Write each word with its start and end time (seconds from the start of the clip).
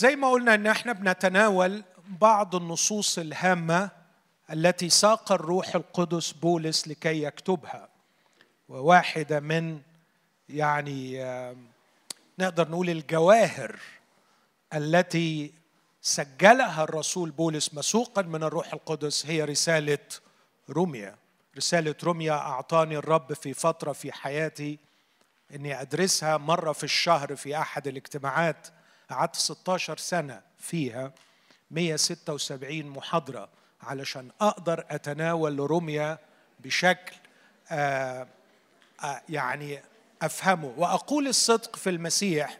زي 0.00 0.16
ما 0.16 0.30
قلنا 0.30 0.54
إن 0.54 0.66
إحنا 0.66 0.92
بنتناول 0.92 1.82
بعض 2.08 2.54
النصوص 2.54 3.18
الهامة 3.18 3.90
التي 4.52 4.88
ساق 4.88 5.32
الروح 5.32 5.74
القدس 5.74 6.32
بولس 6.32 6.88
لكي 6.88 7.22
يكتبها. 7.22 7.88
وواحدة 8.68 9.40
من 9.40 9.80
يعني 10.48 11.24
نقدر 12.38 12.68
نقول 12.68 12.90
الجواهر 12.90 13.76
التي 14.74 15.52
سجلها 16.02 16.84
الرسول 16.84 17.30
بولس 17.30 17.74
مسوقا 17.74 18.22
من 18.22 18.42
الروح 18.42 18.72
القدس 18.72 19.26
هي 19.26 19.44
رسالة 19.44 19.98
روميا. 20.70 21.16
رسالة 21.56 21.94
روميا 22.04 22.32
أعطاني 22.32 22.96
الرب 22.96 23.32
في 23.32 23.54
فترة 23.54 23.92
في 23.92 24.12
حياتي 24.12 24.78
إني 25.54 25.80
أدرسها 25.80 26.36
مرة 26.36 26.72
في 26.72 26.84
الشهر 26.84 27.36
في 27.36 27.58
أحد 27.58 27.88
الاجتماعات 27.88 28.66
قعدت 29.10 29.36
16 29.36 29.96
سنة 29.96 30.42
فيها 30.58 31.12
176 31.70 32.82
محاضرة 32.82 33.48
علشان 33.82 34.30
أقدر 34.40 34.84
أتناول 34.90 35.58
روميا 35.58 36.18
بشكل 36.60 37.16
آآ 37.70 38.26
آآ 39.04 39.22
يعني 39.28 39.82
أفهمه. 40.22 40.74
وأقول 40.76 41.28
الصدق 41.28 41.76
في 41.76 41.90
المسيح 41.90 42.58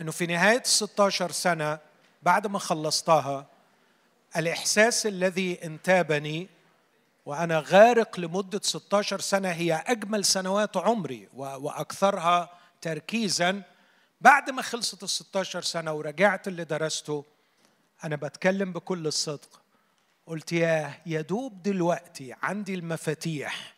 إنه 0.00 0.10
في 0.12 0.26
نهاية 0.26 0.58
ال 0.58 0.66
16 0.66 1.30
سنة 1.30 1.78
بعد 2.22 2.46
ما 2.46 2.58
خلصتها 2.58 3.46
الإحساس 4.36 5.06
الذي 5.06 5.64
انتابني 5.64 6.48
وأنا 7.26 7.64
غارق 7.66 8.20
لمدة 8.20 8.60
16 8.62 9.20
سنة 9.20 9.48
هي 9.48 9.84
أجمل 9.86 10.24
سنوات 10.24 10.76
عمري 10.76 11.28
وأكثرها 11.36 12.50
تركيزا 12.80 13.62
بعد 14.20 14.50
ما 14.50 14.62
خلصت 14.62 15.02
ال 15.02 15.08
16 15.08 15.62
سنة 15.62 15.92
ورجعت 15.92 16.48
اللي 16.48 16.64
درسته 16.64 17.24
أنا 18.04 18.16
بتكلم 18.16 18.72
بكل 18.72 19.06
الصدق. 19.06 19.60
قلت 20.26 20.52
يا 20.52 21.20
دوب 21.20 21.62
دلوقتي 21.62 22.34
عندي 22.42 22.74
المفاتيح 22.74 23.74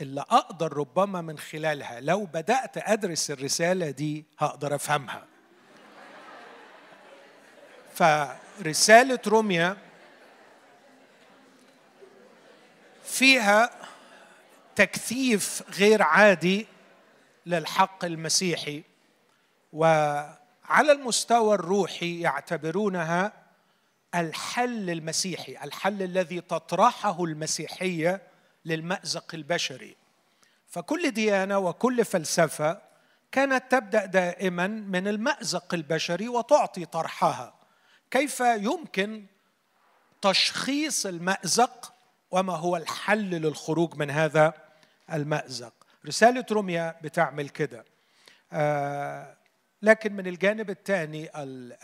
اللي 0.00 0.20
أقدر 0.20 0.72
ربما 0.72 1.20
من 1.20 1.38
خلالها 1.38 2.00
لو 2.00 2.24
بدأت 2.24 2.76
أدرس 2.76 3.30
الرسالة 3.30 3.90
دي 3.90 4.24
هقدر 4.38 4.74
أفهمها. 4.74 5.26
فرسالة 7.96 9.18
روميا 9.26 9.76
فيها 13.04 13.70
تكثيف 14.76 15.62
غير 15.78 16.02
عادي 16.02 16.66
للحق 17.46 18.04
المسيحي. 18.04 18.91
وعلى 19.72 20.92
المستوى 20.92 21.54
الروحي 21.54 22.20
يعتبرونها 22.20 23.32
الحل 24.14 24.90
المسيحي 24.90 25.56
الحل 25.64 26.02
الذي 26.02 26.40
تطرحه 26.40 27.24
المسيحية 27.24 28.22
للمأزق 28.64 29.34
البشري. 29.34 29.96
فكل 30.68 31.10
ديانة 31.10 31.58
وكل 31.58 32.04
فلسفة 32.04 32.80
كانت 33.32 33.64
تبدأ 33.70 34.06
دائما 34.06 34.66
من 34.66 35.08
المأزق 35.08 35.74
البشري 35.74 36.28
وتعطي 36.28 36.84
طرحها. 36.84 37.54
كيف 38.10 38.40
يمكن 38.40 39.26
تشخيص 40.22 41.06
المأزق 41.06 41.94
وما 42.30 42.56
هو 42.56 42.76
الحل 42.76 43.30
للخروج 43.30 43.96
من 43.96 44.10
هذا 44.10 44.52
المأزق؟ 45.12 45.72
رسالة 46.06 46.46
روميا 46.50 46.94
بتعمل 47.02 47.48
كده. 47.48 47.84
آه 48.52 49.36
لكن 49.82 50.12
من 50.12 50.26
الجانب 50.26 50.70
الثاني 50.70 51.30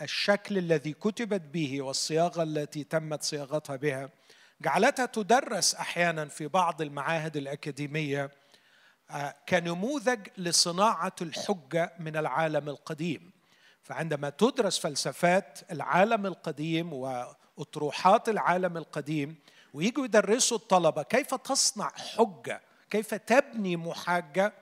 الشكل 0.01 0.57
الذي 0.57 0.93
كتبت 0.93 1.41
به 1.41 1.81
والصياغة 1.81 2.43
التي 2.43 2.83
تمت 2.83 3.23
صياغتها 3.23 3.75
بها 3.75 4.09
جعلتها 4.61 5.05
تدرس 5.05 5.75
أحيانا 5.75 6.25
في 6.25 6.47
بعض 6.47 6.81
المعاهد 6.81 7.37
الأكاديمية 7.37 8.31
كنموذج 9.49 10.27
لصناعة 10.37 11.15
الحجة 11.21 11.93
من 11.99 12.17
العالم 12.17 12.69
القديم. 12.69 13.31
فعندما 13.83 14.29
تدرس 14.29 14.79
فلسفات 14.79 15.59
العالم 15.71 16.25
القديم 16.25 16.93
وأطروحات 16.93 18.29
العالم 18.29 18.77
القديم 18.77 19.35
ويجوا 19.73 20.05
يدرسوا 20.05 20.57
الطلبة 20.57 21.03
كيف 21.03 21.33
تصنع 21.35 21.89
حجة 21.89 22.61
كيف 22.89 23.13
تبني 23.13 23.77
محاجة 23.77 24.53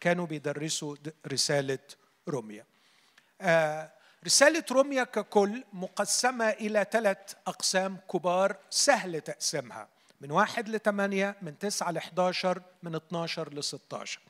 كانوا 0.00 0.26
بيدرسوا 0.26 0.96
رسالة 1.26 1.78
روميا. 2.28 2.71
رسالة 4.26 4.64
روميا 4.70 5.04
ككل 5.04 5.64
مقسمة 5.72 6.48
إلى 6.48 6.86
ثلاث 6.90 7.34
أقسام 7.46 7.96
كبار 8.12 8.56
سهل 8.70 9.20
تقسيمها. 9.20 9.88
من 10.20 10.30
واحد 10.30 10.68
لثمانية 10.68 11.36
من 11.42 11.58
تسعة 11.58 11.90
لحداشر 11.90 12.62
من 12.82 12.94
اتناشر 12.94 13.54
لستاشر 13.54 14.20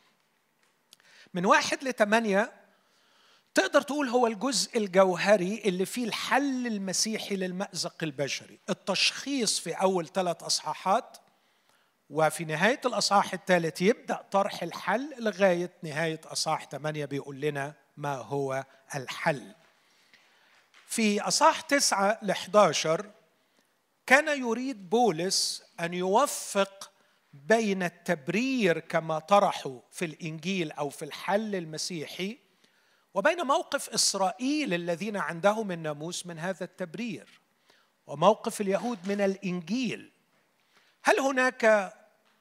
من 1.35 1.47
واحد 1.47 1.85
لثمانية 1.85 2.53
تقدر 3.55 3.83
تقول 3.83 4.09
هو 4.09 4.27
الجزء 4.27 4.79
الجوهري 4.79 5.63
اللي 5.65 5.87
فيه 5.87 6.05
الحل 6.05 6.67
المسيحي 6.67 7.37
للمأزق 7.37 7.95
البشري. 8.03 8.59
التشخيص 8.71 9.59
في 9.59 9.73
أول 9.73 10.09
ثلاث 10.09 10.43
أصحاحات 10.43 11.17
وفي 12.11 12.45
نهاية 12.45 12.81
الأصحاح 12.85 13.33
الثالث 13.35 13.83
يبدأ 13.83 14.25
طرح 14.31 14.63
الحل 14.63 15.15
لغاية 15.19 15.71
نهاية 15.83 16.21
أصحاح 16.25 16.69
ثمانية 16.71 17.05
بيقول 17.05 17.41
لنا 17.41 17.75
ما 17.97 18.15
هو 18.15 18.65
الحل. 18.95 19.55
في 20.87 21.21
أصحاح 21.21 21.61
تسعة 21.61 22.19
ل 22.23 22.31
11 22.31 23.11
كان 24.07 24.41
يريد 24.41 24.91
بولس 24.91 25.63
أن 25.81 25.95
يوفق 25.95 26.93
بين 27.33 27.83
التبرير 27.83 28.79
كما 28.79 29.19
طرحوا 29.19 29.81
في 29.91 30.05
الإنجيل 30.05 30.73
أو 30.73 30.91
في 30.91 31.05
الحل 31.05 31.55
المسيحي 31.55 32.39
وبين 33.15 33.43
موقف 33.43 33.89
إسرائيل 33.89 34.75
الذين 34.75 35.17
عندهم 35.17 35.73
الناموس 35.73 36.27
من 36.27 36.39
هذا 36.39 36.65
التبرير 36.65 37.41
وموقف 38.07 38.61
اليهود 38.61 39.09
من 39.09 39.21
الإنجيل. 39.21 40.13
هل 41.05 41.21
هناك 41.21 41.93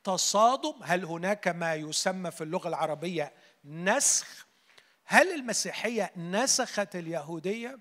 تصادم؟ 0.03 0.73
هل 0.84 1.06
هناك 1.06 1.47
ما 1.47 1.75
يسمى 1.75 2.31
في 2.31 2.44
اللغة 2.44 2.67
العربية 2.67 3.34
نسخ 3.66 4.47
هل 5.11 5.33
المسيحية 5.33 6.11
نسخت 6.17 6.95
اليهودية؟ 6.95 7.79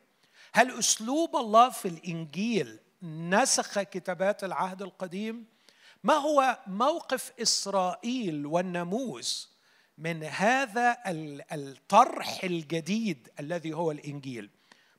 هل 0.52 0.78
أسلوب 0.78 1.36
الله 1.36 1.70
في 1.70 1.88
الإنجيل 1.88 2.78
نسخ 3.02 3.80
كتابات 3.80 4.44
العهد 4.44 4.82
القديم؟ 4.82 5.46
ما 6.04 6.14
هو 6.14 6.58
موقف 6.66 7.32
إسرائيل 7.42 8.46
والناموس 8.46 9.50
من 9.98 10.24
هذا 10.24 10.96
الطرح 11.52 12.44
الجديد 12.44 13.28
الذي 13.41 13.72
هو 13.72 13.91
الإنجيل؟ 13.91 14.50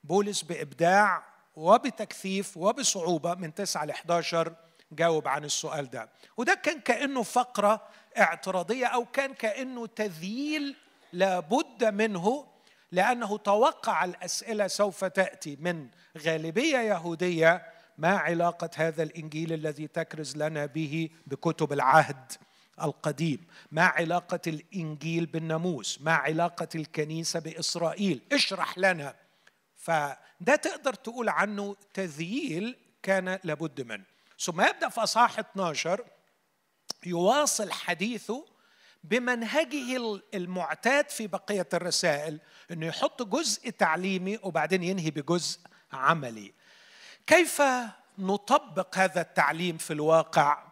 بولس 0.03 0.41
بإبداع 0.41 1.23
وبتكثيف 1.55 2.57
وبصعوبة 2.57 3.33
من 3.33 3.53
9 3.53 3.85
ل 3.85 3.91
11 3.91 4.55
جاوب 4.91 5.27
عن 5.27 5.43
السؤال 5.43 5.89
ده 5.89 6.09
وده 6.37 6.53
كان 6.53 6.79
كأنه 6.79 7.23
فقرة 7.23 7.87
اعتراضية 8.17 8.85
أو 8.85 9.05
كان 9.05 9.33
كأنه 9.33 9.87
تذييل 9.87 10.75
لابد 11.13 11.83
منه 11.83 12.47
لأنه 12.91 13.37
توقع 13.37 14.05
الأسئلة 14.05 14.67
سوف 14.67 15.05
تأتي 15.05 15.57
من 15.59 15.87
غالبية 16.17 16.77
يهودية. 16.77 17.65
ما 17.97 18.17
علاقة 18.17 18.69
هذا 18.75 19.03
الإنجيل 19.03 19.53
الذي 19.53 19.87
تكرز 19.87 20.37
لنا 20.37 20.65
به 20.65 21.09
بكتب 21.27 21.73
العهد 21.73 22.31
القديم؟ 22.81 23.47
ما 23.71 23.83
علاقة 23.83 24.39
الإنجيل 24.47 25.25
بالناموس؟ 25.25 26.01
ما 26.01 26.13
علاقة 26.13 26.67
الكنيسة 26.75 27.39
بإسرائيل؟ 27.39 28.21
اشرح 28.31 28.77
لنا. 28.77 29.15
فده 29.75 30.55
تقدر 30.55 30.93
تقول 30.93 31.29
عنه 31.29 31.75
تذييل 31.93 32.77
كان 33.03 33.39
لابد 33.43 33.81
منه. 33.81 34.03
ثم 34.39 34.61
يبدأ 34.61 34.89
في 34.89 35.03
أصحاح 35.03 35.39
12 35.39 36.05
يواصل 37.05 37.71
حديثه 37.71 38.45
بمنهجه 39.03 40.21
المعتاد 40.33 41.09
في 41.09 41.27
بقية 41.27 41.67
الرسائل 41.73 42.39
إنه 42.71 42.85
يحط 42.85 43.23
جزء 43.23 43.69
تعليمي 43.69 44.39
وبعدين 44.43 44.83
ينهي 44.83 45.11
بجزء 45.11 45.59
عملي. 45.93 46.53
كيف 47.27 47.61
نطبق 48.17 48.97
هذا 48.97 49.21
التعليم 49.21 49.77
في 49.77 49.93
الواقع 49.93 50.63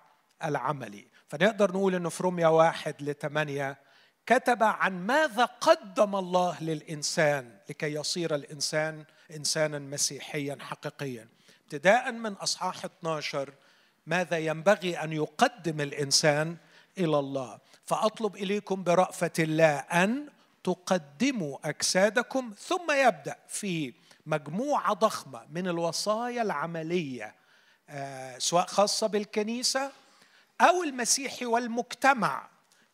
العملي؟ 0.43 1.07
فنقدر 1.27 1.71
نقول 1.71 1.95
إنه 1.95 2.09
في 2.09 2.23
روميا 2.23 2.47
واحد 2.47 2.95
لثمانية 2.99 3.77
كتب 4.25 4.63
عن 4.63 5.05
ماذا 5.05 5.45
قدم 5.45 6.15
الله 6.15 6.63
للإنسان 6.63 7.57
لكي 7.69 7.93
يصير 7.93 8.35
الإنسان 8.35 9.05
إنسانا 9.35 9.79
مسيحيا 9.79 10.57
حقيقيا. 10.61 11.27
ابتداء 11.63 12.11
من 12.11 12.33
أصحاح 12.33 12.85
12 12.85 13.53
ماذا 14.07 14.37
ينبغي 14.37 14.97
أن 15.03 15.13
يقدم 15.13 15.81
الإنسان 15.81 16.57
إلى 16.97 17.19
الله؟ 17.19 17.59
فأطلب 17.89 18.35
إليكم 18.35 18.83
برأفة 18.83 19.31
الله 19.39 19.77
أن 19.77 20.29
تقدموا 20.63 21.57
أجسادكم 21.69 22.53
ثم 22.59 22.91
يبدأ 22.91 23.35
في 23.47 23.93
مجموعة 24.25 24.93
ضخمة 24.93 25.45
من 25.49 25.67
الوصايا 25.67 26.41
العملية 26.41 27.35
آه، 27.89 28.37
سواء 28.37 28.65
خاصة 28.65 29.07
بالكنيسة 29.07 29.91
أو 30.61 30.83
المسيحي 30.83 31.45
والمجتمع. 31.45 32.49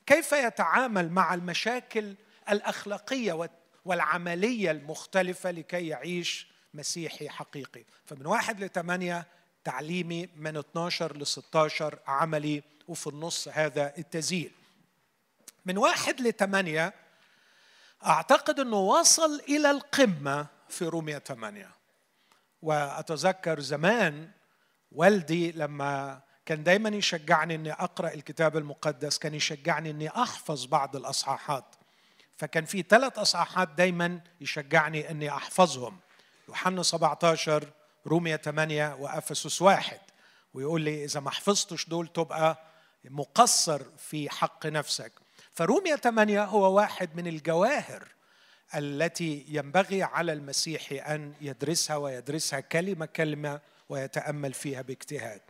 كيف 0.05 0.31
يتعامل 0.31 1.11
مع 1.11 1.33
المشاكل 1.33 2.15
الأخلاقية 2.49 3.49
والعملية 3.85 4.71
المختلفة 4.71 5.51
لكي 5.51 5.87
يعيش 5.87 6.47
مسيحي 6.73 7.29
حقيقي؟ 7.29 7.83
فمن 8.05 8.25
واحد 8.25 8.63
لثمانيه 8.63 9.27
تعليمي 9.63 10.29
من 10.35 10.57
12 10.57 11.17
ل 11.17 11.27
16 11.27 11.99
عملي 12.07 12.63
وفي 12.87 13.07
النص 13.07 13.47
هذا 13.47 13.93
التزيين. 13.97 14.51
من 15.65 15.77
واحد 15.77 16.21
لثمانية 16.21 16.93
أعتقد 18.05 18.59
أنه 18.59 18.79
وصل 18.79 19.39
إلى 19.49 19.71
القمة 19.71 20.47
في 20.69 20.85
رومية 20.85 21.17
ثمانية 21.17 21.71
وأتذكر 22.61 23.59
زمان 23.59 24.31
والدي 24.91 25.51
لما 25.51 26.21
كان 26.45 26.63
دايما 26.63 26.89
يشجعني 26.89 27.55
إني 27.55 27.71
أقرأ 27.71 28.13
الكتاب 28.13 28.57
المقدس 28.57 29.17
كان 29.17 29.33
يشجعني 29.33 29.89
إني 29.89 30.09
أحفظ 30.09 30.65
بعض 30.65 30.95
الأصحاحات. 30.95 31.75
فكان 32.37 32.65
في 32.65 32.81
ثلاث 32.89 33.19
أصحاحات 33.19 33.69
دايما 33.69 34.21
يشجعني 34.41 35.11
إني 35.11 35.29
أحفظهم. 35.29 35.99
يوحنا 36.47 36.83
17 36.83 37.71
رومية 38.07 38.35
8 38.35 38.93
وأفسس 38.93 39.61
واحد. 39.61 39.99
ويقول 40.53 40.81
لي 40.81 41.05
إذا 41.05 41.19
ما 41.19 41.31
حفظتش 41.31 41.89
دول 41.89 42.07
تبقى 42.07 42.57
مقصر 43.05 43.81
في 43.97 44.29
حق 44.29 44.65
نفسك. 44.65 45.24
فرومية 45.55 45.95
8 45.95 46.43
هو 46.43 46.75
واحد 46.75 47.15
من 47.15 47.27
الجواهر 47.27 48.07
التي 48.75 49.45
ينبغي 49.47 50.03
على 50.03 50.33
المسيحي 50.33 50.97
أن 50.97 51.33
يدرسها 51.41 51.95
ويدرسها 51.95 52.59
كلمة 52.59 53.05
كلمة 53.05 53.61
ويتأمل 53.89 54.53
فيها 54.53 54.81
باجتهاد. 54.81 55.41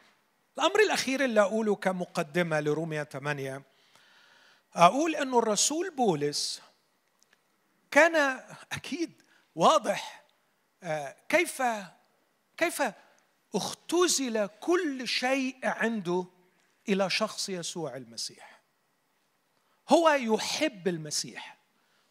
الأمر 0.58 0.80
الأخير 0.80 1.26
اللي 1.26 1.42
أقوله 1.42 1.76
كمقدمة 1.76 2.60
لرومية 2.60 3.04
8 3.04 3.62
أقول 4.76 5.16
انه 5.16 5.40
الرسول 5.40 5.90
بولس 5.90 6.62
كان 7.92 8.40
أكيد 8.72 9.22
واضح 9.56 10.26
آه، 10.84 11.16
كيف 11.30 11.64
كيف 12.58 12.84
اختزل 13.56 14.48
كل 14.48 15.08
شيء 15.08 15.58
عنده 15.64 16.26
إلى 16.90 17.10
شخص 17.10 17.50
يسوع 17.50 17.96
المسيح 17.96 18.55
هو 19.90 20.10
يحب 20.10 20.88
المسيح 20.88 21.58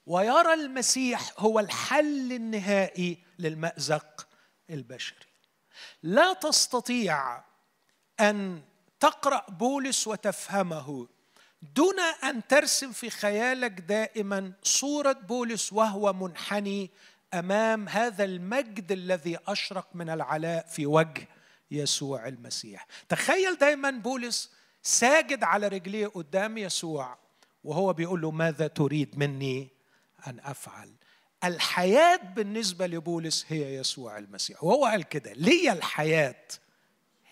ويرى 0.06 0.54
المسيح 0.54 1.32
هو 1.38 1.60
الحل 1.60 2.32
النهائي 2.32 3.18
للمأزق 3.38 4.26
البشري. 4.70 5.26
لا 6.02 6.32
تستطيع 6.32 7.44
أن 8.20 8.62
تقرأ 9.00 9.46
بولس 9.48 10.06
وتفهمه 10.06 11.08
دون 11.74 12.00
أن 12.00 12.46
ترسم 12.46 12.92
في 12.92 13.10
خيالك 13.10 13.80
دائما 13.80 14.52
صورة 14.62 15.12
بولس 15.12 15.72
وهو 15.72 16.12
منحني 16.12 16.90
أمام 17.34 17.88
هذا 17.88 18.24
المجد 18.24 18.92
الذي 18.92 19.38
أشرق 19.46 19.88
من 19.94 20.10
العلاء 20.10 20.66
في 20.66 20.86
وجه 20.86 21.28
يسوع 21.70 22.28
المسيح. 22.28 22.86
تخيل 23.08 23.56
دايما 23.56 23.90
بولس 23.90 24.52
ساجد 24.82 25.44
على 25.44 25.68
رجليه 25.68 26.06
قدام 26.06 26.58
يسوع. 26.58 27.23
وهو 27.64 27.93
بيقول 27.93 28.20
له 28.20 28.31
ماذا 28.31 28.66
تريد 28.66 29.19
مني 29.19 29.69
أن 30.26 30.40
أفعل? 30.40 30.93
الحياة 31.44 32.16
بالنسبة 32.16 32.87
لبولس 32.87 33.44
هي 33.49 33.75
يسوع 33.75 34.19
المسيح. 34.19 34.64
وهو 34.64 34.84
قال 34.84 35.02
كده 35.02 35.32
لي 35.32 35.72
الحياة 35.72 36.44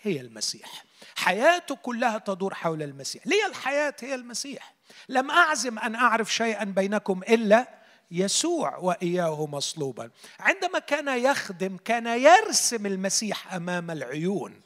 هي 0.01 0.21
المسيح. 0.21 0.85
حياته 1.15 1.75
كلها 1.75 2.17
تدور 2.17 2.53
حول 2.53 2.83
المسيح. 2.83 3.27
لي 3.27 3.45
الحياة 3.47 3.95
هي 4.01 4.15
المسيح. 4.15 4.73
لم 5.09 5.31
أعزم 5.31 5.79
أن 5.79 5.95
أعرف 5.95 6.33
شيئا 6.33 6.63
بينكم 6.63 7.21
إلا 7.23 7.67
يسوع 8.11 8.77
وإياه 8.77 9.45
مصلوبا. 9.45 10.09
عندما 10.39 10.79
كان 10.79 11.07
يخدم 11.07 11.77
كان 11.77 12.07
يرسم 12.07 12.85
المسيح 12.85 13.53
أمام 13.53 13.91
العيون. 13.91 14.61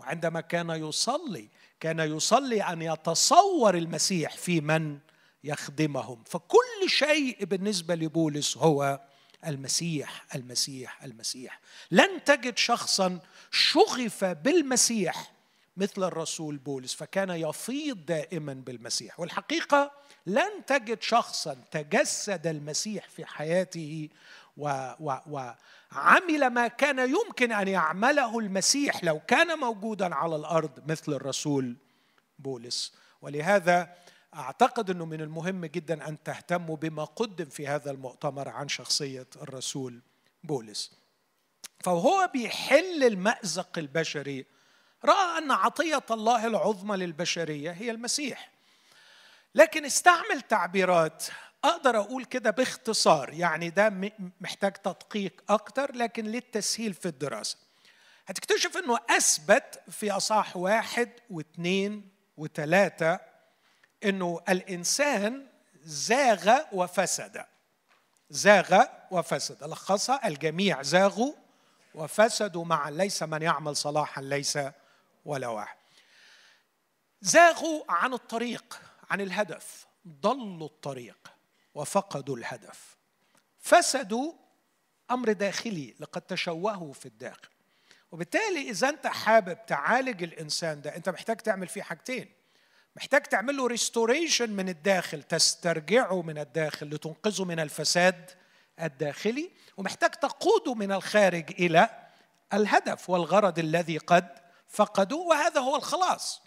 وعندما 0.00 0.40
كان 0.40 0.70
يصلي 0.70 1.48
كان 1.80 2.00
يصلي 2.00 2.62
أن 2.62 2.82
يتصور 2.82 3.74
المسيح 3.76 4.36
في 4.36 4.60
من 4.60 4.98
يخدمهم. 5.44 6.22
فكل 6.26 6.88
شيء 6.88 7.44
بالنسبة 7.44 7.94
لبولس 7.94 8.56
هو 8.56 9.00
المسيح 9.46 10.24
المسيح 10.34 11.04
المسيح. 11.04 11.60
لن 11.90 12.24
تجد 12.24 12.58
شخصا 12.58 13.18
شغف 13.50 14.24
بالمسيح 14.24 15.32
مثل 15.76 16.04
الرسول 16.04 16.56
بولس 16.56 16.94
فكان 16.94 17.30
يفيض 17.30 18.06
دائما 18.06 18.54
بالمسيح. 18.54 19.20
والحقيقة 19.20 19.90
لن 20.26 20.64
تجد 20.66 21.02
شخصا 21.02 21.56
تجسد 21.70 22.46
المسيح 22.46 23.08
في 23.08 23.24
حياته 23.24 24.08
وعمل 24.56 26.46
ما 26.46 26.68
كان 26.68 26.98
يمكن 26.98 27.52
أن 27.52 27.68
يعمله 27.68 28.38
المسيح 28.38 29.04
لو 29.04 29.20
كان 29.20 29.58
موجودا 29.58 30.14
على 30.14 30.36
الأرض 30.36 30.90
مثل 30.90 31.12
الرسول 31.12 31.76
بولس. 32.38 32.94
ولهذا 33.22 34.03
أعتقد 34.34 34.90
إنه 34.90 35.04
من 35.04 35.20
المهم 35.20 35.64
جدا 35.66 36.08
أن 36.08 36.22
تهتموا 36.22 36.76
بما 36.76 37.04
قدم 37.04 37.44
في 37.44 37.66
هذا 37.68 37.90
المؤتمر 37.90 38.48
عن 38.48 38.68
شخصية 38.68 39.26
الرسول 39.42 40.00
بولس. 40.44 40.92
فهو 41.80 42.30
بيحل 42.32 43.04
المأزق 43.04 43.78
البشري. 43.78 44.46
رأى 45.04 45.38
أن 45.38 45.50
عطية 45.50 46.04
الله 46.10 46.46
العظمى 46.46 46.96
للبشرية 46.96 47.70
هي 47.70 47.90
المسيح. 47.90 48.50
لكن 49.54 49.84
استعمل 49.84 50.40
تعبيرات. 50.48 51.24
أقدر 51.64 52.00
أقول 52.00 52.24
كده 52.24 52.50
باختصار. 52.50 53.32
يعني 53.32 53.70
ده 53.70 53.90
محتاج 54.40 54.72
تدقيق 54.72 55.42
أكتر 55.48 55.94
لكن 55.94 56.24
للتسهيل 56.24 56.94
في 56.94 57.06
الدراسة. 57.08 57.58
هتكتشف 58.26 58.76
إنه 58.76 58.98
أثبت 59.10 59.82
في 59.90 60.10
اصح 60.10 60.56
واحد 60.56 61.10
واثنين 61.30 62.10
وثلاثة 62.36 63.33
إنه 64.04 64.40
الإنسان 64.48 65.46
زاغ 65.82 66.58
وفسد. 66.72 67.44
زاغ 68.30 68.84
وفسد. 69.10 69.64
لخصها 69.64 70.28
الجميع 70.28 70.82
زاغوا 70.82 71.32
وفسدوا 71.94 72.64
معا. 72.64 72.90
ليس 72.90 73.22
من 73.22 73.42
يعمل 73.42 73.76
صلاحا 73.76 74.22
ليس 74.22 74.58
ولا 75.24 75.48
واحد. 75.48 75.76
زاغوا 77.20 77.84
عن 77.88 78.12
الطريق 78.12 78.80
عن 79.10 79.20
الهدف. 79.20 79.86
ضلوا 80.08 80.66
الطريق 80.66 81.32
وفقدوا 81.74 82.36
الهدف. 82.36 82.96
فسدوا 83.58 84.32
أمر 85.10 85.32
داخلي 85.32 85.94
لقد 86.00 86.22
تشوهوا 86.22 86.92
في 86.92 87.06
الداخل. 87.06 87.48
وبالتالي 88.12 88.70
إذا 88.70 88.88
أنت 88.88 89.06
حابب 89.06 89.66
تعالج 89.66 90.22
الإنسان 90.22 90.82
ده 90.82 90.96
أنت 90.96 91.08
محتاج 91.08 91.36
تعمل 91.36 91.68
فيه 91.68 91.82
حاجتين. 91.82 92.32
محتاج 92.96 93.22
تعمل 93.22 93.56
له 93.56 93.66
ريستوريشن 93.66 94.50
من 94.50 94.68
الداخل 94.68 95.22
تسترجعه 95.22 96.22
من 96.22 96.38
الداخل 96.38 96.86
لتنقذه 96.86 97.44
من 97.44 97.60
الفساد 97.60 98.30
الداخلي 98.80 99.50
ومحتاج 99.76 100.10
تقوده 100.10 100.74
من 100.74 100.92
الخارج 100.92 101.50
إلى 101.50 101.88
الهدف 102.52 103.10
والغرض 103.10 103.58
الذي 103.58 103.98
قد 103.98 104.28
فقدوا 104.68 105.28
وهذا 105.30 105.60
هو 105.60 105.76
الخلاص. 105.76 106.42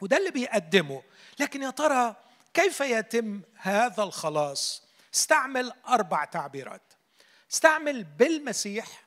وده 0.00 0.16
اللي 0.16 0.30
بيقدمه. 0.30 1.02
لكن 1.40 1.62
يا 1.62 1.70
ترى 1.70 2.16
كيف 2.54 2.80
يتم 2.80 3.42
هذا 3.54 4.02
الخلاص؟ 4.02 4.82
استعمل 5.14 5.72
أربع 5.88 6.24
تعبيرات. 6.24 6.92
استعمل 7.52 8.04
بالمسيح 8.04 9.04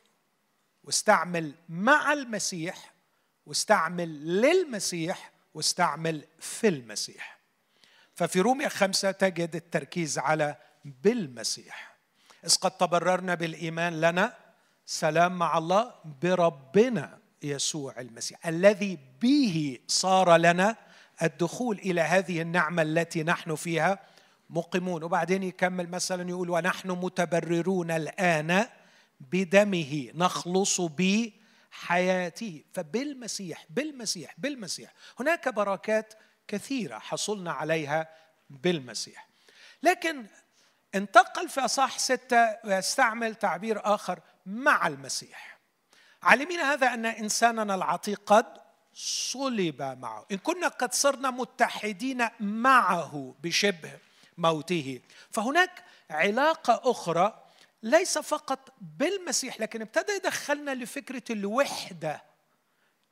واستعمل 0.83 1.53
مع 1.69 2.13
المسيح 2.13 2.93
واستعمل 3.45 4.41
للمسيح 4.41 5.30
واستعمل 5.53 6.27
في 6.39 6.67
المسيح. 6.67 7.39
ففي 8.15 8.41
رومية 8.41 8.67
خمسة 8.67 9.11
تجد 9.11 9.55
التركيز 9.55 10.19
على 10.19 10.55
بالمسيح. 10.85 11.97
إذ 12.45 12.55
قد 12.55 12.71
تبررنا 12.71 13.35
بالإيمان 13.35 14.01
لنا 14.01 14.37
سلام 14.85 15.39
مع 15.39 15.57
الله 15.57 15.93
بربنا 16.21 17.19
يسوع 17.43 17.99
المسيح. 17.99 18.47
الذي 18.47 18.99
به 19.21 19.79
صار 19.87 20.37
لنا 20.37 20.75
الدخول 21.23 21.77
إلى 21.77 22.01
هذه 22.01 22.41
النعمة 22.41 22.81
التي 22.81 23.23
نحن 23.23 23.55
فيها 23.55 23.99
مقيمون. 24.49 25.03
وبعدين 25.03 25.43
يكمل 25.43 25.89
مثلا 25.89 26.29
يقول 26.29 26.49
ونحن 26.49 26.91
متبررون 26.91 27.91
الآن 27.91 28.67
بدمه 29.19 30.11
نخلص 30.15 30.81
بحياته 31.71 32.63
فبالمسيح 32.73 33.65
بالمسيح 33.69 34.35
بالمسيح 34.37 34.93
هناك 35.19 35.49
بركات 35.49 36.13
كثيرة 36.47 36.99
حصلنا 36.99 37.51
عليها 37.51 38.09
بالمسيح. 38.49 39.27
لكن 39.83 40.25
انتقل 40.95 41.49
في 41.49 41.59
أصح 41.61 41.99
ستة 41.99 42.57
ويستعمل 42.65 43.35
تعبير 43.35 43.81
آخر 43.95 44.19
مع 44.45 44.87
المسيح. 44.87 45.59
عالمين 46.23 46.59
هذا 46.59 46.93
أن 46.93 47.05
إنساننا 47.05 47.75
العتيق 47.75 48.21
قد 48.25 48.45
صلب 48.93 49.81
معه. 49.81 50.25
إن 50.31 50.37
كنا 50.37 50.67
قد 50.67 50.93
صرنا 50.93 51.31
متحدين 51.31 52.27
معه 52.39 53.35
بشبه 53.43 53.97
موته. 54.37 55.01
فهناك 55.31 55.83
علاقة 56.09 56.91
أخرى 56.91 57.40
ليس 57.83 58.17
فقط 58.17 58.73
بالمسيح 58.81 59.59
لكن 59.59 59.81
ابتدى 59.81 60.11
يدخلنا 60.11 60.75
لفكرة 60.75 61.23
الوحدة 61.29 62.23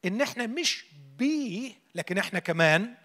إن 0.05 0.21
إحنا 0.21 0.47
مش 0.47 0.85
بيه 1.17 1.73
لكن 1.95 2.17
إحنا 2.17 2.39
كمان 2.39 2.95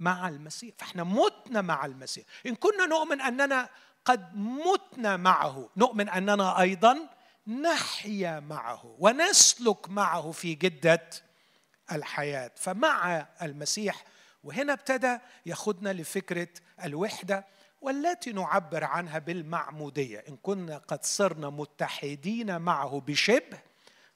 مع 0.00 0.28
المسيح. 0.28 0.74
فإحنا 0.78 1.04
متنا 1.04 1.60
مع 1.60 1.86
المسيح. 1.86 2.24
إن 2.46 2.54
كنا 2.54 2.86
نؤمن 2.86 3.20
أننا 3.20 3.68
قد 4.04 4.36
متنا 4.36 5.16
معه 5.16 5.68
نؤمن 5.76 6.08
أننا 6.08 6.60
أيضا 6.60 7.08
نحيا 7.46 8.40
معه 8.40 8.96
ونسلك 8.98 9.88
معه 9.90 10.30
في 10.30 10.54
جدة 10.54 11.10
الحياة. 11.92 12.50
فمع 12.56 13.26
المسيح 13.42 14.04
وهنا 14.44 14.72
ابتدى 14.72 15.18
ياخذنا 15.46 15.92
لفكرة 15.92 16.48
الوحدة. 16.84 17.46
والتي 17.80 18.32
نعبر 18.32 18.84
عنها 18.84 19.18
بالمعمودية. 19.18 20.24
إن 20.28 20.36
كنا 20.42 20.78
قد 20.78 21.04
صرنا 21.04 21.50
متحدين 21.50 22.60
معه 22.60 23.02
بشبه 23.06 23.58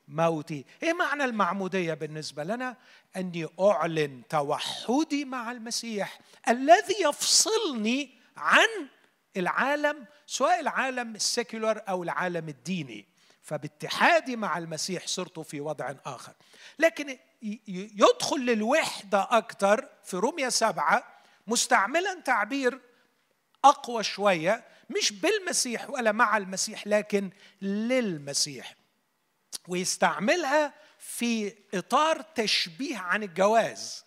موتي. 0.08 0.64
إيه 0.82 0.92
معنى 0.92 1.24
المعمودية 1.24 1.94
بالنسبة 1.94 2.44
لنا؟ 2.44 2.76
أني 3.16 3.48
أعلن 3.60 4.22
توحدي 4.28 5.24
مع 5.24 5.52
المسيح 5.52 6.18
الذي 6.48 6.94
يفصلني 7.00 8.10
عن 8.36 8.68
العالم 9.36 10.06
سواء 10.26 10.60
العالم 10.60 11.14
السيكولر 11.14 11.82
أو 11.88 12.02
العالم 12.02 12.48
الديني. 12.48 13.06
فباتحادي 13.42 14.36
مع 14.36 14.58
المسيح 14.58 15.06
صرت 15.06 15.40
في 15.40 15.60
وضع 15.60 15.94
آخر. 16.06 16.32
لكن 16.78 17.18
يدخل 17.68 18.40
للوحدة 18.40 19.28
أكثر 19.30 19.88
في 20.04 20.16
روميا 20.16 20.48
سبعة 20.48 21.04
مستعملا 21.46 22.20
تعبير 22.20 22.80
أقوى 23.64 24.02
شوية 24.02 24.64
مش 24.90 25.12
بالمسيح 25.12 25.90
ولا 25.90 26.12
مع 26.12 26.36
المسيح 26.36 26.86
لكن 26.86 27.30
للمسيح. 27.62 28.74
ويستعملها 29.68 30.74
في 30.98 31.54
إطار 31.74 32.20
تشبيه 32.20 32.98
عن 32.98 33.22
الجواز. 33.22 34.04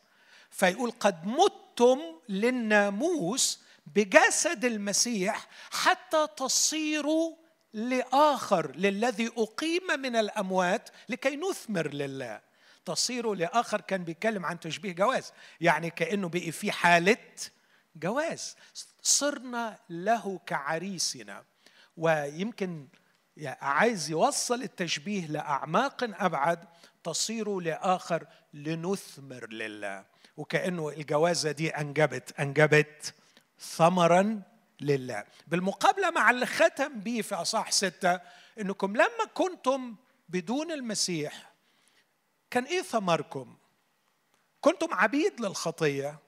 فيقول 0.52 0.92
قد 0.92 1.28
متم 1.28 2.00
للناموس 2.30 3.60
بجسد 3.96 4.66
المسيح 4.66 5.48
حتى 5.72 6.28
تصيروا 6.38 7.36
لآخر 7.74 8.72
للذي 8.76 9.32
أقيم 9.38 10.00
من 10.00 10.16
الأموات 10.16 10.90
لكي 11.10 11.36
نثمر 11.36 11.88
لله. 11.88 12.42
تصيروا 12.86 13.36
لآخر 13.36 13.82
كان 13.82 14.04
بيتكلم 14.04 14.46
عن 14.46 14.60
تشبيه 14.60 14.92
جواز 14.92 15.32
يعني 15.62 15.90
كأنه 15.90 16.30
بقي 16.30 16.52
في 16.52 16.72
حالة 16.72 17.18
جواز. 17.96 18.56
صرنا 19.02 19.80
له 19.90 20.40
كعريسنا. 20.46 21.46
ويمكن 21.98 22.88
عايز 23.62 24.10
يوصل 24.10 24.62
التشبيه 24.62 25.28
لأعماق 25.28 26.04
أبعد 26.04 26.68
تصير 27.04 27.60
لآخر 27.60 28.28
لنثمر 28.54 29.50
لله. 29.50 30.06
وكأنه 30.38 30.90
الجوازة 30.90 31.52
دي 31.52 31.70
أنجبت 31.70 32.40
أنجبت 32.40 33.14
ثمرا 33.60 34.42
لله. 34.82 35.24
بالمقابلة 35.48 36.10
مع 36.12 36.30
اللي 36.30 36.46
ختم 36.46 37.00
به 37.00 37.22
في 37.22 37.36
اصح 37.36 37.72
ستة 37.72 38.22
إنكم 38.60 38.96
لما 38.96 39.26
كنتم 39.34 39.96
بدون 40.30 40.72
المسيح 40.72 41.54
كان 42.52 42.64
إيه 42.64 42.82
ثمركم؟ 42.82 43.58
كنتم 44.62 44.94
عبيد 44.94 45.42
للخطية؟ 45.42 46.20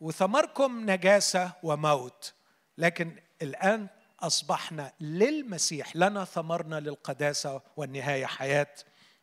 وثمركم 0.00 0.90
نجاسة 0.90 1.52
وموت. 1.62 2.34
لكن 2.78 3.16
الآن 3.42 3.86
أصبحنا 4.20 4.92
للمسيح 5.00 5.96
لنا 5.96 6.24
ثمرنا 6.24 6.80
للقداسة 6.80 7.62
والنهاية 7.76 8.26
حياة 8.26 8.74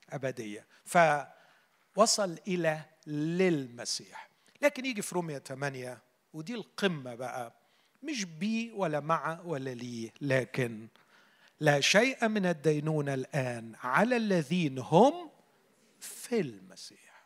أبدية. 0.10 0.68
فوصل 0.86 2.38
إلى 2.48 2.82
للمسيح. 3.08 4.30
لكن 4.62 4.86
يجي 4.86 5.02
في 5.02 5.16
رومية 5.16 5.38
8 5.38 6.02
ودي 6.34 6.56
القمة 6.56 7.16
بقى. 7.16 7.54
مش 8.04 8.26
بي 8.26 8.72
ولا 8.72 9.00
مع 9.00 9.42
ولا 9.46 9.70
لي 9.70 10.12
لكن 10.22 10.88
لا 11.60 11.80
شيء 11.80 12.28
من 12.28 12.46
الدينونة 12.46 13.14
الآن 13.14 13.76
على 13.84 14.18
الذين 14.18 14.80
هم 14.80 15.30
في 16.00 16.40
المسيح. 16.40 17.24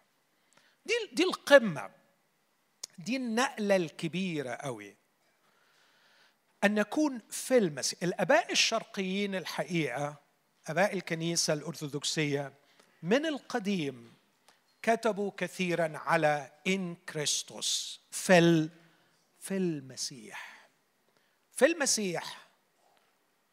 دي 0.86 0.94
دي 1.14 1.24
القمة. 1.24 1.90
دي 2.98 3.16
النقلة 3.16 3.76
الكبيرة 3.76 4.56
قوي. 4.56 4.96
أن 6.64 6.74
نكون 6.74 7.22
في 7.30 7.58
المسيح 7.58 8.04
الآباء 8.04 8.52
الشرقيين 8.52 9.36
الحقيقة 9.36 10.16
آباء 10.68 10.94
الكنيسة 10.94 11.54
الأرثوذكسية 11.54 12.54
من 13.04 13.26
القديم 13.26 14.14
كتبوا 14.82 15.32
كثيرا 15.38 15.98
على 15.98 16.52
إن 16.68 16.96
كريستوس 16.96 18.02
في 18.12 18.70
في 19.40 19.58
المسيح 19.58 20.70
في 21.52 21.66
المسيح 21.66 22.48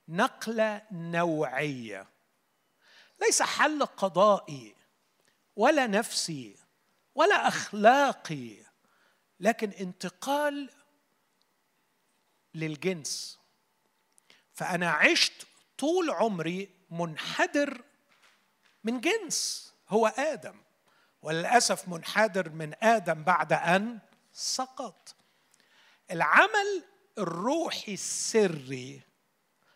نقلة 0.09 0.83
نوعية. 0.93 2.07
ليس 3.21 3.43
حل 3.43 3.87
قضائي 3.87 4.75
ولا 5.57 5.87
نفسي 5.87 6.57
ولا 7.15 7.49
أخلاقي 7.49 8.57
لكن 9.45 9.71
انتقال 9.71 10.71
للجنس. 12.55 13.39
فأنا 14.53 14.91
عشت 14.91 15.47
طول 15.79 16.11
عمري 16.11 16.71
منحدر 16.91 17.85
من 18.85 19.01
جنس 19.01 19.73
هو 19.89 20.07
آدم. 20.07 20.61
وللأسف 21.23 21.89
منحدر 21.89 22.51
من 22.51 22.75
آدم 22.83 23.25
بعد 23.25 23.53
أن 23.53 23.99
سقط. 24.33 25.17
العمل 26.11 26.85
الروحي 27.19 27.93
السري 27.95 29.03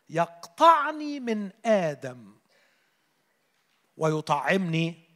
يقطعني 0.08 1.20
من 1.20 1.50
آدم 1.64 2.38
ويطعمني 3.96 5.08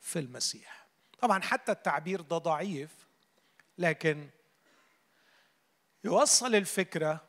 في 0.00 0.18
المسيح. 0.18 0.86
طبعا 1.18 1.42
حتى 1.42 1.72
التعبير 1.72 2.20
ده 2.20 2.38
ضعيف 2.38 3.01
لكن 3.82 4.28
يوصل 6.04 6.54
الفكرة 6.54 7.20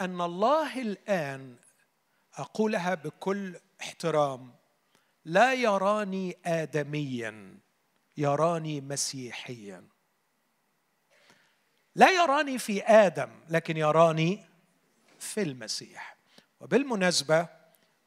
أن 0.00 0.20
الله 0.20 0.82
الآن 0.82 1.56
أقولها 2.34 2.94
بكل 2.94 3.56
احترام 3.80 4.54
لا 5.24 5.54
يراني 5.54 6.38
ادميا 6.44 7.58
يراني 8.16 8.80
مسيحيا. 8.80 9.84
لا 11.94 12.10
يراني 12.10 12.58
في 12.58 12.82
آدم 12.82 13.30
لكن 13.48 13.76
يراني 13.76 14.44
في 15.18 15.42
المسيح. 15.42 16.16
وبالمناسبة 16.60 17.48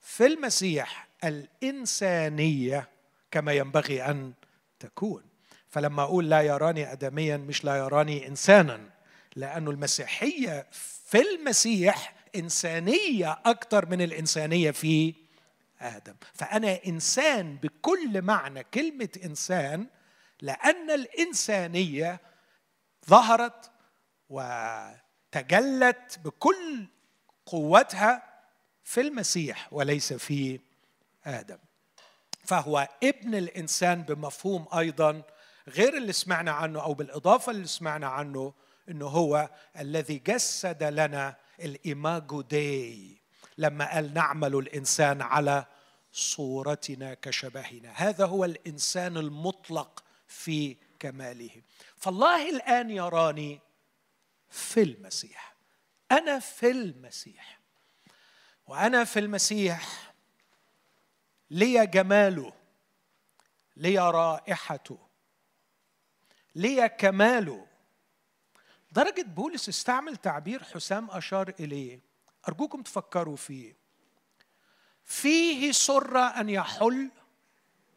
في 0.01 0.25
المسيح 0.25 1.07
الإنسانية 1.23 2.89
كما 3.31 3.53
ينبغي 3.53 4.03
أن 4.03 4.33
تكون. 4.79 5.34
فلما 5.75 6.03
أقول 6.03 6.29
لا 6.29 6.41
يراني 6.41 6.91
ادميا 6.91 7.37
مش 7.37 7.65
لا 7.65 7.75
يراني 7.75 8.27
انسانا 8.27 8.79
لأن 9.35 9.67
المسيحية 9.67 10.67
في 11.05 11.21
المسيح 11.21 12.15
إنسانية 12.35 13.31
أكثر 13.45 13.85
من 13.85 14.01
الإنسانية 14.01 14.71
في 14.71 15.13
آدم. 15.81 16.15
فأنا 16.33 16.79
إنسان 16.87 17.55
بكل 17.55 18.21
معنى 18.21 18.63
كلمة 18.63 19.09
إنسان 19.25 19.87
لأن 20.41 20.91
الإنسانية 20.91 22.19
ظهرت 23.09 23.71
وتجلت 24.29 26.19
بكل 26.23 26.87
قوتها 27.45 28.23
في 28.83 29.01
المسيح 29.01 29.73
وليس 29.73 30.13
في 30.13 30.59
آدم. 31.25 31.57
فهو 32.45 32.87
ابن 33.03 33.35
الإنسان 33.35 34.01
بمفهوم 34.01 34.67
أيضا 34.77 35.23
غير 35.67 35.97
اللي 35.97 36.13
سمعنا 36.13 36.51
عنه 36.51 36.81
أو 36.81 36.93
بالإضافة 36.93 37.51
اللي 37.51 37.67
سمعنا 37.67 38.07
عنه 38.07 38.53
إنه 38.89 39.07
هو 39.07 39.49
الذي 39.79 40.17
جسد 40.17 40.83
لنا 40.83 41.35
الإيماجو 41.59 42.41
داي 42.41 43.17
لما 43.57 43.93
قال 43.93 44.13
نعمل 44.13 44.55
الإنسان 44.55 45.21
على 45.21 45.65
صورتنا 46.11 47.13
كشبهنا. 47.13 47.91
هذا 47.95 48.25
هو 48.25 48.45
الإنسان 48.45 49.17
المطلق 49.17 50.03
في 50.27 50.77
كماله. 50.99 51.61
فالله 51.97 52.49
الآن 52.49 52.89
يراني 52.89 53.59
في 54.49 54.83
المسيح. 54.83 55.55
أنا 56.11 56.39
في 56.39 56.71
المسيح. 56.71 57.59
وأنا 58.67 59.03
في 59.03 59.19
المسيح 59.19 60.13
لي 61.49 61.87
جماله 61.87 62.53
لي 63.77 63.99
رائحته 63.99 65.04
لي 66.55 66.89
كماله 66.89 67.67
درجة 68.91 69.21
بولس 69.21 69.69
استعمل 69.69 70.17
تعبير 70.17 70.63
حسام 70.63 71.11
أشار 71.11 71.53
إليه 71.59 71.99
أرجوكم 72.47 72.81
تفكروا 72.81 73.35
فيه 73.35 73.75
فيه 75.03 75.71
سر 75.71 76.17
أن 76.17 76.49
يحل 76.49 77.11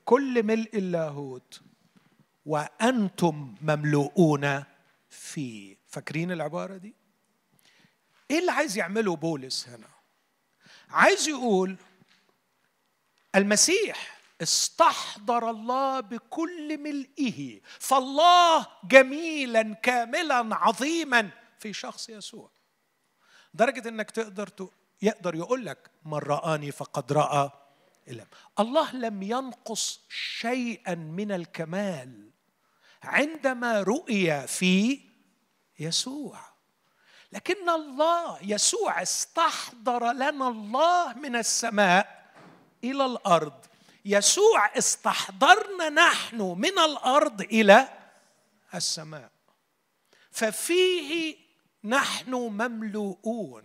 كل 0.05 0.43
ملء 0.43 0.71
اللاهوت 0.79 1.61
وأنتم 2.47 3.55
مملوءون 3.61 4.65
فيه 5.11 5.77
فاكرين 5.87 6.33
العبارة 6.33 6.77
دي؟ 6.77 6.95
إيه 8.31 8.39
اللي 8.39 8.53
عايز 8.53 8.79
يعمله 8.79 9.17
بولس 9.17 9.69
هنا؟ 9.69 9.89
عايز 10.91 11.29
يقول 11.29 11.77
المسيح 13.35 14.18
استحضر 14.43 15.51
الله 15.51 16.01
بكل 16.01 16.79
ملئه 16.79 17.61
فالله 17.79 18.67
جميلا 18.85 19.75
كاملا 19.75 20.57
عظيما 20.57 21.31
في 21.59 21.73
شخص 21.73 22.09
يسوع. 22.09 22.51
درجة 23.55 23.89
إنك 23.89 24.11
تقدر 24.11 24.49
يقدر 25.03 25.35
يقول 25.35 25.67
لك 25.67 25.91
من 26.05 26.19
رآني 26.19 26.73
فقد 26.73 27.13
رأى 27.13 27.51
الله 28.59 28.97
لم 28.97 29.23
ينقص 29.23 30.01
شيئا 30.09 30.95
من 30.95 31.33
الكمال 31.33 32.31
عندما 33.03 33.83
رؤي 33.83 34.47
في 34.47 35.01
يسوع. 35.79 36.41
لكن 37.33 37.69
الله 37.69 38.39
يسوع 38.43 39.03
استحضر 39.03 40.13
لنا 40.13 40.49
الله 40.49 41.13
من 41.13 41.37
السماء 41.37 42.33
إلى 42.85 43.07
الأرض. 43.07 43.67
يسوع 44.05 44.79
استحضرنا 44.79 45.89
نحن 45.89 46.41
من 46.41 46.79
الأرض 46.79 47.41
إلى 47.41 47.89
السماء. 48.75 49.31
ففيه 50.31 51.37
نحن 51.85 52.35
مملوءون 52.35 53.65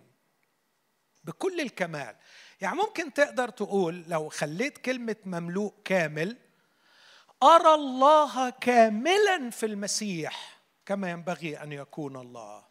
بكل 1.23 1.61
الكمال. 1.61 2.15
يعني 2.61 2.75
ممكن 2.75 3.13
تقدر 3.13 3.49
تقول 3.49 4.03
لو 4.07 4.29
خليت 4.29 4.77
كلمة 4.77 5.15
مملوء 5.25 5.73
كامل 5.85 6.37
أرى 7.43 7.73
الله 7.73 8.49
كاملا 8.49 9.49
في 9.49 9.65
المسيح 9.65 10.59
كما 10.85 11.11
ينبغي 11.11 11.63
أن 11.63 11.71
يكون 11.71 12.15
الله. 12.17 12.63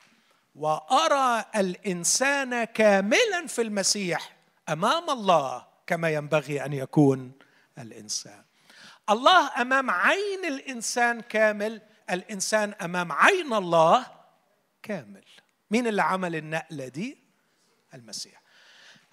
وأرى 0.55 1.45
الإنسان 1.57 2.65
كاملا 2.65 3.47
في 3.47 3.63
المسيح 3.63 4.37
أمام 4.69 5.11
الله 5.11 5.67
كما 5.87 6.11
ينبغي 6.11 6.65
أن 6.65 6.73
يكون 6.73 7.33
الإنسان. 7.79 8.45
الله 9.11 9.63
أمام 9.63 9.91
عين 9.91 10.45
الإنسان 10.45 11.21
كامل 11.21 11.83
الإنسان 12.11 12.73
أمام 12.73 13.13
عين 13.13 13.53
الله 13.53 14.07
كامل. 14.83 15.25
مين 15.71 15.87
اللي 15.87 16.03
عمل 16.03 16.37
النقلة 16.37 16.89
دي؟ 16.89 17.19
المسيح. 17.95 18.43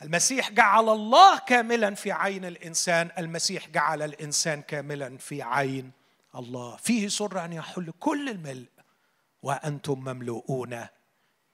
المسيح 0.02 0.52
جعل 0.52 0.90
الله 0.90 1.40
كاملا 1.40 1.96
في 1.96 2.12
عين 2.12 2.46
الإنسان 2.46 3.12
المسيح 3.18 3.70
جعل 3.70 4.02
الإنسان 4.02 4.62
كاملا 4.62 5.18
في 5.18 5.42
عين 5.42 5.92
الله. 6.36 6.76
فيه 6.76 7.08
سر 7.08 7.46
أن 7.46 7.54
يحل 7.54 7.94
كل 8.00 8.30
الملء 8.30 8.70
وأنتم 9.42 10.00
مملوءون 10.00 10.86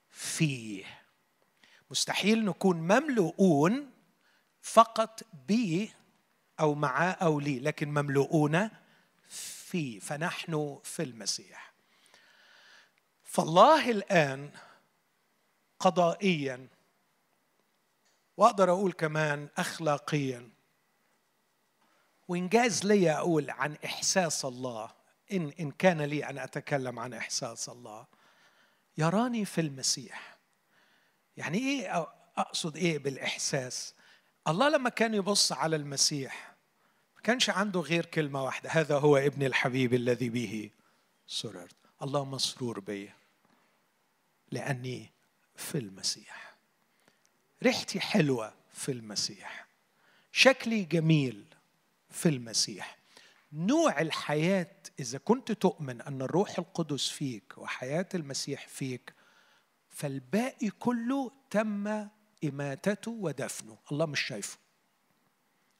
فيه. 0.10 0.86
مستحيل 1.92 2.46
نكون 2.46 2.78
مملوءون 2.78 3.92
فقط 4.62 5.22
به 5.48 5.90
أو 6.60 6.76
معاه 6.76 7.12
أو 7.12 7.40
لي 7.40 7.60
لكن 7.60 7.90
مملوءون 7.90 8.70
فيه 9.30 10.00
فنحن 10.00 10.80
في 10.84 11.04
المسيح. 11.04 11.74
فالله 13.24 13.92
الآن 13.92 14.52
قضائيا 15.80 16.68
وأقدر 18.38 18.72
أقول 18.72 18.92
كمان 18.92 19.50
اخلاقيا 19.58 20.50
وإنجاز 22.28 22.86
لي 22.86 23.12
أقول 23.12 23.50
عن 23.50 23.78
إحساس 23.86 24.46
الله 24.46 24.92
إن 25.32 25.54
إن 25.60 25.72
كان 25.72 26.02
لي 26.02 26.30
أن 26.30 26.38
أتكلم 26.38 27.00
عن 27.00 27.14
إحساس 27.14 27.70
الله. 27.70 28.08
يراني 28.98 29.46
في 29.46 29.62
المسيح. 29.62 30.38
يعني 31.38 31.58
إيه 31.58 32.08
أقصد 32.38 32.78
إيه 32.78 33.00
بالإحساس؟ 33.00 33.94
الله 34.48 34.70
لما 34.70 34.90
كان 34.90 35.14
يبص 35.14 35.52
على 35.52 35.76
المسيح 35.76 36.56
ما 37.16 37.22
كانش 37.22 37.50
عنده 37.50 37.80
غير 37.80 38.06
كلمة 38.06 38.44
واحدة 38.44 38.70
هذا 38.70 38.98
هو 38.98 39.18
ابن 39.18 39.44
الحبيب 39.44 39.94
الذي 39.94 40.30
به 40.30 40.70
سررت. 41.28 41.76
الله 42.02 42.26
مسرور 42.26 42.80
بي 42.80 43.12
لأني 44.52 45.12
في 45.56 45.78
المسيح. 45.78 46.56
ريحتي 47.64 48.00
حلوة 48.00 48.54
في 48.74 48.92
المسيح. 48.92 49.68
شكلي 50.32 50.84
جميل 50.84 51.46
في 52.10 52.30
المسيح. 52.30 52.98
نوع 53.54 54.02
الحياة 54.02 54.76
إذا 55.00 55.18
كنت 55.18 55.52
تؤمن 55.52 56.02
أن 56.02 56.22
الروح 56.22 56.60
القدس 56.60 57.10
فيك 57.10 57.58
وحياة 57.58 58.08
المسيح 58.16 58.68
فيك 58.68 59.14
فالباقي 59.90 60.70
كله 60.70 61.32
تم 61.50 62.08
إماتته 62.44 63.12
ودفنه. 63.12 63.78
الله 63.92 64.06
مش 64.06 64.22
شايفه. 64.22 64.58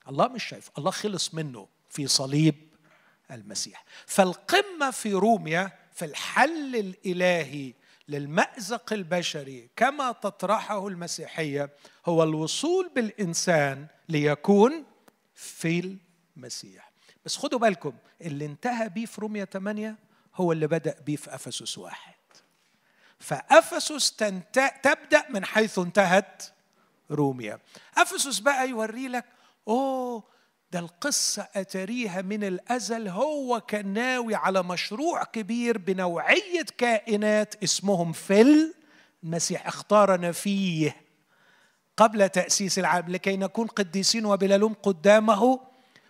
الله 0.08 0.28
مش 0.28 0.44
شايفه. 0.44 0.72
الله 0.78 0.90
خلص 0.90 1.34
منه 1.34 1.68
في 1.90 2.06
صليب 2.06 2.54
المسيح. 3.30 3.84
فالقمة 4.06 4.90
في 4.90 5.12
روميا 5.12 5.72
في 5.92 6.04
الحل 6.04 6.76
الإلهي 6.76 7.74
للمأزق 8.08 8.92
البشري 8.92 9.70
كما 9.76 10.12
تطرحه 10.12 10.88
المسيحية 10.88 11.70
هو 12.06 12.22
الوصول 12.22 12.90
بالإنسان 12.94 13.86
ليكون 14.08 14.84
في 15.34 15.98
المسيح. 16.36 16.92
بس 17.24 17.36
خدوا 17.36 17.58
بالكم 17.58 17.92
اللي 18.20 18.46
انتهى 18.46 18.88
بيه 18.88 19.06
في 19.06 19.20
رومية 19.20 19.44
8 19.44 19.96
هو 20.34 20.52
اللي 20.52 20.66
بدأ 20.66 21.00
بيه 21.00 21.16
في 21.16 21.34
أفسس 21.34 21.78
واحد. 21.78 22.14
فأفسس 23.18 24.16
تبدأ 24.82 25.24
من 25.30 25.44
حيث 25.44 25.78
انتهت 25.78 26.42
روميا. 27.10 27.58
أفسس 27.96 28.38
بقى 28.38 28.68
يوري 28.68 29.08
لك 29.08 29.24
أوه 29.68 30.22
ده 30.72 30.78
القصة 30.78 31.48
أتريها 31.54 32.22
من 32.22 32.44
الأزل 32.44 33.08
هو 33.08 33.60
كان 33.60 33.92
ناوي 33.92 34.34
على 34.34 34.62
مشروع 34.62 35.24
كبير 35.24 35.78
بنوعية 35.78 36.66
كائنات 36.78 37.62
اسمهم 37.62 38.12
في 38.12 38.72
المسيح 39.24 39.66
اختارنا 39.66 40.32
فيه 40.32 40.96
قبل 41.96 42.28
تأسيس 42.28 42.78
العالم 42.78 43.08
لكي 43.08 43.36
نكون 43.36 43.66
قديسين 43.66 44.26
وبلا 44.26 44.56
لوم 44.56 44.74
قدامه. 44.74 45.60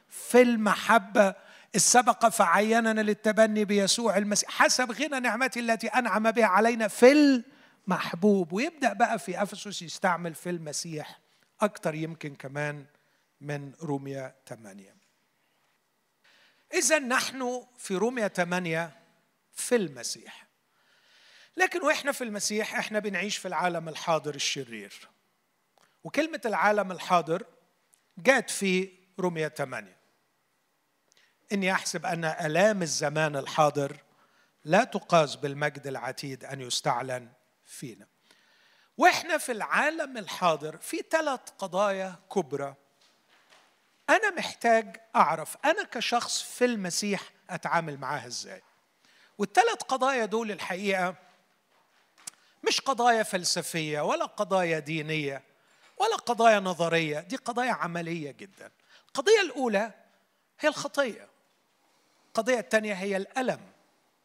في 0.08 0.42
المحبة 0.42 1.34
السبق 1.74 2.28
فعيننا 2.28 3.00
للتبني 3.00 3.64
بيسوع 3.64 4.16
المسيح 4.16 4.50
حسب 4.50 4.92
غنى 4.92 5.20
نعمته 5.20 5.58
التي 5.58 5.88
أنعم 5.88 6.30
بها 6.30 6.46
علينا 6.46 6.88
في 6.88 7.12
المحبوب. 7.86 8.52
ويبدأ 8.52 8.92
بقى 8.92 9.18
في 9.18 9.42
أفسس 9.42 9.82
يستعمل 9.82 10.34
في 10.34 10.50
المسيح 10.50 11.20
أكثر 11.60 11.94
يمكن 11.94 12.34
كمان 12.34 12.86
من 13.40 13.72
روميا 13.82 14.34
8 14.48 14.96
إذا 16.74 16.98
نحن 16.98 17.66
في 17.78 17.94
روميا 17.96 18.28
8 18.28 18.96
في 19.52 19.76
المسيح. 19.76 20.46
لكن 21.56 21.82
وإحنا 21.82 22.12
في 22.12 22.24
المسيح 22.24 22.74
إحنا 22.74 22.98
بنعيش 22.98 23.36
في 23.36 23.48
العالم 23.48 23.88
الحاضر 23.88 24.34
الشرير. 24.34 25.08
وكلمة 26.04 26.40
العالم 26.44 26.92
الحاضر 26.92 27.44
جات 28.18 28.50
في 28.50 28.92
روميا 29.18 29.48
8 29.48 29.95
إني 31.52 31.72
أحسب 31.72 32.06
أن 32.06 32.24
آلام 32.24 32.82
الزمان 32.82 33.36
الحاضر 33.36 33.96
لا 34.64 34.84
تقاس 34.84 35.36
بالمجد 35.36 35.86
العتيد 35.86 36.44
أن 36.44 36.60
يستعلن 36.60 37.28
فينا. 37.64 38.06
وإحنا 38.98 39.38
في 39.38 39.52
العالم 39.52 40.16
الحاضر 40.16 40.76
في 40.76 41.02
ثلاث 41.10 41.40
قضايا 41.58 42.14
كبرى. 42.34 42.74
أنا 44.10 44.30
محتاج 44.30 44.96
أعرف 45.16 45.56
أنا 45.64 45.82
كشخص 45.84 46.42
في 46.42 46.64
المسيح 46.64 47.22
أتعامل 47.50 47.98
معاها 47.98 48.26
إزاي. 48.26 48.62
والثلاث 49.38 49.82
قضايا 49.82 50.24
دول 50.24 50.50
الحقيقة 50.50 51.14
مش 52.68 52.80
قضايا 52.80 53.22
فلسفية 53.22 54.00
ولا 54.00 54.24
قضايا 54.24 54.78
دينية 54.78 55.42
ولا 55.98 56.16
قضايا 56.16 56.60
نظرية 56.60 57.20
دي 57.20 57.36
قضايا 57.36 57.72
عملية 57.72 58.30
جدا. 58.30 58.70
القضية 59.08 59.40
الأولى 59.40 59.92
هي 60.60 60.68
الخطية. 60.68 61.35
القضية 62.36 62.58
الثانية 62.58 62.94
هي 62.94 63.16
الألم 63.16 63.60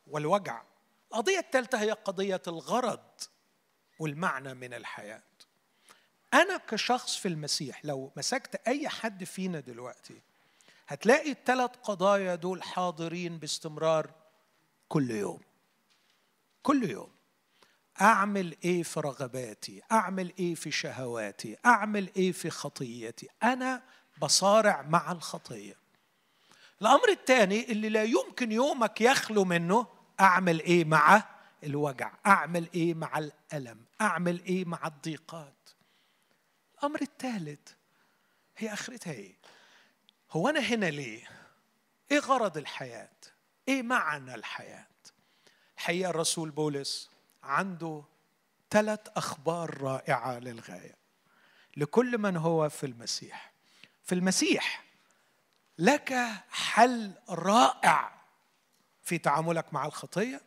والوجع. 0.08 0.62
القضية 1.12 1.40
الثالثة 1.40 1.82
هي 1.82 1.92
قضية 1.92 2.42
الغرض 2.48 3.00
والمعنى 4.00 4.54
من 4.54 4.74
الحياة. 4.74 5.24
أنا 6.34 6.58
كشخص 6.58 7.16
في 7.18 7.28
المسيح 7.28 7.86
لو 7.86 8.12
مسكت 8.18 8.68
أي 8.68 8.90
حد 8.90 9.24
فينا 9.24 9.60
دلوقتي 9.60 10.22
هتلاقي 10.88 11.32
الثلاث 11.32 11.70
قضايا 11.84 12.36
دول 12.36 12.64
حاضرين 12.64 13.38
باستمرار 13.38 14.12
كل 14.90 15.12
يوم. 15.12 15.40
كل 16.64 16.90
يوم. 16.90 17.12
أعمل 18.02 18.56
إيه 18.66 18.84
في 18.84 19.00
رغباتي؟ 19.00 19.82
أعمل 19.92 20.34
إيه 20.40 20.56
في 20.56 20.72
شهواتي؟ 20.72 21.58
أعمل 21.66 22.10
إيه 22.16 22.32
في 22.32 22.50
خطيتي؟ 22.50 23.28
أنا 23.44 23.84
بصارع 24.22 24.82
مع 24.82 25.12
الخطية. 25.12 25.81
الأمر 26.82 27.10
الثاني 27.10 27.72
اللي 27.72 27.90
لا 27.90 28.04
يمكن 28.04 28.52
يومك 28.52 29.02
يخلو 29.02 29.44
منه 29.44 29.88
أعمل 30.20 30.60
إيه 30.60 30.86
مع 30.86 31.24
الوجع؟ 31.64 32.14
أعمل 32.26 32.70
إيه 32.76 32.94
مع 32.94 33.18
الألم؟ 33.18 33.86
أعمل 34.02 34.44
إيه 34.44 34.66
مع 34.66 34.88
الضيقات؟ 34.88 35.70
الأمر 36.78 37.02
الثالث 37.02 37.72
هي 38.58 38.74
آخرتها 38.74 39.14
إيه؟ 39.14 39.36
هو 40.32 40.50
أنا 40.50 40.60
هنا 40.60 40.86
ليه؟ 40.86 41.30
إيه 42.12 42.20
غرض 42.20 42.58
الحياة؟ 42.58 43.10
إيه 43.68 43.84
معنى 43.84 44.36
الحياة؟ 44.36 44.88
حقيقة 45.78 46.10
الرسول 46.10 46.50
بولس 46.52 47.10
عنده 47.44 48.04
ثلاث 48.70 49.00
أخبار 49.16 49.82
رائعة 49.82 50.40
للغاية 50.40 50.96
لكل 51.78 52.18
من 52.18 52.38
هو 52.38 52.70
في 52.70 52.86
المسيح. 52.86 53.52
في 54.04 54.16
المسيح 54.16 54.91
لك 55.78 56.14
حل 56.50 57.14
رائع 57.30 58.22
في 59.02 59.18
تعاملك 59.18 59.74
مع 59.74 59.86
الخطية 59.86 60.42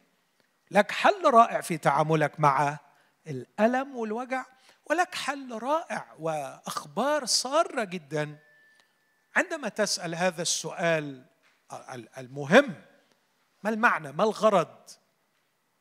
لك 0.71 0.91
حل 0.91 1.31
رائع 1.31 1.61
في 1.61 1.79
تعاملك 1.79 2.41
مع 2.41 2.79
الألم 3.27 3.97
والوجع 3.97 4.45
ولك 4.87 5.15
حل 5.15 5.59
رائع 5.59 6.15
وأخبار 6.19 7.25
سارة 7.25 7.85
جدا. 7.85 8.39
عندما 9.37 9.69
تسأل 9.69 10.15
هذا 10.15 10.43
السؤال 10.43 11.27
المهم 12.19 12.75
ما 13.63 13.71
المعنى 13.71 14.13
ما 14.13 14.25
الغرض 14.25 14.91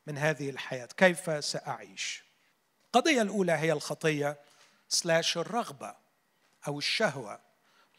من 0.06 0.18
هذه 0.18 0.50
الحياة؟ 0.50 0.88
كيف 0.96 1.44
سأعيش؟ 1.44 2.24
القضية 2.86 3.22
الأولى 3.22 3.52
هي 3.52 3.72
الخطية 3.72 4.38
سلاش 4.88 5.36
الرغبة 5.36 5.94
أو 6.68 6.78
الشهوة. 6.78 7.40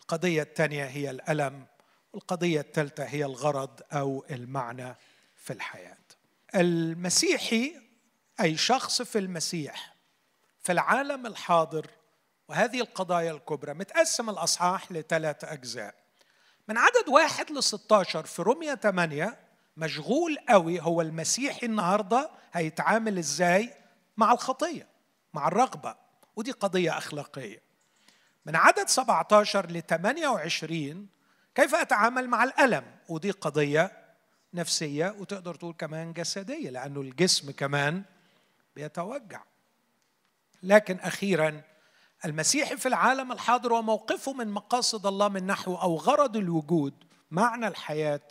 القضية 0.06 0.41
الثانية 0.41 0.86
هي 0.86 1.10
الألم 1.10 1.65
والقضية 2.13 2.60
الثالثة 2.60 3.04
هي 3.04 3.26
الغرض 3.26 3.82
أو 3.94 4.26
المعنى 4.30 4.96
في 5.36 5.54
الحياة. 5.54 5.98
المسيحي 6.56 7.76
أي 8.39 8.58
شخص 8.58 9.02
في 9.02 9.20
المسيح 9.20 9.96
في 10.62 10.72
العالم 10.72 11.26
الحاضر 11.26 11.88
وهذه 12.50 12.82
القضايا 12.82 13.32
الكبرى 13.32 13.74
متقسم 13.74 14.30
الأصحاح 14.30 14.91
لثلاث 14.91 15.44
أجزاء. 15.44 15.96
من 16.68 16.78
عدد 16.78 17.10
واحد 17.10 17.52
ل 17.52 17.63
16 17.63 18.26
في 18.26 18.41
رومية 18.41 18.76
8 18.76 19.39
مشغول 19.78 20.38
قوي 20.50 20.82
هو 20.82 21.02
المسيحي 21.02 21.65
النهارده 21.65 22.30
هيتعامل 22.54 23.18
إزاي 23.18 23.74
مع 24.18 24.32
الخطية 24.32 24.88
مع 25.34 25.48
الرغبة 25.48 25.96
ودي 26.36 26.52
قضية 26.52 26.98
أخلاقية. 26.98 27.64
من 28.46 28.56
عدد 28.56 28.88
17 28.88 29.72
ل 29.72 29.82
28 29.82 31.08
كيف 31.56 31.76
أتعامل 31.76 32.28
مع 32.28 32.44
الألم؟ 32.44 32.84
ودي 33.10 33.32
قضية 33.32 33.92
نفسية 34.54 35.16
وتقدر 35.20 35.56
تقول 35.56 35.74
كمان 35.74 36.14
جسدية 36.14 36.70
لأنه 36.70 37.02
الجسم 37.02 37.52
كمان 37.52 38.04
بيتوجع. 38.76 39.44
لكن 40.64 41.00
أخيرا 41.00 41.62
المسيحي 42.26 42.78
في 42.78 42.88
العالم 42.88 43.32
الحاضر 43.32 43.74
وموقفه 43.74 44.34
من 44.34 44.48
مقاصد 44.48 45.06
الله 45.06 45.28
من 45.28 45.48
نحو 45.48 45.76
أو 45.76 45.96
غرض 45.96 46.38
الوجود 46.38 46.94
معنى 47.32 47.68
الحياة 47.68 48.22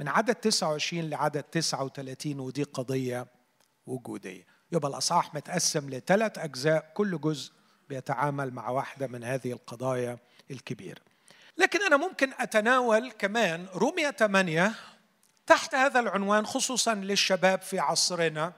من 0.00 0.08
عدد 0.08 0.34
29 0.34 1.10
لعدد 1.10 1.42
39 1.42 2.40
ودي 2.40 2.62
قضية 2.62 3.26
وجودية. 3.86 4.46
يبقى 4.72 4.90
الأصحاح 4.90 5.34
متقسم 5.34 5.90
لثلاث 5.90 6.38
أجزاء 6.38 6.90
كل 6.94 7.20
جزء 7.20 7.52
بيتعامل 7.88 8.54
مع 8.54 8.68
واحدة 8.68 9.06
من 9.06 9.24
هذه 9.24 9.52
القضايا 9.52 10.18
الكبيرة. 10.50 11.00
لكن 11.56 11.82
أنا 11.82 11.96
ممكن 11.96 12.32
أتناول 12.38 13.10
كمان 13.10 13.66
رومية 13.74 14.10
8 14.10 14.74
تحت 15.46 15.74
هذا 15.74 16.00
العنوان 16.00 16.46
خصوصا 16.46 16.94
للشباب 16.94 17.62
في 17.62 17.78
عصرنا 17.78 18.52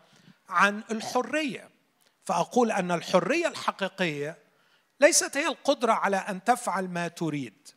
عن 0.48 0.82
الحرية. 0.90 1.70
فأقول 2.24 2.72
أن 2.72 2.92
الحرية 2.92 3.48
الحقيقية 3.48 4.36
ليست 5.00 5.36
هي 5.36 5.46
القدرة 5.46 5.92
على 5.92 6.16
أن 6.16 6.44
تفعل 6.44 6.88
ما 6.88 7.08
تريد 7.08 7.68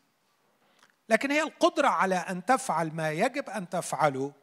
لكن 1.10 1.32
هي 1.32 1.42
القدرة 1.42 1.88
على 1.88 2.16
أن 2.16 2.46
تفعل 2.46 2.92
ما 2.92 3.12
يجب 3.12 3.50
أن 3.50 3.70
تفعله 3.70 4.34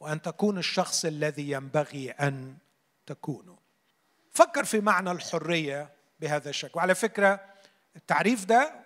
وأن 0.00 0.22
تكون 0.22 0.58
الشخص 0.58 1.04
الذي 1.04 1.50
ينبغي 1.50 2.10
أن 2.10 2.56
تكونه. 3.06 3.58
فكر 4.30 4.64
في 4.64 4.80
معنى 4.80 5.10
الحرية 5.10 5.90
بهذا 6.20 6.50
الشكل. 6.50 6.72
وعلى 6.74 6.94
فكرة 6.94 7.40
التعريف 7.96 8.44
ده 8.44 8.84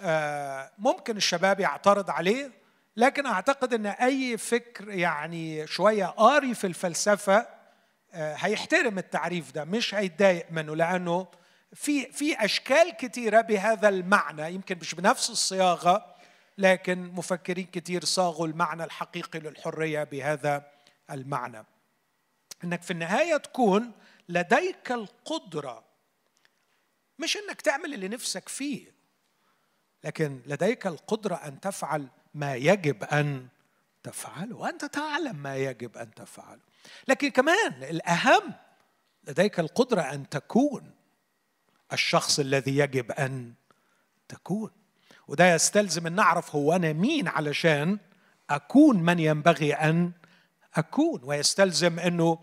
آه، 0.00 0.70
ممكن 0.78 1.16
الشباب 1.16 1.60
يعترض 1.60 2.10
عليه 2.10 2.50
لكن 2.96 3.26
أعتقد 3.26 3.74
إن 3.74 3.86
أي 3.86 4.36
فكر 4.36 4.90
يعني 4.90 5.66
شوية 5.66 6.04
قاري 6.06 6.54
في 6.54 6.66
الفلسفة 6.66 7.46
آه، 8.12 8.34
هيحترم 8.34 8.98
التعريف 8.98 9.52
ده 9.52 9.64
مش 9.64 9.94
هيتضايق 9.94 10.46
منه 10.50 10.76
لأنه 10.76 11.26
في 11.72 12.12
في 12.12 12.44
أشكال 12.44 12.96
كثيره 12.96 13.40
بهذا 13.40 13.88
المعنى 13.88 14.54
يمكن 14.54 14.78
مش 14.78 14.94
بنفس 14.94 15.30
الصياغة 15.30 16.14
لكن 16.58 17.02
مفكرين 17.02 17.66
كثير 17.72 18.04
صاغوا 18.04 18.46
المعنى 18.46 18.84
الحقيقي 18.84 19.38
للحرية 19.38 20.04
بهذا 20.04 20.66
المعنى. 21.10 21.64
إنك 22.64 22.82
في 22.82 22.90
النهاية 22.90 23.36
تكون 23.36 23.92
لديك 24.28 24.92
القدرة 24.92 25.89
مش 27.20 27.36
إنك 27.36 27.60
تعمل 27.60 27.94
اللي 27.94 28.08
نفسك 28.08 28.48
فيه 28.48 28.92
لكن 30.04 30.40
لديك 30.46 30.86
القدرة 30.86 31.34
أن 31.34 31.60
تفعل 31.60 32.08
ما 32.34 32.54
يجب 32.54 33.04
أن 33.04 33.48
تفعله 34.02 34.56
وأنت 34.56 34.84
تعلم 34.84 35.36
ما 35.36 35.56
يجب 35.56 35.96
أن 35.96 36.14
تفعله. 36.14 36.60
لكن 37.08 37.28
كمان 37.28 37.82
الأهم 37.82 38.54
لديك 39.24 39.60
القدرة 39.60 40.00
أن 40.00 40.28
تكون 40.28 40.90
الشخص 41.92 42.38
الذي 42.38 42.78
يجب 42.78 43.12
أن 43.12 43.52
تكون. 44.28 44.70
وده 45.28 45.54
يستلزم 45.54 46.06
أن 46.06 46.12
نعرف 46.12 46.54
هو 46.54 46.72
أنا 46.72 46.92
مين 46.92 47.28
علشان 47.28 47.98
أكون 48.50 49.02
من 49.02 49.18
ينبغي 49.18 49.74
أن 49.74 50.12
أكون. 50.74 51.20
ويستلزم 51.24 51.98
أنه 51.98 52.38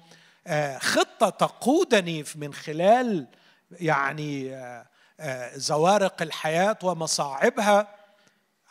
آه، 0.48 0.78
خطة 0.78 1.30
تقودني 1.30 2.24
من 2.36 2.54
خلال 2.54 3.28
يعني 3.72 4.56
آه، 4.56 4.88
آه، 5.20 5.58
زوارق 5.58 6.22
الحياة 6.22 6.78
ومصاعبها 6.84 7.96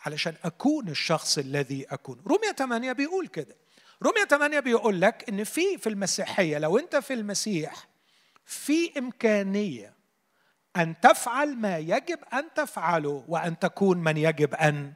علشان 0.05 0.33
أكون 0.43 0.87
الشخص 0.89 1.37
الذي 1.37 1.85
أكون. 1.89 2.21
رومية 2.27 2.51
8 2.51 2.91
بيقول 2.91 3.27
كده. 3.27 3.55
رومية 4.03 4.25
8 4.25 4.59
بيقول 4.59 5.01
لك 5.01 5.29
إن 5.29 5.43
في 5.43 5.77
في 5.77 5.89
المسيحية 5.89 6.57
لو 6.57 6.77
أنت 6.79 6.95
في 6.95 7.13
المسيح 7.13 7.87
في 8.45 8.99
إمكانية 8.99 9.93
أن 10.77 10.99
تفعل 10.99 11.55
ما 11.55 11.77
يجب 11.77 12.19
أن 12.33 12.53
تفعله 12.55 13.23
وأن 13.27 13.59
تكون 13.59 13.97
من 13.97 14.17
يجب 14.17 14.53
أن 14.55 14.93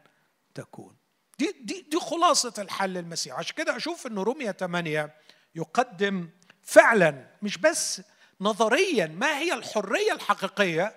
تكون. 0.56 0.96
دي 1.40 1.56
دي 1.62 1.86
دي 1.92 2.00
خلاصة 2.00 2.54
الحل 2.58 2.98
المسيح 2.98 3.36
عشان 3.36 3.56
كده 3.56 3.78
أشوف 3.78 4.08
ان 4.08 4.18
رومية 4.20 4.52
8 4.52 5.16
يقدم 5.56 6.30
فعلا 6.64 7.28
مش 7.42 7.58
بس 7.58 8.02
نظريا 8.42 9.06
ما 9.08 9.38
هي 9.38 9.54
الحرية 9.54 10.14
الحقيقية؟ 10.14 10.96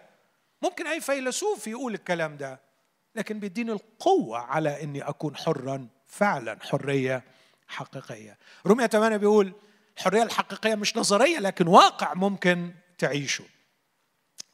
ممكن 0.63 0.87
أي 0.87 1.01
فيلسوف 1.01 1.67
يقول 1.67 1.95
الكلام 1.95 2.37
ده 2.37 2.61
لكن 3.15 3.41
بيديني 3.41 3.73
القوة 3.73 4.39
على 4.39 4.83
إني 4.83 5.03
أكون 5.03 5.37
حرا 5.37 5.89
فعلا 6.07 6.59
حرية 6.63 7.25
حقيقية. 7.69 8.39
رومية 8.67 8.87
8 8.87 9.17
بيقول 9.17 9.53
الحرية 9.97 10.23
الحقيقية 10.23 10.75
مش 10.75 10.97
نظرية 10.97 11.39
لكن 11.39 11.67
واقع 11.67 12.15
ممكن 12.15 12.75
تعيشه. 12.99 13.45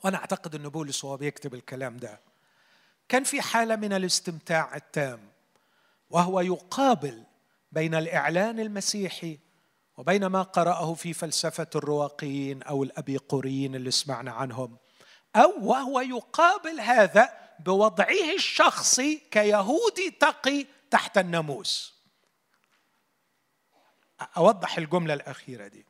وأنا 0.04 0.16
أعتقد 0.16 0.54
إن 0.54 0.68
بولس 0.68 1.04
وهو 1.04 1.16
بيكتب 1.16 1.54
الكلام 1.54 1.96
ده 1.96 2.20
كان 3.08 3.24
في 3.24 3.42
حالة 3.42 3.76
من 3.76 3.92
الاستمتاع 3.92 4.76
التام 4.76 5.28
وهو 6.10 6.40
يقابل 6.40 7.24
بين 7.72 7.94
الإعلان 7.94 8.60
المسيحي 8.60 9.38
وبين 9.96 10.26
ما 10.26 10.42
قرأه 10.42 10.94
في 10.94 11.12
فلسفة 11.12 11.66
الرواقيين 11.76 12.62
أو 12.62 12.82
الأبيقوريين 12.82 13.74
اللي 13.74 13.90
سمعنا 13.90 14.32
عنهم. 14.32 14.76
أو 15.36 15.68
وهو 15.68 16.00
يقابل 16.00 16.80
هذا 16.80 17.32
بوضعه 17.58 18.34
الشخصي 18.36 19.22
كيهودي 19.30 20.10
تقي 20.10 20.66
تحت 20.90 21.18
الناموس. 21.18 21.94
أوضح 24.36 24.78
الجملة 24.78 25.14
الأخيرة 25.14 25.66
دي. 25.66 25.86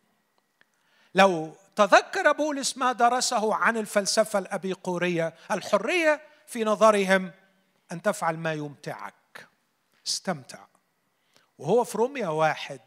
لو 1.14 1.54
تذكر 1.76 2.32
بولس 2.32 2.76
ما 2.76 2.92
درسه 2.92 3.54
عن 3.54 3.76
الفلسفة 3.76 4.38
الأبيقورية 4.38 5.34
الحرية 5.50 6.20
في 6.46 6.64
نظرهم 6.64 7.32
أن 7.92 8.02
تفعل 8.02 8.36
ما 8.36 8.52
يمتعك. 8.52 9.48
استمتع. 10.06 10.66
وهو 11.58 11.84
في 11.84 11.98
روميا 11.98 12.28
واحد 12.28 12.80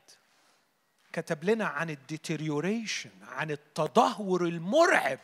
كتب 1.13 1.43
لنا 1.43 1.65
عن 1.65 1.89
الديتيريوريشن 1.89 3.11
عن 3.21 3.51
التدهور 3.51 4.45
المرعب 4.45 5.19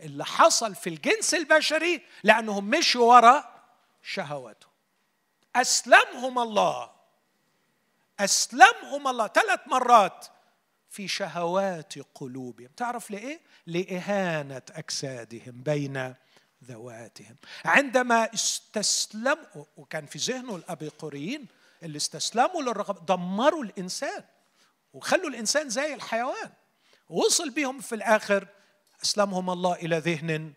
اللي 0.00 0.24
حصل 0.24 0.74
في 0.74 0.90
الجنس 0.90 1.34
البشري 1.34 2.02
لأنهم 2.22 2.70
مشوا 2.70 3.14
وراء 3.14 3.62
شهواته 4.02 4.66
أسلمهم 5.56 6.38
الله. 6.38 6.90
أسلمهم 8.20 9.08
الله. 9.08 9.26
ثلاث 9.26 9.60
مرات 9.66 10.26
في 10.90 11.08
شهوات 11.08 11.94
قلوبهم. 12.14 12.68
تعرف 12.76 13.10
لإيه؟ 13.10 13.40
لإهانة 13.66 14.62
أجسادهم 14.70 15.62
بين 15.62 16.14
ذواتهم. 16.64 17.36
عندما 17.64 18.34
استسلموا 18.34 19.64
وكان 19.76 20.06
في 20.06 20.18
ذهنه 20.18 20.56
الأبيقوريين 20.56 21.46
اللي 21.82 21.96
استسلموا 21.96 22.62
للرغبة 22.62 23.00
دمروا 23.00 23.64
الإنسان. 23.64 24.24
وخلوا 24.92 25.28
الإنسان 25.28 25.68
زي 25.68 25.94
الحيوان. 25.94 26.50
وصل 27.08 27.50
بهم 27.50 27.80
في 27.80 27.94
الآخر 27.94 28.48
أسلمهم 29.04 29.50
الله 29.50 29.74
إلى 29.74 29.98
ذهن 29.98 30.52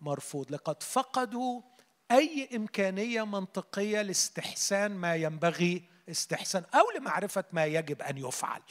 مرفوض. 0.00 0.52
لقد 0.52 0.82
فقدوا 0.82 1.62
أي 2.10 2.48
إمكانية 2.56 3.26
منطقية 3.26 4.02
لاستحسان 4.02 4.90
ما 4.90 5.14
ينبغي 5.14 5.82
استحسان 6.10 6.64
أو 6.74 6.90
لمعرفة 6.98 7.44
ما 7.52 7.66
يجب 7.66 8.02
أن 8.02 8.18
يفعل. 8.18 8.62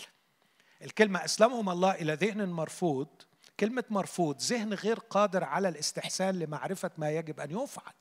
الكلمة 0.81 1.25
أسلمهم 1.25 1.69
الله 1.69 1.91
إلى 1.91 2.13
ذهن 2.13 2.49
مرفوض 2.49 3.07
كلمة 3.59 3.83
مرفوض 3.89 4.41
ذهن 4.41 4.73
غير 4.73 4.99
قادر 4.99 5.43
على 5.43 5.69
الاستحسان 5.69 6.39
لمعرفة 6.39 6.91
ما 6.97 7.11
يجب 7.11 7.39
أن 7.39 7.51
يفعل. 7.51 7.93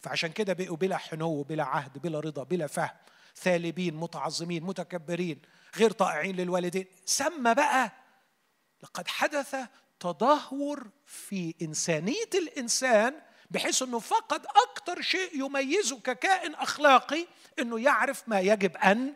فعشان 0.00 0.32
كده 0.32 0.52
بقوا 0.52 0.76
بلا 0.76 0.96
حنو 0.96 1.42
بلا 1.42 1.64
عهد 1.64 1.98
بلا 1.98 2.20
رضا 2.20 2.42
بلا 2.42 2.66
فهم. 2.66 2.96
ثالبين 3.36 3.94
متعظمين 3.94 4.62
متكبرين. 4.62 5.42
غير 5.76 5.90
طائعين 5.90 6.36
للوالدين. 6.36 6.86
سمى 7.04 7.54
بقى 7.54 7.92
لقد 8.82 9.08
حدث 9.08 9.56
تدهور 10.00 10.90
في 11.06 11.54
إنسانية 11.62 12.30
الإنسان 12.34 13.14
بحيث 13.50 13.82
أنه 13.82 13.98
فقد 13.98 14.46
أكثر 14.46 15.00
شيء 15.00 15.44
يميزه 15.44 16.00
ككائن 16.00 16.54
أخلاقي 16.54 17.26
أنه 17.58 17.80
يعرف 17.80 18.28
ما 18.28 18.40
يجب 18.40 18.76
أن 18.76 19.14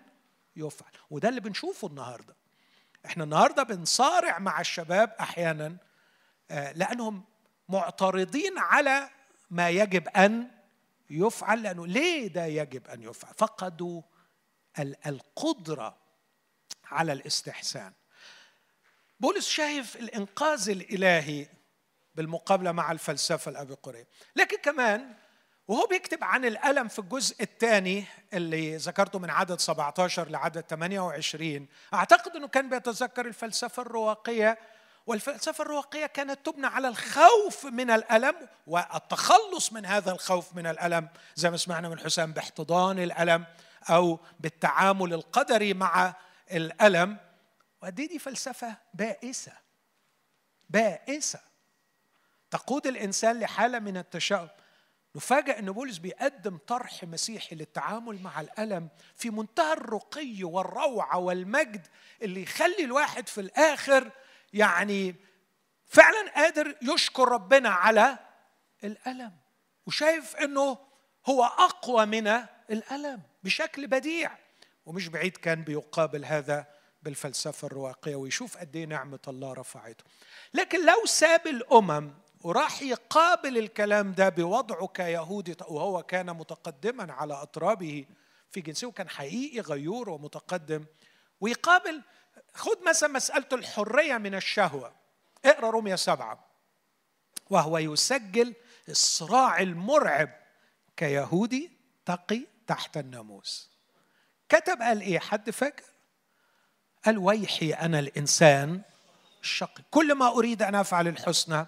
يفعل. 0.56 0.92
وده 1.10 1.28
اللي 1.28 1.40
بنشوفه 1.40 1.88
النهارده. 1.88 2.36
إحنا 3.06 3.24
النهارده 3.24 3.62
بنصارع 3.62 4.38
مع 4.38 4.60
الشباب 4.60 5.16
أحيانا 5.20 5.76
آه، 6.50 6.72
لأنهم 6.72 7.24
معترضين 7.68 8.58
على 8.58 9.10
ما 9.50 9.70
يجب 9.70 10.08
أن 10.08 10.50
يفعل 11.10 11.62
لأنه 11.62 11.86
ليه 11.86 12.26
ده 12.28 12.44
يجب 12.46 12.86
أن 12.88 13.02
يفعل؟ 13.02 13.34
فقدوا 13.34 14.02
القدرة 15.06 15.96
على 16.90 17.12
الاستحسان. 17.12 17.92
بولس 19.20 19.49
شايف 19.49 19.96
الإنقاذ 19.96 20.70
الإلهي 20.70 21.46
بالمقابلة 22.14 22.72
مع 22.72 22.92
الفلسفة 22.92 23.51
الابيقوريه 23.51 24.07
لكن 24.37 24.57
كمان 24.57 25.14
وهو 25.68 25.87
بيكتب 25.87 26.25
عن 26.25 26.44
الألم 26.44 26.88
في 26.88 26.99
الجزء 26.99 27.42
الثاني 27.42 28.05
اللي 28.33 28.77
ذكرته 28.77 29.18
من 29.18 29.31
عدد 29.31 29.61
17 29.61 30.29
لعدد 30.29 30.61
28 30.61 31.68
أعتقد 31.94 32.37
أنه 32.37 32.49
كان 32.49 32.68
بيتذكر 32.68 33.27
الفلسفة 33.27 33.83
الرواقية 33.83 34.59
والفلسفة 35.07 35.62
الرواقية 35.62 36.07
كانت 36.07 36.46
تبنى 36.46 36.66
على 36.66 36.88
الخوف 36.88 37.64
من 37.64 37.90
الألم 37.90 38.35
والتخلص 38.66 39.72
من 39.72 39.87
هذا 39.87 40.12
الخوف 40.12 40.55
من 40.55 40.66
الألم 40.66 41.09
زي 41.35 41.51
ما 41.51 41.57
سمعنا 41.57 41.88
من 41.88 41.99
حسام 41.99 42.33
باحتضان 42.33 42.99
الألم 42.99 43.44
أو 43.90 44.18
بالتعامل 44.40 45.12
القدري 45.12 45.75
مع 45.75 46.14
الألم 46.52 47.16
ودي 47.82 48.06
دي 48.06 48.18
فلسفة 48.18 48.76
بائسة 48.94 49.52
بائسة. 50.70 51.40
تقود 52.50 52.87
الإنسان 52.87 53.40
لحالة 53.40 53.78
من 53.78 53.96
التشاؤم. 53.96 54.48
نفاجأ 55.16 55.59
أن 55.59 55.72
بولس 55.72 55.98
بيقدم 55.98 56.56
طرح 56.56 57.04
مسيحي 57.04 57.56
للتعامل 57.56 58.22
مع 58.22 58.40
الألم 58.40 58.88
في 59.16 59.30
منتهى 59.30 59.72
الرقي 59.72 60.44
والروعة 60.44 61.18
والمجد 61.18 61.87
اللي 62.22 62.42
يخلي 62.42 62.85
الواحد 62.85 63.28
في 63.28 63.40
الآخر 63.40 64.11
يعني 64.52 65.14
فعلا 65.87 66.30
قادر 66.35 66.76
يشكر 66.82 67.28
ربنا 67.28 67.68
على 67.68 68.18
الألم 68.85 69.32
وشايف 69.87 70.37
أنه 70.37 70.78
هو 71.26 71.44
أقوى 71.44 72.06
من 72.06 72.26
الألم 72.70 73.22
بشكل 73.44 73.87
بديع. 73.87 74.45
ومش 74.87 75.09
بعيد 75.09 75.37
كان 75.37 75.62
بيقابل 75.62 76.25
هذا 76.25 76.66
بالفلسفة 77.03 77.66
الرواقية 77.66 78.16
ويشوف 78.16 78.57
قد 78.57 78.77
إيه 78.77 78.85
نعمة 78.85 79.18
الله 79.29 79.53
رفعته. 79.53 80.05
لكن 80.55 80.87
لو 80.87 81.07
ساب 81.07 81.46
الأمم 81.46 82.11
وراح 82.40 82.83
يقابل 82.83 83.59
الكلام 83.59 84.12
ده 84.12 84.29
بوضعه 84.29 84.87
كيهودي 84.87 85.57
وهو 85.68 86.03
كان 86.03 86.27
متقدما 86.27 87.12
على 87.12 87.35
أطرابه 87.35 88.07
في 88.51 88.61
جنسه 88.61 88.87
وكان 88.87 89.09
حقيقي 89.09 89.61
غيور 89.61 90.11
ومتقدم 90.11 90.85
ويقابل 91.40 92.03
خد 92.55 92.79
مثلا 92.88 93.09
مسألة 93.09 93.46
الحرية 93.53 94.18
من 94.18 94.35
الشهوة. 94.35 94.92
اقرأ 95.44 95.70
رومية 95.70 95.94
سبعة. 95.94 96.46
وهو 97.51 97.79
يسجل 97.79 98.55
الصراع 98.88 99.61
المرعب 99.61 100.31
كيهودي 100.96 101.70
تقي 102.07 102.46
تحت 102.66 102.96
الناموس. 102.96 103.75
كتب 104.48 104.82
قال 104.82 105.00
إيه؟ 105.00 105.18
حد 105.18 105.50
فاكر؟ 105.50 105.85
قال 107.04 107.18
ويحي 107.18 107.72
أنا 107.72 107.98
الإنسان 107.98 108.82
الشقي. 109.42 109.82
كل 109.90 110.14
ما 110.14 110.28
أريد 110.28 110.62
أن 110.62 110.74
أفعل 110.74 111.09
الحسنى 111.09 111.66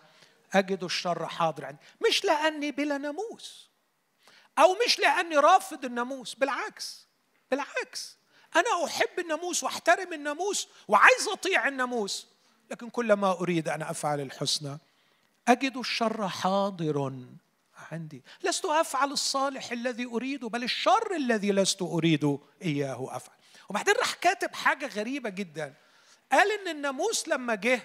أجد 0.55 0.85
الشر 0.85 1.27
حاضر 1.27 1.65
عندي. 1.65 1.79
مش 2.09 2.25
لأني 2.25 2.71
بلا 2.71 2.99
ناموس. 2.99 3.71
أو 4.59 4.77
مش 4.87 4.99
لأني 4.99 5.37
رافض 5.37 5.85
الناموس. 5.85 6.35
بالعكس 6.35 7.07
بالعكس. 7.51 8.17
أنا 8.57 8.85
أحب 8.85 9.19
الناموس 9.19 9.65
وأحترم 9.65 10.13
الناموس 10.13 10.69
وعايز 10.89 11.29
أطيع 11.29 11.69
الناموس. 11.69 12.27
لكن 12.71 12.91
كلما 12.91 13.33
أريد 13.33 13.69
أن 13.69 13.83
أفعل 13.83 14.21
الحسنى 14.21 14.79
أجد 15.49 15.77
الشر 15.77 16.29
حاضر. 16.29 17.25
عندي. 17.93 18.25
لست 18.43 18.65
أفعل 18.65 19.13
الصالح 19.13 19.73
الذي 19.73 20.07
أريده 20.07 20.49
بل 20.49 20.65
الشر 20.65 21.17
الذي 21.17 21.53
لست 21.53 21.83
أريد 21.83 22.39
إياه 22.63 23.17
أفعل. 23.17 23.37
وبعدين 23.69 23.95
راح 23.95 24.15
كاتب 24.15 24.55
حاجة 24.55 24.87
غريبة 24.87 25.31
جدا. 25.31 25.75
قال 26.33 26.61
إن 26.61 26.69
الناموس 26.69 27.29
لما 27.29 27.55
جه 27.55 27.81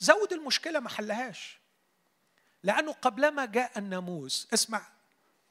زود 0.00 0.32
المشكلة 0.32 0.80
ما 0.80 0.88
حلهاش. 0.88 1.58
لأنه 2.62 2.92
قبلما 2.92 3.44
جاء 3.44 3.78
الناموس 3.78 4.48
اسمع 4.54 4.86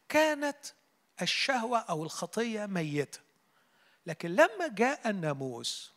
كانت 0.09 0.65
الشهوة 1.21 1.79
أو 1.79 2.03
الخطية 2.03 2.65
ميتة. 2.65 3.19
لكن 4.05 4.29
لما 4.29 4.67
جاء 4.67 5.09
الناموس 5.09 5.91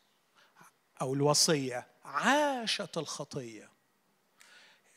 أو 1.00 1.14
الوصية 1.14 1.86
عاشت 2.04 2.98
الخطية. 2.98 3.70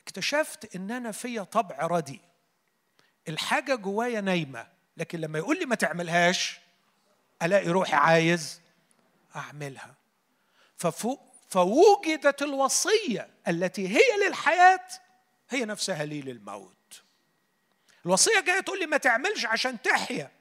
اكتشفت 0.03 0.75
إن 0.75 0.91
أنا 0.91 1.11
فيا 1.11 1.43
طبع 1.43 1.87
ردي. 1.87 2.21
الحاجة 3.27 3.75
جوايا 3.75 4.21
نايمة 4.21 4.67
لكن 4.97 5.19
لما 5.19 5.39
يقول 5.39 5.59
لي 5.59 5.65
ما 5.65 5.75
تعملهاش 5.75 6.59
ألاقي 7.43 7.67
روحي 7.67 7.95
عايز 7.95 8.61
أعملها. 9.35 9.95
ففوق 10.77 11.33
فوجدت 11.49 12.41
الوصية 12.41 13.29
التي 13.47 13.87
هي 13.87 14.27
للحياة 14.27 14.87
هي 15.49 15.65
نفسها 15.65 16.05
لي 16.05 16.21
للموت. 16.21 17.01
الوصية 18.05 18.39
جاية 18.39 18.59
تقول 18.59 18.79
لي 18.79 18.85
ما 18.85 18.97
تعملش 18.97 19.45
عشان 19.45 19.81
تحيا. 19.81 20.31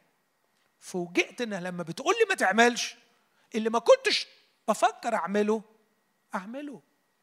فوجئت 0.80 1.40
إنها 1.40 1.60
لما 1.60 1.82
بتقول 1.82 2.14
لي 2.20 2.24
ما 2.28 2.34
تعملش 2.34 2.96
اللي 3.54 3.70
ما 3.70 3.78
كنتش 3.78 4.26
بفكر 4.68 5.14
أعمله 5.14 5.62
أعمله 6.34 6.82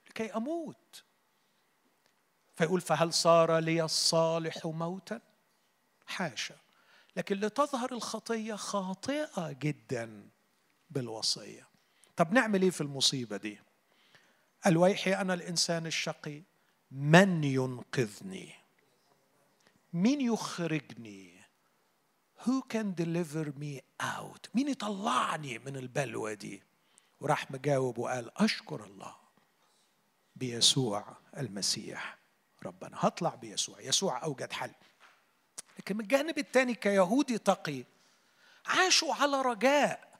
لكي 0.10 0.36
أموت. 0.36 1.04
فيقول 2.56 2.82
فهل 2.82 3.14
صار 3.14 3.58
لي 3.58 3.84
الصالح 3.84 4.66
موتا؟ 4.66 5.22
حاشا. 6.08 6.56
لكن 7.16 7.36
لتظهر 7.36 7.92
الخطية 7.92 8.56
خاطئة 8.56 9.52
جدا 9.52 10.30
بالوصية. 10.90 11.68
طب 12.16 12.34
نعمل 12.34 12.62
إيه 12.62 12.70
في 12.70 12.82
المصيبة 12.82 13.38
دي؟ 13.38 13.60
الويحي 14.68 15.14
أنا 15.14 15.34
الإنسان 15.34 15.86
الشقي 15.86 16.44
من 16.92 17.44
ينقذني؟ 17.44 18.54
مين 19.94 20.22
يخرجني؟ 20.22 21.36
Who 22.46 22.62
can 22.74 22.94
deliver 23.02 23.46
me 23.60 23.82
out 24.04 24.50
مين 24.56 24.68
يطلعني 24.68 25.60
من 25.60 25.78
البلوى 25.78 26.36
دي؟ 26.36 26.64
وراح 27.20 27.52
مجاوب 27.52 27.98
وقال 27.98 28.38
أشكر 28.38 28.84
الله 28.84 29.16
بيسوع 30.36 31.18
المسيح 31.38 32.18
ربنا. 32.66 32.98
هطلع 33.00 33.36
بيسوع. 33.36 33.82
يسوع 33.82 34.24
أوجد 34.24 34.54
حل. 34.54 34.72
لكن 35.80 35.96
من 35.96 36.02
الجانب 36.02 36.38
الثاني 36.38 36.76
كيهودي 36.76 37.38
تقي 37.38 37.84
عاشوا 38.66 39.14
على 39.14 39.42
رجاء 39.42 40.20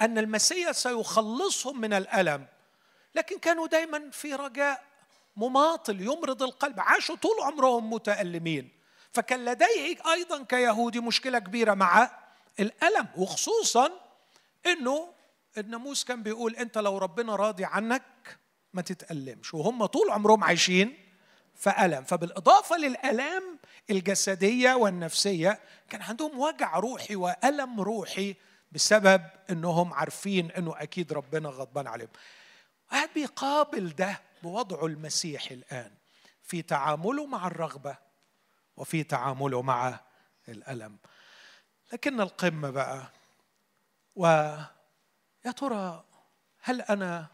أن 0.00 0.18
المسيح 0.18 0.72
سيخلصهم 0.72 1.80
من 1.80 1.92
الألم 1.92 2.46
لكن 3.14 3.38
كانوا 3.38 3.66
دايما 3.66 4.10
في 4.10 4.34
رجاء 4.34 4.84
مماطل 5.36 6.00
يمرض 6.00 6.42
القلب 6.42 6.80
عاشوا 6.80 7.16
طول 7.16 7.42
عمرهم 7.42 7.92
متألمين. 7.92 8.76
فكان 9.12 9.44
لديه 9.44 10.12
أيضا 10.12 10.42
كيهودي 10.42 11.00
مشكلة 11.00 11.38
كبيرة 11.38 11.74
مع 11.74 12.10
الألم 12.60 13.08
وخصوصا 13.16 13.90
أنه 14.66 15.08
الناموس 15.58 16.04
كان 16.04 16.22
بيقول 16.22 16.56
أنت 16.56 16.78
لو 16.78 16.98
ربنا 16.98 17.36
راضي 17.36 17.64
عنك 17.64 18.38
ما 18.74 18.82
تتألمش 18.82 19.54
وهم 19.54 19.86
طول 19.86 20.10
عمرهم 20.10 20.44
عايشين 20.44 21.05
فألم. 21.56 22.04
فبالإضافة 22.04 22.76
للألام 22.76 23.58
الجسدية 23.90 24.74
والنفسية 24.74 25.60
كان 25.88 26.02
عندهم 26.02 26.38
وجع 26.38 26.78
روحي 26.78 27.16
وألم 27.16 27.80
روحي 27.80 28.36
بسبب 28.72 29.22
أنهم 29.50 29.92
عارفين 29.94 30.50
أنه 30.50 30.74
أكيد 30.82 31.12
ربنا 31.12 31.48
غضبان 31.48 31.86
عليهم. 31.86 32.08
قاعد 32.90 33.08
بيقابل 33.14 33.88
ده 33.94 34.20
بوضعه 34.42 34.86
المسيحي 34.86 35.54
الآن 35.54 35.90
في 36.42 36.62
تعامله 36.62 37.26
مع 37.26 37.46
الرغبة 37.46 37.96
وفي 38.76 39.02
تعامله 39.02 39.62
مع 39.62 40.00
الألم. 40.48 40.98
لكن 41.92 42.20
القمة 42.20 42.70
بقى 42.70 43.02
ويا 44.14 45.52
ترى 45.56 46.04
هل 46.60 46.80
أنا 46.82 47.26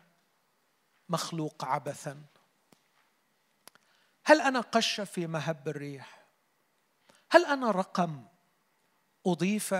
مخلوق 1.09 1.65
عبثا؟ 1.65 2.23
هل 4.25 4.41
أنا 4.41 4.61
قشه 4.61 5.05
في 5.05 5.27
مهب 5.27 5.69
الريح؟ 5.69 6.27
هل 7.31 7.45
أنا 7.45 7.71
رقم 7.71 8.25
أضيف 9.27 9.75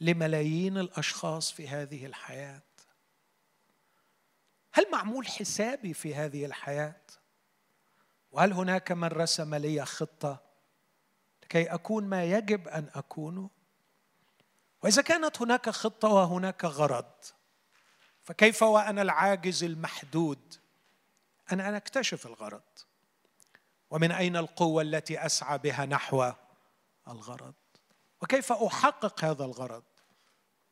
لملايين 0.00 0.78
الأشخاص 0.78 1.52
في 1.52 1.68
هذه 1.68 2.06
الحياة؟ 2.06 2.62
هل 4.72 4.90
معمول 4.92 5.26
حسابي 5.26 5.94
في 5.94 6.14
هذه 6.14 6.46
الحياة؟ 6.46 7.00
وهل 8.30 8.52
هناك 8.52 8.92
من 8.92 9.08
رسم 9.08 9.54
لي 9.54 9.84
خطة 9.84 10.42
لكي 11.42 11.74
أكون 11.74 12.04
ما 12.04 12.24
يجب 12.24 12.68
أن 12.68 12.90
أكونه؟ 12.94 13.50
وإذا 14.82 15.02
كانت 15.02 15.42
هناك 15.42 15.70
خطة 15.70 16.08
وهناك 16.08 16.64
غرض 16.64 17.12
فكيف 18.22 18.62
وأنا 18.62 19.02
العاجز 19.02 19.64
المحدود 19.64 20.54
أنا 21.52 21.68
أنا 21.68 21.76
أكتشف 21.76 22.26
الغرض؟ 22.26 22.62
ومن 23.92 24.12
أين 24.12 24.36
القوة 24.36 24.82
التي 24.82 25.26
أسعى 25.26 25.58
بها 25.58 25.86
نحو 25.86 26.32
الغرض؟ 27.08 27.54
وكيف 28.22 28.52
أحقق 28.52 29.24
هذا 29.24 29.44
الغرض؟ 29.44 29.84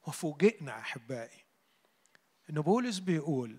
وفوجئنا 0.07 0.79
أحبائي 0.79 1.45
إن 2.51 2.61
بولس 2.61 2.99
بيقول 2.99 3.59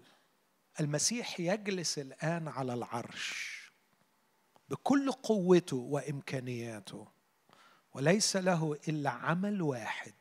المسيح 0.80 1.39
يجلس 1.39 2.00
الآن 2.00 2.47
على 2.47 2.74
العرش 2.74 3.62
بكل 4.69 5.12
قوته 5.12 5.78
وإمكانياته 5.78 7.08
وليس 7.93 8.36
له 8.36 8.78
إلا 8.88 9.10
عمل 9.10 9.62
واحد 9.62 10.13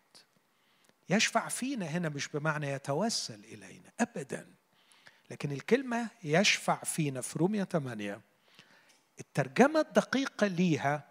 يشفع 1.09 1.49
فينا 1.49 1.87
هنا 1.87 2.09
مش 2.09 2.29
بمعنى 2.29 2.67
يتوسل 2.67 3.45
إلينا 3.45 3.93
أبدا 4.01 4.55
لكن 5.31 5.53
الكلمة 5.53 6.11
يشفع 6.25 6.85
فينا 6.85 7.21
في 7.21 7.39
رومية 7.39 7.65
8 7.65 8.30
الترجمة 9.21 9.81
الدقيقة 9.81 10.47
ليها 10.47 11.09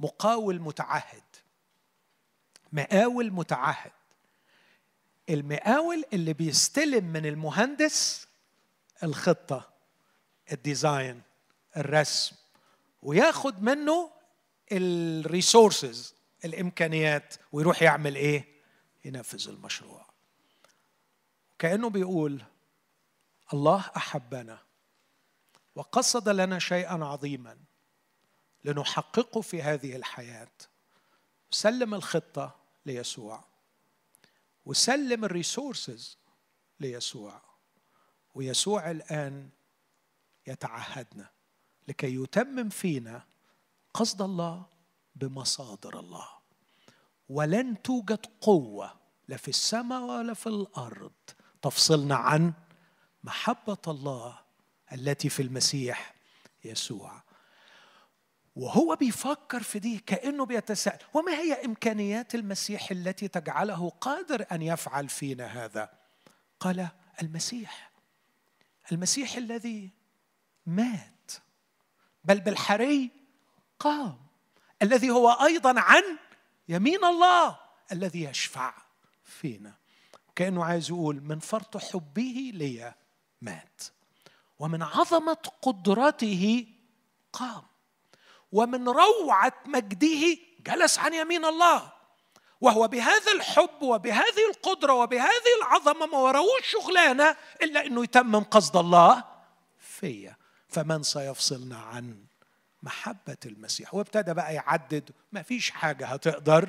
مقاول 0.00 0.60
متعهد. 0.60 1.22
مقاول 2.72 3.30
متعهد. 3.30 3.92
المقاول 5.30 6.04
اللي 6.12 6.32
بيستلم 6.32 7.04
من 7.04 7.26
المهندس 7.26 8.28
الخطة 9.02 9.72
ال 10.52 10.62
design 10.62 11.22
الرسم 11.76 12.36
وياخد 13.02 13.62
منه 13.62 14.10
ال 14.72 14.86
resources 14.86 16.14
الإمكانيات 16.44 17.34
ويروح 17.52 17.82
يعمل 17.82 18.16
إيه؟ 18.16 18.44
ينفذ 19.04 19.48
المشروع. 19.48 20.06
كأنه 21.58 21.90
بيقول 21.90 22.42
الله 23.52 23.90
أحبنا 23.96 24.58
وقصد 25.74 26.28
لنا 26.28 26.58
شيئا 26.58 27.04
عظيما 27.04 27.58
لنحققه 28.64 29.40
في 29.40 29.62
هذه 29.62 29.96
الحياة. 29.96 30.52
سلم 31.50 31.94
الخطة 31.94 32.56
ليسوع. 32.86 33.44
وسلم 34.64 35.24
الريسورسز 35.24 36.18
ليسوع. 36.80 37.42
ويسوع 38.34 38.90
الآن 38.90 39.50
يتعهدنا 40.46 41.30
لكي 41.88 42.14
يتمم 42.14 42.68
فينا 42.68 43.24
قصد 43.94 44.22
الله 44.22 44.66
بمصادر 45.16 46.00
الله. 46.00 46.28
ولن 47.28 47.82
توجد 47.82 48.26
قوة 48.40 48.94
لا 49.28 49.36
في 49.36 49.48
السماء 49.48 50.02
ولا 50.02 50.34
في 50.34 50.46
الأرض 50.46 51.12
تفصلنا 51.62 52.14
عن 52.14 52.52
محبة 53.24 53.78
الله 53.88 54.41
التي 54.92 55.28
في 55.28 55.42
المسيح 55.42 56.14
يسوع. 56.64 57.22
وهو 58.56 58.96
بيفكر 58.96 59.62
في 59.62 59.78
دي 59.78 59.98
كأنه 59.98 60.46
بيتساءل 60.46 60.98
وما 61.14 61.32
هي 61.32 61.64
إمكانيات 61.64 62.34
المسيح 62.34 62.90
التي 62.90 63.28
تجعله 63.28 63.90
قادر 63.90 64.46
أن 64.52 64.62
يفعل 64.62 65.08
فينا 65.08 65.46
هذا؟ 65.46 65.90
قال 66.60 66.88
المسيح. 67.22 67.90
المسيح 68.92 69.36
الذي 69.36 69.90
مات 70.66 71.30
بل 72.24 72.40
بالحري 72.40 73.10
قام 73.78 74.18
الذي 74.82 75.10
هو 75.10 75.30
أيضا 75.30 75.80
عن 75.80 76.02
يمين 76.68 77.04
الله 77.04 77.58
الذي 77.92 78.22
يشفع 78.22 78.74
فينا. 79.24 79.74
كأنه 80.36 80.64
عايز 80.64 80.90
يقول 80.90 81.20
من 81.20 81.38
فرط 81.38 81.76
حبه 81.76 82.50
لي 82.54 82.94
مات. 83.40 83.82
ومن 84.62 84.82
عظمة 84.82 85.42
قدرته 85.62 86.66
قام. 87.32 87.62
ومن 88.52 88.88
روعة 88.88 89.52
مجده 89.66 90.38
جلس 90.66 90.98
عن 90.98 91.14
يمين 91.14 91.44
الله. 91.44 91.92
وهو 92.60 92.88
بهذا 92.88 93.32
الحب 93.32 93.82
وبهذه 93.82 94.50
القدرة 94.50 94.92
وبهذه 94.92 95.52
العظمة 95.62 96.06
ما 96.06 96.18
وراهوش 96.18 96.62
شغلانة 96.62 97.36
إلا 97.62 97.86
إنه 97.86 98.02
يتمم 98.02 98.40
قصد 98.44 98.76
الله 98.76 99.24
فيا. 99.78 100.36
فمن 100.68 101.02
سيفصلنا 101.02 101.78
عن 101.78 102.24
محبة 102.82 103.36
المسيح؟ 103.46 103.94
وابتدى 103.94 104.34
بقى 104.34 104.54
يعدد 104.54 105.10
ما 105.32 105.42
فيش 105.42 105.70
حاجة 105.70 106.06
هتقدر 106.06 106.68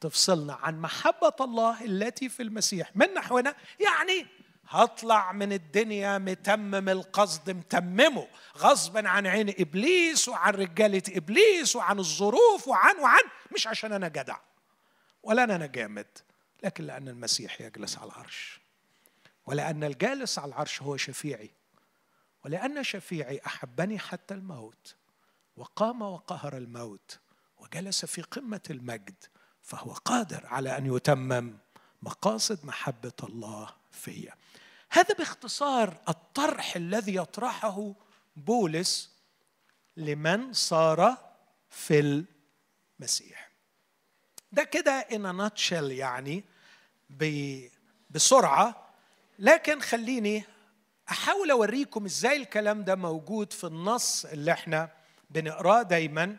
تفصلنا 0.00 0.54
عن 0.54 0.80
محبة 0.80 1.36
الله 1.40 1.84
التي 1.84 2.28
في 2.28 2.42
المسيح. 2.42 2.90
من 2.94 3.14
نحونا؟ 3.14 3.54
يعني 3.80 4.26
هطلع 4.72 5.32
من 5.32 5.52
الدنيا 5.52 6.18
متمم 6.18 6.88
القصد 6.88 7.50
متممه 7.50 8.28
غصبا 8.58 9.08
عن 9.08 9.26
عين 9.26 9.48
إبليس 9.48 10.28
وعن 10.28 10.54
رجالة 10.54 11.02
إبليس 11.08 11.76
وعن 11.76 11.98
الظروف 11.98 12.68
وعن 12.68 12.96
وعن 12.96 13.22
مش 13.54 13.66
عشان 13.66 13.92
أنا 13.92 14.08
جدع 14.08 14.36
ولا 15.22 15.44
أنا 15.44 15.66
جامد 15.66 16.06
لكن 16.62 16.84
لأن 16.84 17.08
المسيح 17.08 17.60
يجلس 17.60 17.98
على 17.98 18.06
العرش. 18.10 18.60
ولأن 19.46 19.84
الجالس 19.84 20.38
على 20.38 20.48
العرش 20.48 20.82
هو 20.82 20.96
شفيعي. 20.96 21.50
ولأن 22.44 22.84
شفيعي 22.84 23.40
أحبني 23.46 23.98
حتى 23.98 24.34
الموت. 24.34 24.94
وقام 25.56 26.02
وقهر 26.02 26.56
الموت. 26.56 27.18
وجلس 27.58 28.04
في 28.04 28.22
قمة 28.22 28.60
المجد. 28.70 29.24
فهو 29.62 29.92
قادر 29.92 30.46
على 30.46 30.78
أن 30.78 30.96
يتمم 30.96 31.58
مقاصد 32.02 32.66
محبة 32.66 33.12
الله 33.22 33.70
فيا. 33.90 34.34
هذا 34.94 35.14
باختصار 35.14 35.96
الطرح 36.08 36.76
الذي 36.76 37.14
يطرحه 37.14 37.94
بولس 38.36 39.10
لمن 39.96 40.52
صار 40.52 41.16
في 41.70 42.24
المسيح. 43.00 43.50
ده 44.52 44.64
كده 44.64 44.92
ان 44.92 45.36
ناتشل 45.36 45.90
يعني 45.90 46.44
بسرعة 48.10 48.88
لكن 49.38 49.80
خليني 49.80 50.44
أحاول 51.10 51.50
أوريكم 51.50 52.04
إزاي 52.04 52.36
الكلام 52.36 52.84
ده 52.84 52.94
موجود 52.94 53.52
في 53.52 53.64
النص 53.66 54.24
اللي 54.24 54.52
إحنا 54.52 54.88
بنقراه 55.30 55.82
دايما 55.82 56.36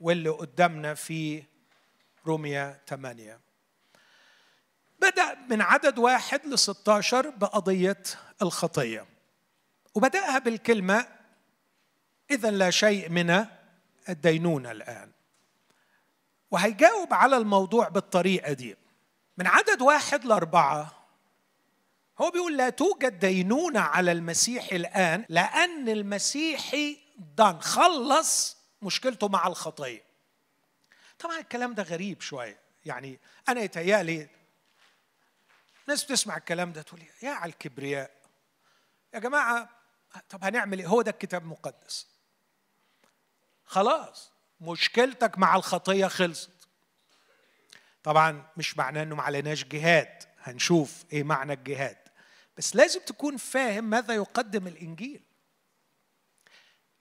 واللي 0.00 0.28
قدامنا 0.28 0.94
في 0.94 1.42
روميا 2.26 2.80
8 2.88 3.40
بدأ 5.00 5.34
من 5.50 5.62
عدد 5.62 5.98
واحد 5.98 6.46
ل 6.46 6.58
16 6.58 7.30
بقضية 7.30 8.02
الخطية. 8.42 9.06
وبدأها 9.94 10.38
بالكلمة 10.38 11.06
اذا 12.30 12.50
لا 12.50 12.70
شيء 12.70 13.08
من 13.08 13.46
الدينونة 14.08 14.70
الآن. 14.70 15.10
وهيجاوب 16.50 17.14
على 17.14 17.36
الموضوع 17.36 17.88
بالطريقة 17.88 18.52
دي. 18.52 18.76
من 19.38 19.46
عدد 19.46 19.82
واحد 19.82 20.24
لأربعة 20.24 21.00
هو 22.20 22.30
بيقول 22.30 22.56
لا 22.56 22.70
توجد 22.70 23.18
دينونة 23.18 23.80
على 23.80 24.12
المسيح 24.12 24.72
الآن 24.72 25.24
لأن 25.28 25.88
المسيحي 25.88 26.98
دان 27.36 27.60
خلص 27.60 28.56
مشكلته 28.82 29.28
مع 29.28 29.46
الخطية. 29.46 30.02
طبعا 31.18 31.38
الكلام 31.38 31.74
ده 31.74 31.82
غريب 31.82 32.20
شوية. 32.20 32.58
يعني 32.84 33.20
أنا 33.48 33.60
يتهيألي 33.60 34.28
ناس 35.90 36.04
بتسمع 36.04 36.36
الكلام 36.36 36.72
ده 36.72 36.82
تقول 36.82 37.02
يا 37.22 37.30
على 37.30 37.52
الكبرياء. 37.52 38.10
يا 39.14 39.18
جماعة 39.18 39.68
طب 40.28 40.44
هنعمل 40.44 40.78
إيه؟ 40.78 40.86
هو 40.86 41.02
ده 41.02 41.10
الكتاب 41.10 41.42
المقدس. 41.42 42.06
خلاص 43.64 44.32
مشكلتك 44.60 45.38
مع 45.38 45.56
الخطية 45.56 46.06
خلصت. 46.06 46.68
طبعا 48.02 48.46
مش 48.56 48.76
معناه 48.76 49.02
إنه 49.02 49.16
ما 49.16 49.22
عليناش 49.22 49.64
جهاد. 49.64 50.22
هنشوف 50.38 51.04
إيه 51.12 51.22
معنى 51.22 51.52
الجهاد. 51.52 51.98
بس 52.56 52.76
لازم 52.76 53.00
تكون 53.00 53.36
فاهم 53.36 53.84
ماذا 53.84 54.14
يقدم 54.14 54.66
الإنجيل. 54.66 55.22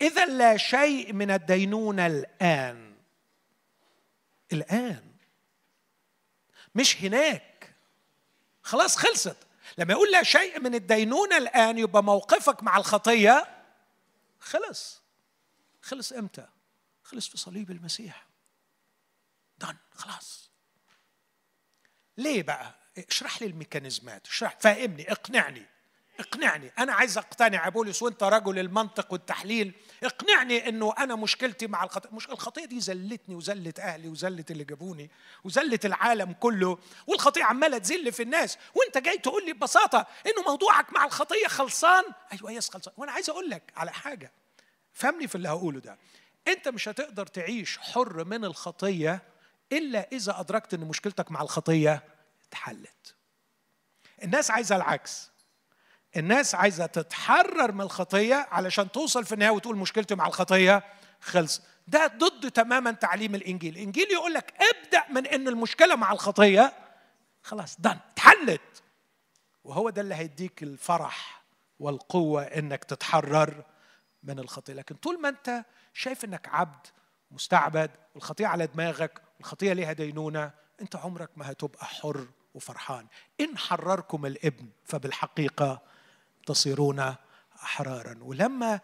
اذا 0.01 0.25
لا 0.25 0.57
شيء 0.57 1.13
من 1.13 1.31
الدينونة 1.31 2.07
الآن. 2.07 2.95
الآن. 4.53 5.13
مش 6.75 7.03
هناك. 7.03 7.58
خلاص 8.63 8.97
خلصت. 8.97 9.37
لما 9.77 9.93
يقول 9.93 10.11
لا 10.11 10.23
شيء 10.23 10.59
من 10.59 10.75
الدينونة 10.75 11.37
الآن 11.37 11.77
يبقى 11.77 12.03
موقفك 12.03 12.63
مع 12.63 12.77
الخطية 12.77 13.65
خلص. 14.39 15.01
خلص 15.81 16.11
إمتى؟ 16.13 16.47
خلص 17.03 17.27
في 17.27 17.37
صليب 17.37 17.71
المسيح. 17.71 18.25
دن 19.57 19.75
خلاص. 19.95 20.49
ليه 22.17 22.43
بقى؟ 22.43 22.75
اشرح 23.09 23.41
لي 23.41 23.47
الميكانيزمات. 23.47 24.27
اشرح. 24.27 24.57
فهمني 24.59 25.11
اقنعني. 25.11 25.65
اقنعني 26.19 26.71
أنا 26.79 26.93
عايز 26.93 27.17
أقتنع 27.17 27.65
يا 27.65 27.69
بولس 27.69 28.01
وأنت 28.03 28.23
رجل 28.23 28.59
المنطق 28.59 29.13
والتحليل 29.13 29.73
اقنعني 30.03 30.69
إنه 30.69 30.93
أنا 30.97 31.15
مشكلتي 31.15 31.67
مع 31.67 31.83
الخطيه 31.83 32.09
مش 32.11 32.29
الخطيه 32.29 32.65
دي 32.65 32.79
زلتني 32.79 33.35
وزلت 33.35 33.79
أهلي 33.79 34.07
وزلت 34.07 34.51
اللي 34.51 34.63
جابوني 34.63 35.11
وزلت 35.43 35.85
العالم 35.85 36.33
كله 36.33 36.77
والخطيه 37.07 37.43
عمالة 37.43 37.77
تزل 37.77 38.11
في 38.11 38.23
الناس 38.23 38.57
وأنت 38.75 38.97
جاي 38.97 39.17
تقول 39.17 39.45
لي 39.45 39.53
ببساطة 39.53 40.07
إنه 40.25 40.43
موضوعك 40.47 40.93
مع 40.93 41.05
الخطيه 41.05 41.47
خلصان؟ 41.47 42.03
أيوه 42.33 42.51
يس 42.51 42.69
خلصان. 42.69 42.93
وأنا 42.97 43.11
عايز 43.11 43.29
أقول 43.29 43.49
لك 43.49 43.73
على 43.75 43.91
حاجة 43.91 44.31
فهمني 44.93 45.27
في 45.27 45.35
اللي 45.35 45.49
هقوله 45.49 45.79
ده. 45.79 45.97
أنت 46.47 46.67
مش 46.67 46.89
هتقدر 46.89 47.27
تعيش 47.27 47.77
حر 47.77 48.23
من 48.23 48.45
الخطيه 48.45 49.21
إلا 49.71 50.07
إذا 50.11 50.39
أدركت 50.39 50.73
إن 50.73 50.79
مشكلتك 50.79 51.31
مع 51.31 51.41
الخطيه 51.41 52.03
اتحلت. 52.47 53.15
الناس 54.23 54.51
عايزة 54.51 54.75
العكس. 54.75 55.31
الناس 56.17 56.55
عايزة 56.55 56.85
تتحرر 56.85 57.71
من 57.71 57.81
الخطية 57.81 58.47
علشان 58.51 58.91
توصل 58.91 59.25
في 59.25 59.33
النهاية 59.33 59.51
وتقول 59.51 59.77
مشكلتي 59.77 60.15
مع 60.15 60.27
الخطية 60.27 60.83
خلص. 61.21 61.61
ده 61.87 62.07
ضد 62.07 62.51
تماما 62.51 62.91
تعليم 62.91 63.35
الإنجيل. 63.35 63.75
الإنجيل 63.77 64.11
يقول 64.11 64.33
لك 64.33 64.53
ابدأ 64.61 65.03
من 65.09 65.27
إن 65.27 65.47
المشكلة 65.47 65.95
مع 65.95 66.11
الخطية 66.11 66.73
خلاص 67.43 67.81
دن 67.81 67.97
اتحلت. 68.11 68.83
وهو 69.63 69.89
ده 69.89 70.01
اللي 70.01 70.15
هيديك 70.15 70.63
الفرح 70.63 71.41
والقوة 71.79 72.43
إنك 72.43 72.83
تتحرر 72.83 73.63
من 74.23 74.39
الخطية. 74.39 74.73
لكن 74.73 74.95
طول 74.95 75.21
ما 75.21 75.29
أنت 75.29 75.65
شايف 75.93 76.25
إنك 76.25 76.47
عبد 76.47 76.87
مستعبد 77.31 77.91
والخطية 78.15 78.47
على 78.47 78.67
دماغك 78.67 79.21
والخطية 79.39 79.73
ليها 79.73 79.93
دينونة 79.93 80.51
أنت 80.81 80.95
عمرك 80.95 81.29
ما 81.35 81.51
هتبقى 81.51 81.85
حر 81.85 82.27
وفرحان. 82.53 83.07
إن 83.41 83.57
حرركم 83.57 84.25
الابن 84.25 84.69
فبالحقيقة 84.85 85.81
تصيرون 86.49 87.15
أحرارا. 87.63 88.17
ولما 88.21 88.79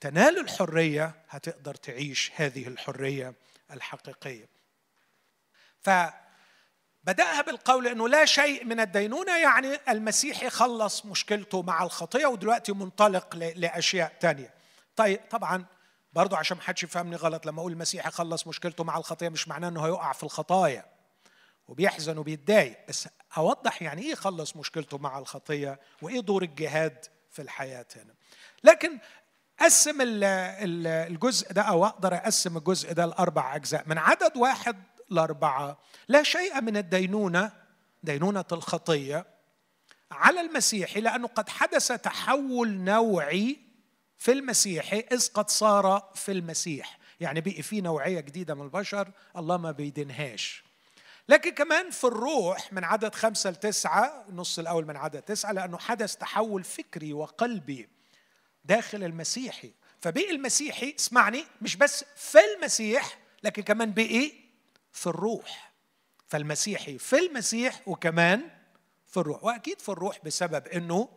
تنال 0.00 0.38
الحرية 0.38 1.14
هتقدر 1.28 1.74
تعيش 1.74 2.32
هذه 2.34 2.68
الحرية 2.68 3.34
الحقيقية. 3.70 4.48
فبدأها 5.80 7.42
بالقول 7.46 7.86
إنه 7.86 8.08
لا 8.08 8.24
شيء 8.24 8.64
من 8.64 8.80
الدينونة 8.80 9.38
يعني 9.38 9.78
المسيح 9.88 10.48
خلص 10.48 11.06
مشكلته 11.06 11.62
مع 11.62 11.82
الخطية 11.82 12.26
ودلوقتي 12.26 12.72
منطلق 12.72 13.36
لأشياء 13.36 14.16
تانية. 14.20 14.54
طيب 14.96 15.20
طبعا 15.30 15.64
برضو 16.12 16.36
عشان 16.36 16.56
ما 16.56 16.62
حدش 16.62 16.82
يفهمني 16.82 17.16
غلط 17.16 17.46
لما 17.46 17.60
أقول 17.60 17.72
المسيح 17.72 18.08
خلص 18.08 18.46
مشكلته 18.46 18.84
مع 18.84 18.98
الخطية 18.98 19.28
مش 19.28 19.48
معناه 19.48 19.68
إنه 19.68 19.86
هيقع 19.86 20.12
في 20.12 20.22
الخطايا 20.22 20.84
وبيحزن 21.68 22.18
وبيتضايق. 22.18 22.78
بس 22.88 23.08
أوضح 23.36 23.82
يعني 23.82 24.02
إيه 24.02 24.12
يخلص 24.12 24.56
مشكلته 24.56 24.98
مع 24.98 25.18
الخطية 25.18 25.80
وإيه 26.02 26.20
دور 26.20 26.42
الجهاد 26.42 27.04
في 27.30 27.42
الحياة 27.42 27.86
هنا. 27.96 28.14
لكن 28.64 28.98
قسم 29.60 29.96
الجزء 30.00 31.52
ده 31.52 31.62
أو 31.62 31.86
أقدر 31.86 32.14
أقسم 32.14 32.56
الجزء 32.56 32.92
ده 32.92 33.06
لأربع 33.06 33.56
أجزاء. 33.56 33.84
من 33.86 33.98
عدد 33.98 34.36
واحد 34.36 34.82
لأربعة 35.10 35.78
لا 36.08 36.22
شيء 36.22 36.60
من 36.60 36.76
الدينونة 36.76 37.52
دينونة 38.02 38.44
الخطية 38.52 39.26
على 40.10 40.40
المسيح 40.40 40.96
لأنه 40.96 41.28
قد 41.28 41.48
حدث 41.48 41.86
تحول 41.86 42.68
نوعي 42.70 43.58
في 44.18 44.32
المسيح 44.32 44.92
إذ 44.92 45.28
قد 45.34 45.50
صار 45.50 46.12
في 46.14 46.32
المسيح. 46.32 46.98
يعني 47.20 47.40
بقي 47.40 47.62
في 47.62 47.80
نوعية 47.80 48.20
جديدة 48.20 48.54
من 48.54 48.62
البشر 48.62 49.10
الله 49.36 49.56
ما 49.56 49.70
بيدينهاش. 49.70 50.64
لكن 51.28 51.50
كمان 51.50 51.90
في 51.90 52.04
الروح 52.04 52.72
من 52.72 52.84
عدد 52.84 53.14
خمسة 53.14 53.50
لتسعة 53.50 54.24
النص 54.28 54.58
الأول 54.58 54.86
من 54.86 54.96
عدد 54.96 55.22
تسعة 55.22 55.52
لأنه 55.52 55.78
حدث 55.78 56.16
تحول 56.16 56.64
فكري 56.64 57.12
وقلبي 57.12 57.88
داخل 58.64 59.04
المسيحي. 59.04 59.72
فبقي 60.00 60.30
المسيحي 60.30 60.94
اسمعني 60.98 61.44
مش 61.62 61.76
بس 61.76 62.04
في 62.16 62.38
المسيح 62.56 63.18
لكن 63.42 63.62
كمان 63.62 63.92
بقي 63.92 64.32
في 64.92 65.06
الروح. 65.06 65.72
فالمسيحي 66.28 66.98
في 66.98 67.18
المسيح 67.18 67.88
وكمان 67.88 68.50
في 69.06 69.16
الروح. 69.16 69.44
وأكيد 69.44 69.80
في 69.80 69.88
الروح 69.88 70.18
بسبب 70.24 70.66
أنه 70.66 71.08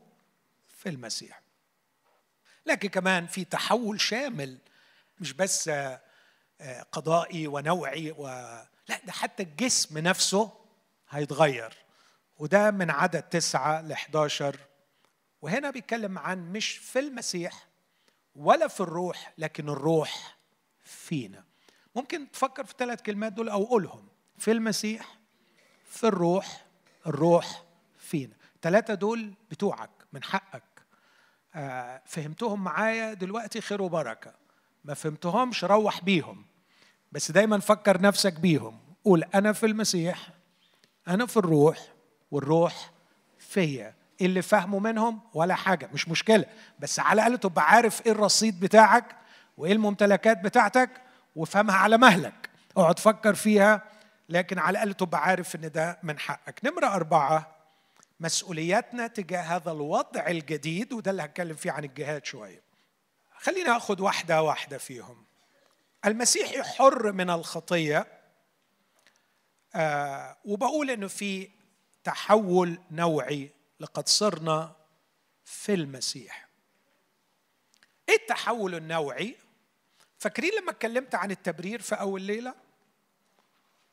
في 0.68 0.90
المسيح. 0.90 1.42
لكن 2.66 2.90
كمان 2.90 3.28
في 3.28 3.46
تحول 3.46 4.02
شامل 4.02 4.58
مش 5.20 5.34
بس 5.34 5.68
آه، 5.68 6.82
قضائي 6.92 7.48
ونوعي 7.48 8.12
و 8.12 8.28
لا 8.90 9.00
ده 9.06 9.12
حتى 9.12 9.44
الجسم 9.44 9.98
نفسه 9.98 10.52
هيتغير. 11.10 11.74
وده 12.38 12.72
من 12.72 12.90
عدد 12.90 13.22
تسعة 13.22 13.82
ل 13.82 13.92
11 13.92 14.60
وهنا 15.42 15.72
بيتكلم 15.72 16.18
عن 16.18 16.52
مش 16.52 16.78
في 16.78 17.00
المسيح 17.00 17.68
ولا 18.36 18.68
في 18.68 18.80
الروح 18.80 19.34
لكن 19.38 19.70
الروح 19.70 20.38
فينا. 20.84 21.44
ممكن 21.96 22.32
تفكر 22.32 22.66
في 22.66 22.72
الثلاث 22.72 23.02
كلمات 23.02 23.34
دول 23.34 23.50
أو 23.50 23.64
قولهم. 23.64 24.08
في 24.38 24.52
المسيح 24.52 25.18
في 25.90 26.04
الروح 26.04 26.66
الروح 27.08 27.64
فينا. 28.00 28.36
الثلاثة 28.56 28.94
دول 28.94 29.34
بتوعك 29.52 29.90
من 30.14 30.24
حقك. 30.24 30.64
آه، 31.56 32.02
فهمتهم 32.06 32.64
معايا 32.64 33.14
دلوقتي 33.14 33.62
خير 33.62 33.82
وبركة. 33.82 34.34
ما 34.84 34.94
فهمتهمش 34.94 35.64
روح 35.64 36.04
بيهم. 36.04 36.46
بس 37.12 37.32
دايما 37.32 37.60
فكر 37.60 38.02
نفسك 38.02 38.34
بيهم. 38.40 38.80
قول 39.06 39.24
أنا 39.24 39.54
في 39.54 39.66
المسيح 39.66 40.30
أنا 41.08 41.26
في 41.26 41.38
الروح 41.38 41.78
والروح 42.32 42.92
فيا. 43.40 43.94
إيه 44.22 44.26
اللي 44.28 44.42
فهمه 44.42 44.80
منهم؟ 44.80 45.20
ولا 45.34 45.56
حاجة 45.56 45.90
مش 45.94 46.10
مشكلة. 46.10 46.46
بس 46.80 47.00
على 47.00 47.22
الأقل 47.22 47.38
تبقى 47.38 47.70
عارف 47.70 48.06
إيه 48.06 48.12
الرصيد 48.12 48.60
بتاعك 48.60 49.16
وإيه 49.58 49.72
الممتلكات 49.74 50.42
بتاعتك 50.42 50.90
وفهمها 51.36 51.76
على 51.76 51.98
مهلك. 51.98 52.50
اقعد 52.78 53.00
فكر 53.00 53.36
فيها 53.36 53.84
لكن 54.30 54.60
على 54.60 54.70
الأقل 54.70 54.94
تبقى 54.94 55.24
عارف 55.24 55.56
إن 55.56 55.72
ده 55.72 56.00
من 56.04 56.20
حقك. 56.20 56.60
نمرة 56.64 56.88
أربعة 56.88 57.56
مسؤولياتنا 58.20 59.08
تجاه 59.08 59.42
هذا 59.42 59.72
الوضع 59.72 60.28
الجديد 60.28 60.94
وده 60.94 61.12
اللي 61.12 61.24
هتكلم 61.24 61.56
فيه 61.56 61.72
عن 61.72 61.84
الجهاد 61.84 62.26
شوية. 62.26 62.62
خلينا 63.38 63.78
أخذ 63.78 64.02
واحدة 64.02 64.42
واحدة 64.44 64.78
فيهم. 64.78 65.29
المسيحي 66.06 66.64
حر 66.64 67.12
من 67.12 67.30
الخطية 67.30 68.08
آه 69.76 70.38
وبقول 70.46 70.90
إنه 70.90 71.08
في 71.08 71.50
تحول 72.04 72.80
نوعي 72.92 73.52
لقد 73.80 74.08
صرنا 74.08 74.76
في 75.46 75.74
المسيح. 75.74 76.48
إيه 78.10 78.16
التحول 78.16 78.76
النوعي؟ 78.76 79.36
فاكرين 80.18 80.52
لما 80.62 80.72
اتكلمت 80.72 81.16
عن 81.16 81.32
التبرير 81.32 81.82
في 81.82 81.96
أول 81.96 82.22
ليلة؟ 82.22 82.56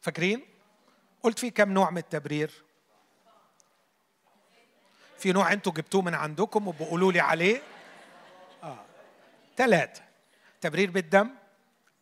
فاكرين؟ 0.01 0.47
قلت 1.23 1.39
في 1.39 1.51
كم 1.51 1.73
نوع 1.73 1.91
من 1.91 1.99
التبرير؟ 1.99 2.65
في 5.19 5.33
نوع 5.33 5.53
أنتوا 5.53 5.73
جبتوه 5.73 6.03
من 6.03 6.15
عندكم 6.15 6.69
وبقولوا 6.69 7.13
لي 7.13 7.21
عليه؟ 7.21 7.63
ثلاثة 9.57 10.03
تبرير 10.61 10.91
بالدم 10.91 11.31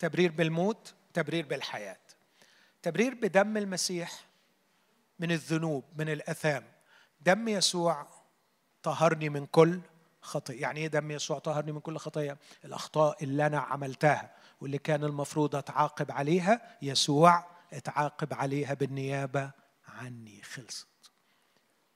تبرير 0.05 0.33
بالموت 0.33 0.95
تبرير 1.15 1.47
بالحياة. 1.47 1.99
تبرير 2.83 3.15
بدم 3.15 3.57
المسيح 3.57 4.25
من 5.19 5.33
الذنوب 5.33 5.85
من 5.97 6.09
الأثام. 6.09 6.65
دم 7.21 7.49
يسوع 7.49 8.07
طهرني 8.83 9.29
من 9.29 9.47
كل 9.47 9.81
خطية 10.21 10.61
يعني 10.61 10.81
إيه 10.81 10.87
دم 10.87 11.11
يسوع 11.11 11.39
طهرني 11.39 11.73
من 11.73 11.81
كل 11.81 11.97
خطية 11.97 12.39
الأخطاء 12.65 13.25
اللي 13.25 13.47
أنا 13.47 13.59
عملتها 13.59 14.35
واللي 14.61 14.79
كان 14.79 15.05
المفروض 15.05 15.57
أتعاقب 15.57 16.11
عليها 16.11 16.77
يسوع 16.83 17.47
اتعاقب 17.73 18.35
عليها 18.35 18.75
بالنيابة 18.75 19.51
عني 19.89 20.43
خلصت. 20.43 20.89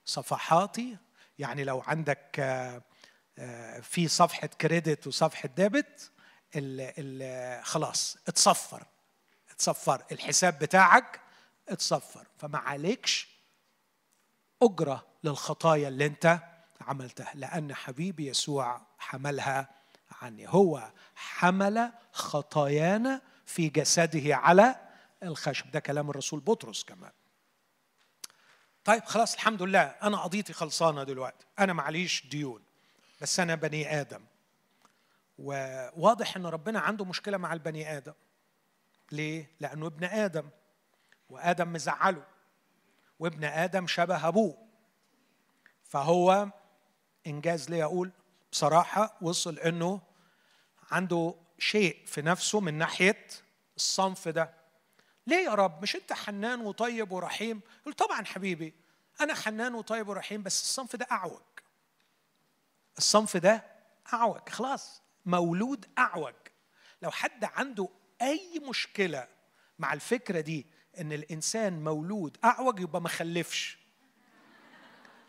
صفحاتي 0.05 0.97
يعني 1.39 1.65
لو 1.65 1.81
عندك 1.81 2.41
آه، 3.39 3.81
في 3.81 4.09
صفحة 4.09 4.47
كريدت 4.47 5.07
وصفحة 5.07 5.49
ديبت 5.57 6.11
خلاص 7.63 8.17
اتصفر. 8.29 8.87
اتصفر 9.51 10.05
الحساب 10.13 10.59
بتاعك 10.59 11.21
اتصفر. 11.69 12.27
فما 12.39 12.59
عليكش 12.59 13.29
أجرة 14.63 15.07
للخطايا 15.25 15.89
اللي 15.89 16.07
أنت 16.07 16.41
عملتها 16.81 17.33
لأن 17.35 17.75
حبيبي 17.75 18.27
يسوع 18.27 18.81
حملها 18.99 19.69
عني. 20.23 20.49
هو 20.49 20.93
حمل 21.15 21.93
خطايانا 22.13 23.23
في 23.47 23.69
جسده 23.69 24.37
على 24.37 24.77
الخشب. 25.23 25.71
ده 25.71 25.81
كلام 25.81 26.11
الرسول 26.11 26.41
بطرس 26.41 26.85
كمان. 26.85 27.13
طيب 28.85 29.05
خلاص 29.05 29.35
الحمد 29.35 29.63
لله. 29.63 29.83
أنا 29.83 30.17
قضيتي 30.17 30.53
خلصانة 30.53 31.05
دلوقتي. 31.05 31.47
أنا 31.59 31.73
معليش 31.73 32.27
ديون 32.27 32.63
بس 33.21 33.41
أنا 33.41 33.55
بني 33.55 34.01
آدم. 34.01 34.25
وواضح 35.39 36.37
إن 36.37 36.47
ربنا 36.47 36.81
عنده 36.81 37.05
مشكلة 37.05 37.37
مع 37.37 37.53
البني 37.53 37.97
آدم. 37.97 38.15
ليه؟ 39.13 39.51
لأنه 39.61 39.87
ابن 39.87 40.05
آدم 40.05 40.49
وآدم 41.31 41.73
مزعله 41.73 42.25
وابن 43.19 43.45
آدم 43.45 43.87
شبه 43.87 44.29
أبوه. 44.29 44.69
فهو 45.85 46.49
إنجاز 47.27 47.71
لي 47.71 47.85
أقول؟ 47.85 48.11
بصراحة 48.53 49.17
وصل 49.21 49.59
إنه 49.59 50.01
عنده 50.91 51.35
شيء 51.59 52.05
في 52.07 52.23
نفسه 52.23 52.61
من 52.61 52.75
ناحية 52.75 53.27
الصنف 53.77 54.29
ده. 54.29 54.55
ليه 55.27 55.37
يا 55.45 55.55
رب؟ 55.55 55.83
مش 55.83 55.97
أنت 55.97 56.13
حنان 56.13 56.61
وطيب 56.61 57.13
ورحيم؟ 57.13 57.61
يقول 57.83 57.95
طبعا 57.95 58.25
حبيبي 58.25 58.75
أنا 59.21 59.35
حنان 59.35 59.75
وطيب 59.75 60.09
ورحيم 60.09 60.43
بس 60.43 60.63
الصنف 60.63 60.97
ده 60.97 61.07
أعوج. 61.13 61.41
الصنف 62.99 63.37
ده 63.37 63.65
أعوج 64.13 64.49
خلاص. 64.49 65.03
مولود 65.29 65.87
أعوج. 65.99 66.35
لو 67.03 67.11
حد 67.11 67.45
عنده 67.45 67.89
أي 68.23 68.61
مشكلة 68.69 69.29
مع 69.79 69.93
الفكرة 69.93 70.41
دي 70.41 70.67
إن 71.01 71.13
الإنسان 71.13 71.85
مولود 71.85 72.37
أعوج 72.45 72.81
يبقى 72.81 73.01
ما 73.01 73.09
خلفش. 73.09 73.79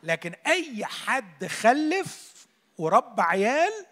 لكن 0.03 0.33
أي 0.47 0.85
حد 0.85 1.45
خلف 1.45 2.47
ورب 2.77 3.19
عيال 3.21 3.85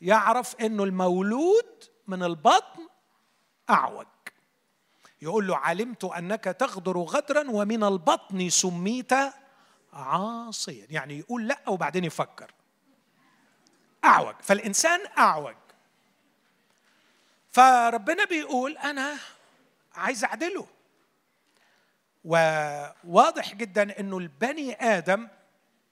يعرف 0.00 0.56
إنه 0.56 0.84
المولود 0.84 1.84
من 2.06 2.22
البطن 2.22 2.88
أعوج. 3.70 4.06
يقول 5.22 5.46
له 5.46 5.56
علمت 5.56 6.04
أنك 6.04 6.44
تغدر 6.44 6.98
غدرا 6.98 7.50
ومن 7.50 7.84
البطن 7.84 8.48
سميت 8.50 9.12
عاصيا. 9.92 10.86
يعني 10.90 11.18
يقول 11.18 11.48
لأ 11.48 11.68
وبعدين 11.68 12.04
يفكر. 12.04 12.52
أعوج 14.04 14.34
فالإنسان 14.42 15.00
أعوج. 15.18 15.56
فربنا 17.48 18.24
بيقول 18.24 18.78
أنا 18.78 19.18
عايز 19.94 20.24
أعدله. 20.24 20.66
وواضح 22.24 23.54
جدا 23.54 24.00
إنه 24.00 24.18
البني 24.18 24.74
آدم 24.74 25.28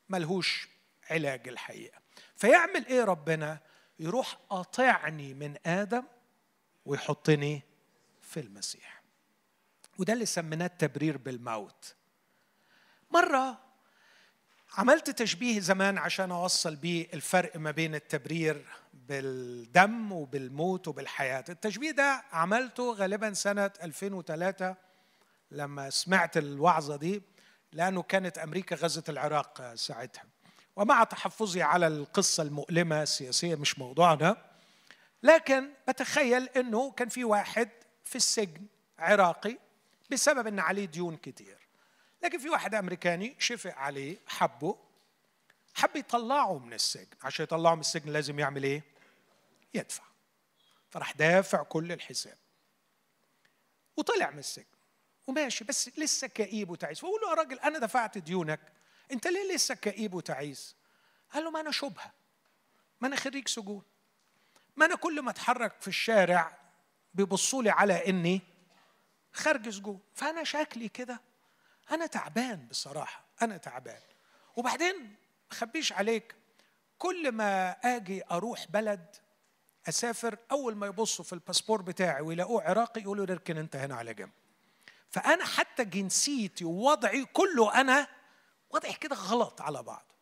ملهوش 0.09 0.69
علاج 1.11 1.49
الحقيقة. 1.49 1.99
فيعمل 2.37 2.87
إيه 2.87 3.05
ربنا؟ 3.05 3.59
يروح 3.99 4.39
قاطعني 4.51 5.35
من 5.35 5.57
آدم 5.67 6.05
ويحطني 6.87 7.63
في 8.23 8.41
المسيح. 8.41 9.03
وده 9.99 10.13
اللي 10.13 10.27
سميناه 10.27 10.67
التبرير 10.67 11.17
بالموت. 11.17 11.95
مرة 13.11 13.66
عملت 14.77 15.11
تشبيه 15.11 15.61
زمان 15.61 15.99
عشان 15.99 16.31
أوصل 16.31 16.77
بيه 16.77 17.07
الفرق 17.15 17.57
ما 17.57 17.71
بين 17.71 17.95
التبرير 17.95 18.65
بالدم 18.95 20.13
وبالموت 20.13 20.89
وبالحياة. 20.89 21.45
التشبيه 21.49 21.91
ده 21.91 22.25
عملته 22.33 22.93
غالبا 22.93 23.33
سنة 23.33 23.71
2003 23.83 24.77
لما 25.51 25.91
سمعت 25.91 26.37
الوعظة 26.37 26.97
دي 26.97 27.23
لأنه 27.73 28.03
كانت 28.03 28.39
أمريكا 28.39 28.77
غزت 28.77 29.11
العراق 29.11 29.75
ساعتها. 29.75 30.25
ومع 30.77 31.05
تحفظي 31.05 31.63
على 31.63 31.87
القصة 31.87 32.43
المؤلمة 32.43 33.03
السياسية 33.03 33.55
مش 33.55 33.79
موضوعنا 33.79 34.37
لكن 35.23 35.69
بتخيل 35.89 36.49
إنه 36.49 36.91
كان 36.91 37.09
في 37.09 37.25
واحد 37.25 37.69
في 38.05 38.17
السجن 38.17 38.67
عراقي 38.99 39.59
بسبب 40.11 40.47
إن 40.47 40.59
عليه 40.59 40.85
ديون 40.85 41.17
كتير. 41.17 41.66
لكن 42.23 42.39
في 42.39 42.49
واحد 42.49 42.75
أمريكاني 42.75 43.37
شفق 43.39 43.75
عليه 43.75 44.19
حبه 44.27 44.87
حب 45.75 45.97
يطلعه 45.97 46.59
من 46.59 46.73
السجن. 46.73 47.17
عشان 47.23 47.43
يطلعه 47.43 47.75
من 47.75 47.81
السجن 47.81 48.11
لازم 48.13 48.39
يعمل 48.39 48.65
إيه؟ 48.65 48.83
يدفع. 49.75 50.05
فراح 50.91 51.13
دافع 51.13 51.63
كل 51.63 51.93
الحساب. 51.93 52.39
وطلع 53.97 54.31
من 54.31 54.39
السجن. 54.39 54.65
وماشي 55.27 55.65
بس 55.65 55.99
لسه 55.99 56.27
كئيب 56.27 56.71
وتعيس. 56.71 57.01
فقول 57.01 57.21
له 57.21 57.29
يا 57.31 57.35
راجل 57.35 57.59
أنا 57.59 57.79
دفعت 57.79 58.19
ديونك. 58.19 58.61
أنت 59.13 59.27
ليه 59.27 59.55
لسه 59.55 59.75
كئيب 59.75 60.15
وتعيس؟ 60.15 60.77
قال 61.33 61.45
له 61.45 61.51
ما 61.51 61.61
أنا 61.61 61.71
شبهة. 61.71 62.13
ما 63.01 63.09
أنا 63.09 63.17
خريج 63.17 63.49
سجون. 63.49 63.83
ما 64.77 64.87
أنا 64.87 64.95
كل 64.95 65.23
ما 65.23 65.31
أتحرك 65.31 65.81
في 65.81 65.89
الشارع 65.89 66.59
بيبصوا 67.15 67.63
لي 67.63 67.71
على 67.71 68.09
إني 68.09 68.41
خارج 69.33 69.69
سجون. 69.69 70.01
فأنا 70.15 70.45
شكلي 70.45 70.89
كده 70.89 71.21
أنا 71.91 72.07
تعبان 72.07 72.67
بصراحة 72.67 73.25
أنا 73.43 73.57
تعبان. 73.57 74.01
وبعدين 74.57 75.17
خبيش 75.51 75.93
عليك 75.93 76.35
كل 76.99 77.33
ما 77.33 77.71
آجي 77.71 78.23
أروح 78.31 78.67
بلد 78.71 79.17
أسافر 79.89 80.39
أول 80.51 80.77
ما 80.77 80.87
يبصوا 80.87 81.25
في 81.25 81.33
الباسبور 81.33 81.83
بتاعي 81.83 82.21
ويلاقوه 82.21 82.63
عراقي 82.63 83.01
يقولوا 83.01 83.25
اركن 83.25 83.59
أنت 83.59 83.77
هنا 83.77 83.95
على 83.95 84.15
جنب. 84.15 84.31
فأنا 85.09 85.45
حتى 85.45 85.85
جنسيتي 85.85 86.65
ووضعي 86.65 87.25
كله 87.25 87.81
أنا 87.81 88.07
وضعي 88.71 88.93
كده 88.93 89.17
غلط 89.17 89.61
على 89.61 89.83
بعض. 89.83 90.13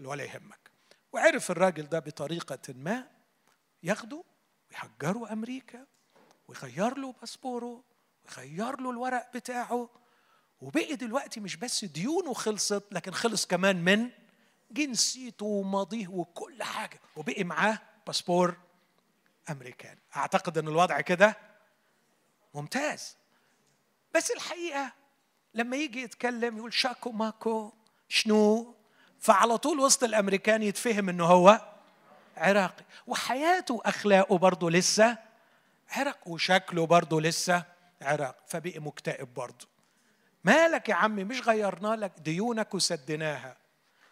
ولا 0.00 0.24
يهمك. 0.24 0.70
وعرف 1.12 1.50
الراجل 1.50 1.88
ده 1.88 1.98
بطريقة 1.98 2.58
ما 2.68 3.08
ياخده 3.82 4.24
ويحجره 4.70 5.32
أمريكا 5.32 5.86
ويغير 6.48 6.98
له 6.98 7.12
باسبوره 7.12 7.84
ويغير 8.24 8.80
له 8.80 8.90
الورق 8.90 9.32
بتاعه 9.34 9.88
وبقي 10.60 10.96
دلوقتي 10.96 11.40
مش 11.40 11.56
بس 11.56 11.84
ديونه 11.84 12.34
خلصت 12.34 12.84
لكن 12.92 13.12
خلص 13.12 13.46
كمان 13.46 13.84
من 13.84 14.10
جنسيته 14.70 15.46
وماضيه 15.46 16.08
وكل 16.08 16.62
حاجة. 16.62 17.00
وبقي 17.16 17.44
معاه 17.44 17.78
باسبور 18.06 18.56
امريكاني 19.50 20.00
أعتقد 20.16 20.58
إن 20.58 20.68
الوضع 20.68 21.00
كده 21.00 21.36
ممتاز. 22.54 23.16
بس 24.14 24.30
الحقيقة 24.30 24.92
لما 25.54 25.76
يجي 25.76 26.02
يتكلم 26.02 26.56
يقول 26.56 26.72
شاكو 26.72 27.12
ماكو 27.12 27.72
شنو؟ 28.08 28.74
فعلى 29.18 29.58
طول 29.58 29.80
وسط 29.80 30.04
الأمريكان 30.04 30.62
يتفهم 30.62 31.08
إنه 31.08 31.24
هو 31.24 31.60
عراقي. 32.36 32.84
وحياته 33.06 33.74
وأخلاقه 33.74 34.38
برضه 34.38 34.70
لسه 34.70 35.18
عراق 35.90 36.28
وشكله 36.28 36.86
برضه 36.86 37.20
لسه 37.20 37.64
عراق. 38.02 38.36
فبقي 38.46 38.78
مكتئب 38.78 39.34
برضه. 39.34 39.73
مالك 40.44 40.88
يا 40.88 40.94
عمي؟ 40.94 41.24
مش 41.24 41.40
غيرنا 41.40 41.96
لك 41.96 42.12
ديونك 42.18 42.74
وسدناها 42.74 43.56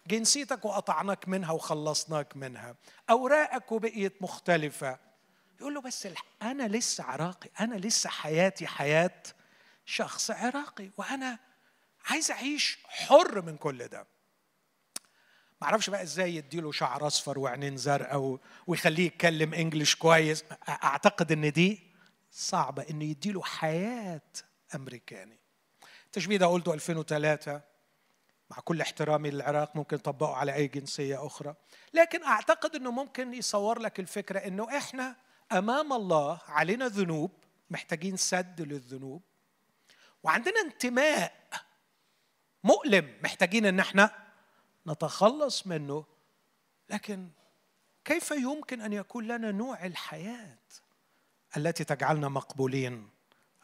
جنسيتك 0.07 0.65
وقطعناك 0.65 1.29
منها 1.29 1.53
وخلصناك 1.53 2.37
منها. 2.37 2.77
أوراقك 3.11 3.73
وبقيت 3.73 4.23
مختلفة. 4.23 4.99
يقول 5.61 5.75
له 5.75 5.81
بس 5.81 6.09
أنا 6.43 6.69
لسه 6.69 7.05
عراقي. 7.05 7.51
أنا 7.61 7.75
لسه 7.75 8.11
حياتي 8.11 8.67
حياة 8.67 9.23
شخص 9.87 10.31
عراقي. 10.31 10.91
وأنا 10.97 11.39
عايز 12.11 12.31
أعيش 12.31 12.79
حر 12.85 13.43
من 13.43 13.57
كل 13.57 13.89
ده. 13.89 14.07
ما 15.61 15.69
أعرفش 15.69 15.91
بقى 15.91 16.03
إزاي 16.03 16.37
يديله 16.37 16.73
شعر 16.73 17.07
أصفر 17.07 17.39
وعينين 17.39 17.77
زرقاء 17.77 18.39
ويخليه 18.67 19.07
يتكلم 19.07 19.55
انجلش 19.55 19.95
كويس. 19.95 20.45
أعتقد 20.69 21.33
إن 21.33 21.53
دي 21.53 21.83
صعبة 22.33 22.83
إنه 22.91 23.05
يديله 23.05 23.43
حياة 23.43 24.23
أمريكاني. 24.75 25.42
التشبيه 26.13 26.37
ده 26.37 26.47
قلته 26.47 26.75
2003 26.75 27.61
مع 28.51 28.57
كل 28.65 28.81
احترامي 28.81 29.31
للعراق 29.31 29.77
ممكن 29.77 29.97
يطبقوا 29.97 30.35
على 30.35 30.55
أي 30.55 30.67
جنسية 30.67 31.27
أخرى. 31.27 31.55
لكن 31.95 32.25
أعتقد 32.25 32.77
إنه 32.77 32.91
ممكن 32.91 33.35
يصور 33.35 33.79
لك 33.79 34.01
الفكرة 34.01 34.39
إنه 34.39 34.77
إحنا 34.77 35.17
أمام 35.53 35.93
الله 35.93 36.41
علينا 36.49 36.89
ذنوب 36.89 37.31
محتاجين 37.71 38.17
سد 38.17 38.61
للذنوب. 38.61 39.23
وعندنا 40.23 40.61
انتماء 40.61 41.33
مؤلم 42.65 43.19
محتاجين 43.23 43.67
إن 43.67 43.81
إحنا 43.81 44.11
نتخلص 44.87 45.67
منه. 45.67 46.05
لكن 46.91 47.29
كيف 48.05 48.31
يمكن 48.31 48.81
أن 48.81 48.93
يكون 48.93 49.29
لنا 49.29 49.51
نوع 49.51 49.87
الحياة 49.87 50.59
التي 51.57 51.85
تجعلنا 51.85 52.29
مقبولين؟ 52.29 53.09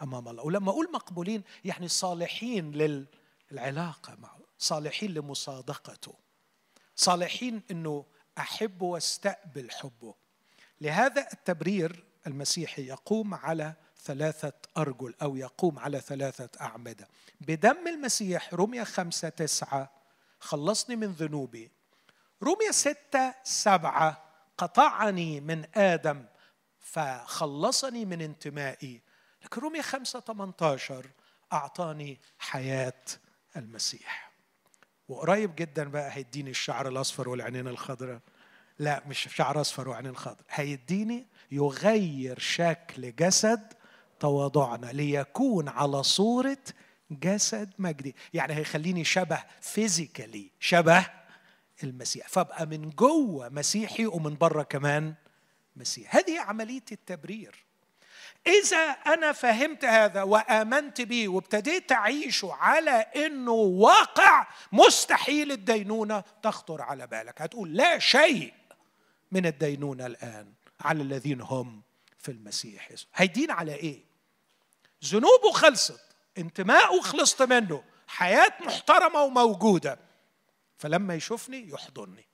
أمام 0.03 0.29
الله. 0.29 0.43
ولما 0.43 0.71
أقول 0.71 0.93
مقبولين 0.93 1.43
يعني 1.65 1.89
صالحين 1.89 2.73
للعلاقة 3.53 4.17
معه 4.19 4.39
صالحين 4.59 5.15
لمصادقته 5.15 6.15
صالحين 6.97 7.63
إنه 7.71 8.05
احبه 8.39 8.87
وأستقبل 8.87 9.71
حبه. 9.71 10.15
لهذا 10.81 11.29
التبرير 11.33 12.05
المسيحي 12.27 12.87
يقوم 12.87 13.35
على 13.35 13.75
ثلاثة 14.03 14.53
أرجل 14.77 15.15
أو 15.23 15.37
يقوم 15.37 15.79
على 15.79 16.01
ثلاثة 16.01 16.61
أعمدة. 16.61 17.09
بدم 17.41 17.89
المسيح 17.89 18.55
رمية 18.55 18.85
خمسة 18.85 19.29
تسعة 19.29 19.91
خلصني 20.41 20.97
من 20.97 21.07
ذنوبي. 21.13 21.71
رمية 22.43 22.71
ستة 22.71 23.35
سبعة 23.45 24.25
قطعني 24.59 25.41
من 25.41 25.65
آدم 25.75 26.25
فخلصني 26.79 28.05
من 28.05 28.21
انتمائي. 28.21 29.03
لكن 29.49 29.61
رمية 29.63 29.81
خمسة 29.81 30.21
18 30.21 31.07
أعطاني 31.53 32.21
حياة 32.39 33.03
المسيح. 33.57 34.33
وقريب 35.09 35.57
جدا 35.57 35.89
بقى 35.89 36.11
هيديني 36.17 36.51
الشعر 36.51 36.89
الأصفر 36.89 37.29
والعينين 37.29 37.69
الخضراء. 37.69 38.21
لا 38.79 39.03
مش 39.07 39.29
شعر 39.35 39.61
أصفر 39.61 39.89
وعينين 39.89 40.17
خضراء 40.17 40.45
هيديني 40.51 41.27
يغير 41.51 42.39
شكل 42.39 43.17
جسد 43.17 43.73
تواضعنا 44.21 44.87
ليكون 44.87 45.69
على 45.69 46.03
صورة 46.03 46.59
جسد 47.11 47.73
مجدي. 47.79 48.17
يعني 48.35 48.55
هيخليني 48.55 49.05
شبه 49.05 49.45
فيزيكالي 49.61 50.51
شبه 50.61 51.07
المسيح. 51.85 52.29
فأبقى 52.29 52.67
من 52.67 52.91
جوه 52.91 53.49
مسيحي 53.49 54.07
ومن 54.07 54.35
بره 54.35 54.63
كمان 54.63 55.15
مسيح. 55.77 56.17
هذه 56.17 56.41
عملية 56.41 56.85
التبرير. 56.93 57.68
إذا 58.47 58.91
أنا 58.91 59.33
فهمت 59.33 59.85
هذا 59.85 60.23
وآمنت 60.23 61.01
به 61.01 61.29
وابتديت 61.29 61.93
أعيشه 61.93 62.53
على 62.53 62.91
إنه 62.91 63.53
واقع 63.53 64.47
مستحيل 64.73 65.53
الدينونة 65.53 66.25
تخطر 66.43 66.83
على 66.83 67.07
بالك. 67.07 67.43
هتقول 67.43 67.77
لا 67.77 67.99
شيء 67.99 68.55
من 69.33 69.47
الدينونة 69.47 70.07
الآن 70.07 70.53
على 70.81 71.03
الذين 71.03 71.41
هم 71.41 71.83
في 72.19 72.31
المسيح 72.31 72.89
هيدين 73.15 73.51
على 73.51 73.75
إيه؟ 73.75 74.05
ذنوبه 75.05 75.53
خلصت 75.53 76.01
انتمائه 76.39 77.01
خلصت 77.01 77.43
منه 77.43 77.85
حياة 78.09 78.53
محترمة 78.61 79.23
وموجودة. 79.23 79.99
فلما 80.79 81.15
يشوفني 81.15 81.69
يحضني. 81.69 82.27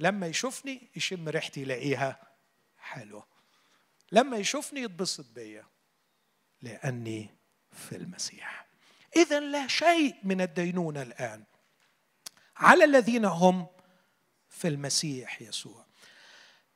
لما 0.00 0.26
يشوفني 0.26 0.90
يشم 0.96 1.28
ريحتي 1.28 1.60
يلاقيها 1.60 2.20
حلوة. 2.78 3.26
لما 4.12 4.36
يشوفني 4.36 4.80
يتبسط 4.80 5.26
بيا 5.34 5.64
لأني 6.62 7.34
في 7.72 7.96
المسيح. 7.96 8.66
اذا 9.16 9.40
لا 9.40 9.66
شيء 9.66 10.16
من 10.22 10.40
الدينونة 10.40 11.02
الآن. 11.02 11.44
على 12.56 12.84
الذين 12.84 13.24
هم 13.24 13.66
في 14.48 14.68
المسيح 14.68 15.42
يسوع. 15.42 15.84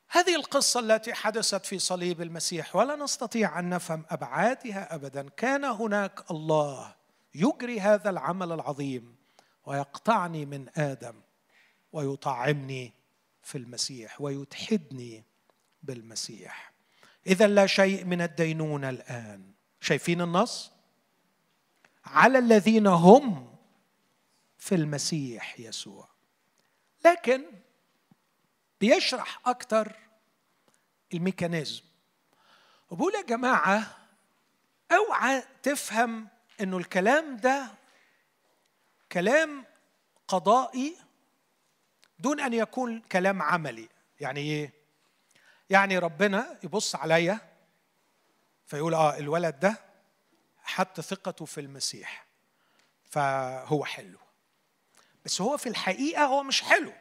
هذه 0.09 0.35
القصة 0.35 0.79
التي 0.79 1.13
حدثت 1.13 1.65
في 1.65 1.79
صليب 1.79 2.21
المسيح 2.21 2.75
ولا 2.75 2.95
نستطيع 2.95 3.59
أن 3.59 3.69
نفهم 3.69 4.05
أبعادها 4.09 4.95
ابدا. 4.95 5.29
كان 5.29 5.63
هناك 5.65 6.31
الله 6.31 6.95
يجري 7.35 7.79
هذا 7.79 8.09
العمل 8.09 8.51
العظيم 8.51 9.15
ويقطعني 9.65 10.45
من 10.45 10.69
آدم 10.75 11.21
ويطعمني 11.93 12.93
في 13.41 13.57
المسيح 13.57 14.21
ويتحدني 14.21 15.23
بالمسيح. 15.83 16.70
إذا 17.27 17.47
لا 17.47 17.67
شيء 17.67 18.05
من 18.05 18.21
الدينونه 18.21 18.89
الآن. 18.89 19.51
شايفين 19.81 20.21
النص؟ 20.21 20.71
على 22.05 22.39
الذين 22.39 22.87
هم 22.87 23.55
في 24.57 24.75
المسيح 24.75 25.59
يسوع. 25.59 26.07
لكن 27.05 27.45
بيشرح 28.81 29.39
أكثر 29.45 29.95
الميكانيزم. 31.13 31.83
وبقول 32.89 33.13
يا 33.15 33.21
جماعة 33.21 33.97
أوعى 34.91 35.43
تفهم 35.63 36.27
إنه 36.61 36.77
الكلام 36.77 37.37
ده 37.37 37.71
كلام 39.11 39.65
قضائي 40.27 40.97
دون 42.19 42.39
أن 42.39 42.53
يكون 42.53 42.99
كلام 42.99 43.41
عملي. 43.41 43.89
يعني 44.19 44.39
إيه؟ 44.39 44.80
يعني 45.71 45.97
ربنا 45.97 46.59
يبص 46.63 46.95
عليا 46.95 47.39
فيقول 48.65 48.93
آه 48.93 49.17
الولد 49.17 49.59
ده 49.59 49.81
حط 50.63 51.01
ثقته 51.01 51.45
في 51.45 51.61
المسيح 51.61 52.25
فهو 53.03 53.85
حلو. 53.85 54.19
بس 55.25 55.41
هو 55.41 55.57
في 55.57 55.69
الحقيقة 55.69 56.25
هو 56.25 56.43
مش 56.43 56.61
حلو. 56.61 56.93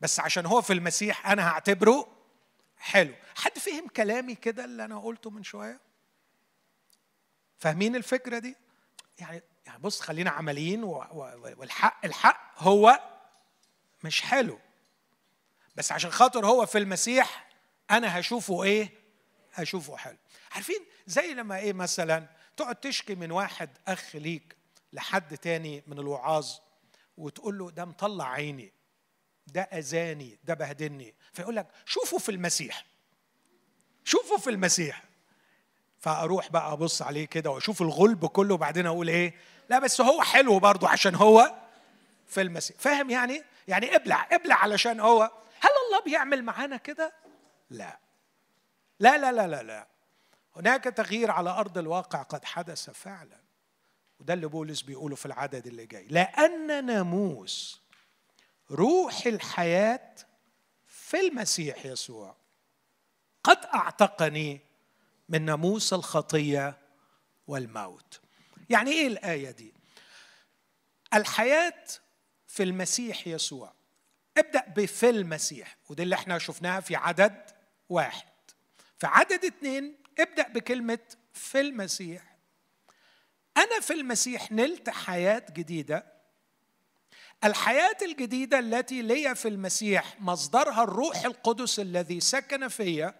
بس 0.00 0.20
عشان 0.20 0.46
هو 0.46 0.62
في 0.62 0.72
المسيح 0.72 1.26
أنا 1.30 1.48
هعتبره 1.48 2.08
حلو. 2.78 3.14
حد 3.36 3.58
فهم 3.58 3.88
كلامي 3.88 4.34
كده 4.34 4.64
اللي 4.64 4.84
أنا 4.84 5.00
قلته 5.00 5.30
من 5.30 5.42
شوية؟ 5.42 5.80
فاهمين 7.58 7.96
الفكرة 7.96 8.38
دي؟ 8.38 8.56
يعني 9.18 9.42
يعني 9.66 9.78
بص 9.78 10.00
خلينا 10.00 10.30
عمليين 10.30 10.84
والحق 10.84 12.04
الحق 12.04 12.62
هو 12.62 13.00
مش 14.04 14.22
حلو. 14.22 14.58
بس 15.76 15.92
عشان 15.92 16.10
خاطر 16.10 16.46
هو 16.46 16.66
في 16.66 16.78
المسيح 16.78 17.45
أنا 17.90 18.18
هشوفه 18.20 18.62
إيه؟ 18.62 18.90
هشوفه 19.54 19.96
حلو. 19.96 20.16
عارفين 20.52 20.80
زي 21.06 21.34
لما 21.34 21.58
إيه 21.58 21.72
مثلا 21.72 22.26
تقعد 22.56 22.76
تشكي 22.76 23.14
من 23.14 23.30
واحد 23.32 23.70
أخ 23.88 24.16
ليك 24.16 24.56
لحد 24.92 25.38
تاني 25.38 25.82
من 25.86 25.98
الوعاظ 25.98 26.50
وتقول 27.16 27.58
له 27.58 27.70
ده 27.70 27.84
مطلع 27.84 28.32
عيني 28.32 28.72
ده 29.46 29.60
أذاني 29.62 30.38
ده 30.44 30.54
بهدلني. 30.54 31.14
فيقول 31.32 31.56
لك 31.56 31.66
شوفوا 31.86 32.18
في 32.18 32.28
المسيح. 32.28 32.84
شوفوا 34.04 34.38
في 34.38 34.50
المسيح. 34.50 35.02
فأروح 35.98 36.50
بقى 36.50 36.72
أبص 36.72 37.02
عليه 37.02 37.24
كده 37.24 37.50
وأشوف 37.50 37.82
الغلب 37.82 38.26
كله 38.26 38.54
وبعدين 38.54 38.86
أقول 38.86 39.08
إيه؟ 39.08 39.34
لا 39.70 39.78
بس 39.78 40.00
هو 40.00 40.22
حلو 40.22 40.58
برضه 40.58 40.88
عشان 40.88 41.14
هو 41.14 41.54
في 42.26 42.40
المسيح. 42.42 42.76
فاهم 42.78 43.10
يعني؟ 43.10 43.42
يعني 43.68 43.96
ابلع 43.96 44.28
ابلع 44.32 44.54
علشان 44.54 45.00
هو. 45.00 45.22
هل 45.60 45.70
الله 45.86 46.04
بيعمل 46.04 46.42
معانا 46.44 46.76
كده؟ 46.76 47.12
لا. 47.70 47.98
لا 49.00 49.18
لا 49.18 49.32
لا 49.32 49.46
لا 49.46 49.62
لا. 49.62 49.86
هناك 50.56 50.84
تغيير 50.84 51.30
على 51.30 51.50
أرض 51.50 51.78
الواقع 51.78 52.22
قد 52.22 52.44
حدث 52.44 52.90
فعلا. 52.90 53.40
وده 54.20 54.34
اللي 54.34 54.46
بولس 54.46 54.82
بيقوله 54.82 55.16
في 55.16 55.26
العدد 55.26 55.66
اللي 55.66 55.86
جاي. 55.86 56.06
لأن 56.06 56.86
ناموس 56.86 57.80
روح 58.70 59.26
الحياة 59.26 60.14
في 60.86 61.20
المسيح 61.20 61.86
يسوع 61.86 62.36
قد 63.44 63.58
أعتقني 63.74 64.60
من 65.28 65.42
ناموس 65.44 65.92
الخطية 65.92 66.78
والموت. 67.46 68.20
يعني 68.70 68.90
إيه 68.90 69.06
الآية 69.06 69.50
دي؟ 69.50 69.74
الحياة 71.14 71.84
في 72.48 72.62
المسيح 72.62 73.26
يسوع. 73.26 73.72
ابدأ 74.38 74.64
بفي 74.68 75.10
المسيح. 75.10 75.76
ودي 75.88 76.02
اللي 76.02 76.14
إحنا 76.14 76.38
شفناها 76.38 76.80
في 76.80 76.96
عدد 76.96 77.55
واحد. 77.88 78.26
في 78.98 79.06
عدد 79.06 79.44
اثنين 79.44 79.96
ابدأ 80.18 80.48
بكلمة 80.48 80.98
في 81.32 81.60
المسيح. 81.60 82.36
أنا 83.56 83.80
في 83.80 83.92
المسيح 83.92 84.52
نلت 84.52 84.90
حياة 84.90 85.46
جديدة. 85.50 86.16
الحياة 87.44 87.96
الجديدة 88.02 88.58
التي 88.58 89.02
لي 89.02 89.34
في 89.34 89.48
المسيح 89.48 90.20
مصدرها 90.20 90.82
الروح 90.82 91.24
القدس 91.24 91.80
الذي 91.80 92.20
سكن 92.20 92.68
فيا 92.68 93.14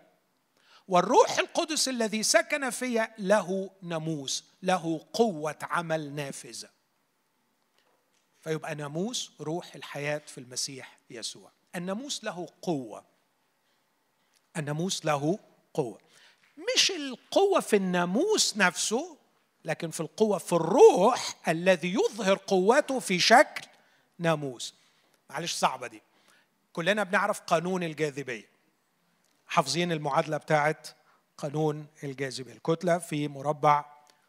والروح 0.88 1.38
القدس 1.38 1.88
الذي 1.88 2.22
سكن 2.22 2.70
فيا 2.70 3.14
له 3.18 3.70
ناموس 3.82 4.44
له 4.62 5.06
قوة 5.12 5.58
عمل 5.62 6.14
نافذة. 6.14 6.68
فيبقى 8.40 8.74
ناموس 8.74 9.32
روح 9.40 9.74
الحياة 9.74 10.22
في 10.26 10.38
المسيح 10.38 10.98
يسوع. 11.10 11.52
الناموس 11.76 12.24
له 12.24 12.48
قوة. 12.62 13.15
الناموس 14.56 15.04
له 15.04 15.38
قوة. 15.74 15.98
مش 16.74 16.90
القوة 16.90 17.60
في 17.60 17.76
الناموس 17.76 18.56
نفسه 18.56 19.16
لكن 19.64 19.90
في 19.90 20.00
القوة 20.00 20.38
في 20.38 20.52
الروح 20.52 21.34
الذي 21.48 21.94
يظهر 21.94 22.38
قوته 22.46 22.98
في 22.98 23.18
شكل 23.18 23.66
ناموس. 24.18 24.74
معلش 25.30 25.52
صعبة 25.54 25.86
دي. 25.86 26.02
كلنا 26.72 27.02
بنعرف 27.02 27.40
قانون 27.40 27.82
الجاذبية. 27.82 28.48
حافظين 29.46 29.92
المعادلة 29.92 30.36
بتاعت 30.36 30.88
قانون 31.38 31.86
الجاذبية. 32.04 32.52
الكتلة 32.52 32.98
في 32.98 33.28
مربع 33.28 33.84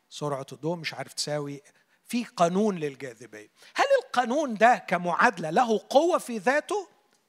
سرعة 0.09 0.45
الضوء 0.51 0.75
مش 0.75 0.93
عارف 0.93 1.13
تساوي 1.13 1.61
في 2.07 2.23
قانون 2.23 2.77
للجاذبية. 2.77 3.49
هل 3.75 3.85
القانون 4.05 4.53
ده 4.55 4.75
كمعادلة 4.87 5.49
له 5.49 5.81
قوة 5.89 6.17
في 6.17 6.37
ذاته؟ 6.37 6.87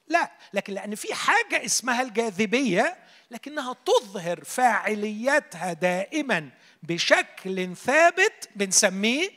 لا 0.09 0.31
لكن 0.53 0.73
لأن 0.73 0.95
في 0.95 1.15
حاجة 1.15 1.65
اسمها 1.65 2.03
الجاذبية 2.03 2.97
لكنها 3.31 3.73
تظهر 3.73 4.45
فاعليتها 4.45 5.73
دائما 5.73 6.51
بشكل 6.83 7.77
ثابت 7.77 8.49
بنسميه 8.57 9.31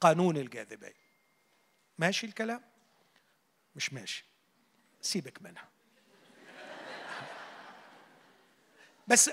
قانون 0.00 0.36
الجاذبية. 0.36 1.04
ماشي 1.98 2.26
الكلام؟ 2.26 2.62
مش 3.76 3.92
ماشي. 3.92 4.24
سيبك 5.00 5.42
منها. 5.42 5.68
بس 9.06 9.30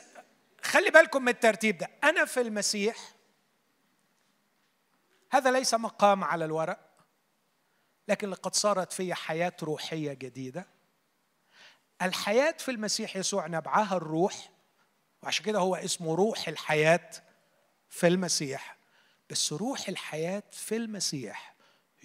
خلي 0.64 0.90
بالكم 0.90 1.22
من 1.22 1.30
الترتيب 1.30 1.78
ده. 1.78 1.90
أنا 2.04 2.26
في 2.26 2.42
المسيح 2.42 2.98
هذا 5.32 5.52
ليس 5.52 5.74
مقام 5.74 6.24
على 6.24 6.46
الورق. 6.46 6.91
لكن 8.08 8.30
لقد 8.30 8.56
صارت 8.56 8.94
في 8.94 9.14
حياة 9.14 9.54
روحية 9.64 10.14
جديدة. 10.14 10.68
الحياة 12.02 12.56
في 12.60 12.72
المسيح 12.72 13.16
يسوع 13.16 13.48
نبعها 13.48 13.98
الروح 13.98 14.52
وعشان 15.24 15.46
كده 15.46 15.60
هو 15.60 15.76
اسمه 15.76 16.16
روح 16.16 16.48
الحياة 16.48 17.10
في 17.90 18.08
المسيح. 18.08 18.78
بس 19.30 19.54
روح 19.54 19.90
الحياة 19.90 20.44
في 20.52 20.76
المسيح 20.76 21.56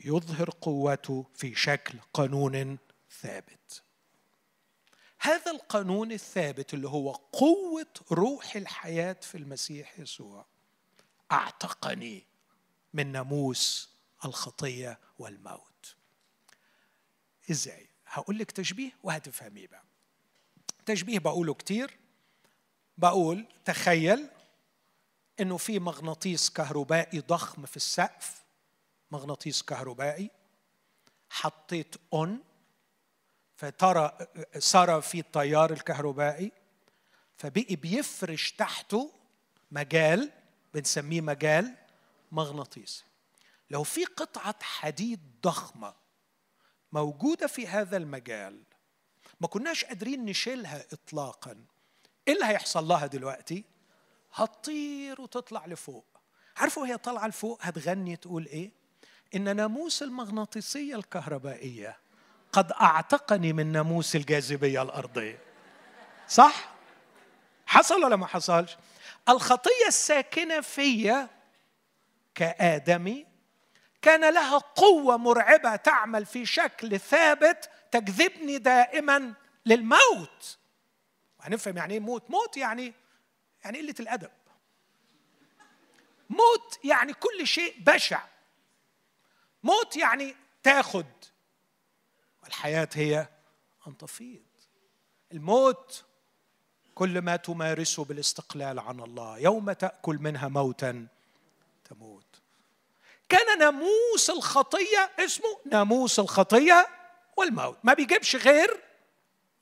يظهر 0.05 0.51
قوته 0.61 1.27
في 1.35 1.55
شكل 1.55 1.99
قانون 2.15 2.79
ثابت. 3.21 3.83
هذا 5.19 5.51
القانون 5.51 6.13
الثابت 6.13 6.75
اللي 6.75 6.89
هو 6.89 7.13
قوة 7.13 7.87
روح 8.13 8.57
الحياة 8.57 9.17
في 9.23 9.35
المسيح 9.39 9.99
يسوع 9.99 10.47
أعتقني 11.33 12.27
من 12.95 13.13
ناموس 13.13 13.91
الخطية 14.25 14.99
والموت. 15.19 15.76
إزاي؟ 17.51 17.89
هقول 18.07 18.39
لك 18.39 18.51
تشبيه 18.51 18.91
وهتفهميه 19.03 19.67
بقى 19.67 19.83
تشبيه 20.87 21.19
بقوله 21.19 21.55
كتير 21.55 21.99
بقول 22.99 23.47
تخيل 23.65 24.29
إنه 25.41 25.57
في 25.57 25.79
مغناطيس 25.79 26.51
كهربائي 26.51 27.21
ضخم 27.21 27.67
في 27.67 27.77
السقف 27.77 28.45
مغناطيس 29.11 29.63
كهربائي 29.63 30.31
حطيت 31.31 31.95
اون 32.13 32.43
فترى 33.57 34.19
سرى 34.59 35.03
في 35.03 35.19
التيار 35.19 35.73
الكهربائي 35.73 36.53
فبقي 37.37 37.77
بيفرش 37.77 38.53
تحته 38.53 39.13
مجال 39.71 40.33
بنسميه 40.75 41.21
مجال 41.21 41.75
مغناطيسي 42.33 43.05
لو 43.71 43.83
في 43.83 44.05
قطعة 44.05 44.57
حديد 44.63 45.21
ضخمة 45.43 45.95
موجودة 46.97 47.47
في 47.47 47.67
هذا 47.67 47.97
المجال. 47.97 48.63
ما 49.41 49.47
كناش 49.49 49.85
قادرين 49.85 50.25
نشيلها 50.25 50.85
إطلاقا. 50.93 51.57
إيه 52.29 52.35
اللي 52.35 52.45
هيحصل 52.45 52.85
لها 52.85 53.07
دلوقتي؟ 53.07 53.65
هتطير 54.35 55.21
وتطلع 55.21 55.67
لفوق. 55.67 56.05
عارفوا 56.57 56.87
هي 56.87 56.97
طالعة 56.97 57.27
لفوق 57.29 57.59
هتغني 57.63 58.17
تقول 58.17 58.47
إيه؟ 58.47 58.71
إن 59.35 59.57
ناموس 59.57 60.03
المغناطيسية 60.03 60.97
الكهربائية 60.97 61.97
قد 62.53 62.73
أعتقني 62.73 63.53
من 63.53 63.73
ناموس 63.73 64.17
الجاذبية 64.17 64.83
الأرضية. 64.83 65.39
صح؟ 66.29 66.75
حصل 67.67 68.05
ولا 68.05 68.17
ما 68.17 68.27
حصلش؟ 68.27 68.77
الخطية 69.29 69.87
الساكنة 69.89 70.61
فيا 70.61 71.29
كآدمي 72.35 73.27
كان 74.07 74.35
لها 74.35 74.59
قوة 74.59 75.17
مرعبة 75.17 75.77
تعمل 75.77 76.27
في 76.27 76.47
شكل 76.47 77.01
ثابت 77.01 77.71
تجذبني 77.91 78.59
دائما 78.59 79.35
للموت. 79.67 80.59
هنفهم 81.41 81.77
يعني 81.77 81.95
إيه 81.95 82.01
موت. 82.01 82.31
موت 82.31 82.57
يعني 82.57 82.95
يعني 83.65 83.79
قلة 83.79 83.95
الأدب. 84.01 84.31
موت 86.31 86.79
يعني 86.85 87.13
كل 87.13 87.47
شيء 87.47 87.75
بشع. 87.79 88.23
موت 89.63 89.97
يعني 89.97 90.37
تاخد. 90.63 91.07
الحياة 92.47 92.89
هي 92.95 93.29
أن 93.87 93.97
تفيض. 93.97 94.43
الموت 95.33 96.05
كل 96.95 97.23
ما 97.23 97.37
تمارسه 97.37 98.05
بالاستقلال 98.05 98.79
عن 98.79 99.01
الله. 99.01 99.39
يوم 99.39 99.73
تأكل 99.73 100.17
منها 100.17 100.49
موتا 100.49 101.07
تموت. 101.85 102.26
كان 103.29 103.59
ناموس 103.59 104.31
الخطية 104.31 105.11
اسمه 105.19 105.59
ناموس 105.67 106.19
الخطية 106.19 106.89
والموت. 107.37 107.79
ما 107.85 107.95
بيجيبش 107.95 108.37
غير 108.37 108.83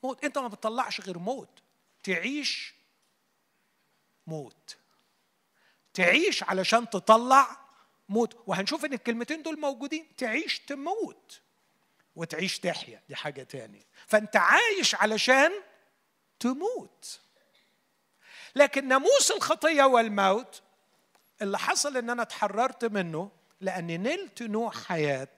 موت. 0.03 0.23
انت 0.23 0.37
ما 0.37 0.47
بتطلعش 0.47 1.01
غير 1.01 1.17
موت. 1.17 1.49
تعيش 2.03 2.73
موت. 4.27 4.77
تعيش 5.93 6.43
علشان 6.43 6.89
تطلع 6.89 7.57
موت. 8.09 8.43
وهنشوف 8.47 8.85
ان 8.85 8.93
الكلمتين 8.93 9.43
دول 9.43 9.59
موجودين. 9.59 10.15
تعيش 10.17 10.59
تموت 10.59 11.41
وتعيش 12.15 12.59
تحيا. 12.59 13.01
دي 13.09 13.15
حاجة 13.15 13.43
تانية. 13.43 13.83
فأنت 14.07 14.35
عايش 14.35 14.95
علشان 14.95 15.51
تموت. 16.39 17.19
لكن 18.55 18.87
ناموس 18.87 19.31
الخطية 19.31 19.83
والموت 19.83 20.61
اللي 21.41 21.59
حصل 21.59 21.97
ان 21.97 22.09
أنا 22.09 22.21
اتحررت 22.21 22.85
منه 22.85 23.31
لاني 23.61 23.97
نلت 23.97 24.43
نوع 24.43 24.71
حياة 24.71 25.35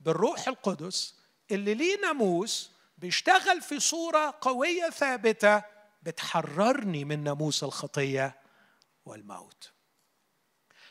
بالروح 0.00 0.48
القدس 0.48 1.14
اللي 1.50 1.74
ليه 1.74 2.00
ناموس 2.00 2.70
بيشتغل 2.98 3.62
في 3.62 3.80
صورة 3.80 4.38
قوية 4.40 4.90
ثابتة 4.90 5.62
بتحررني 6.02 7.04
من 7.04 7.24
ناموس 7.24 7.64
الخطية 7.64 8.40
والموت. 9.04 9.72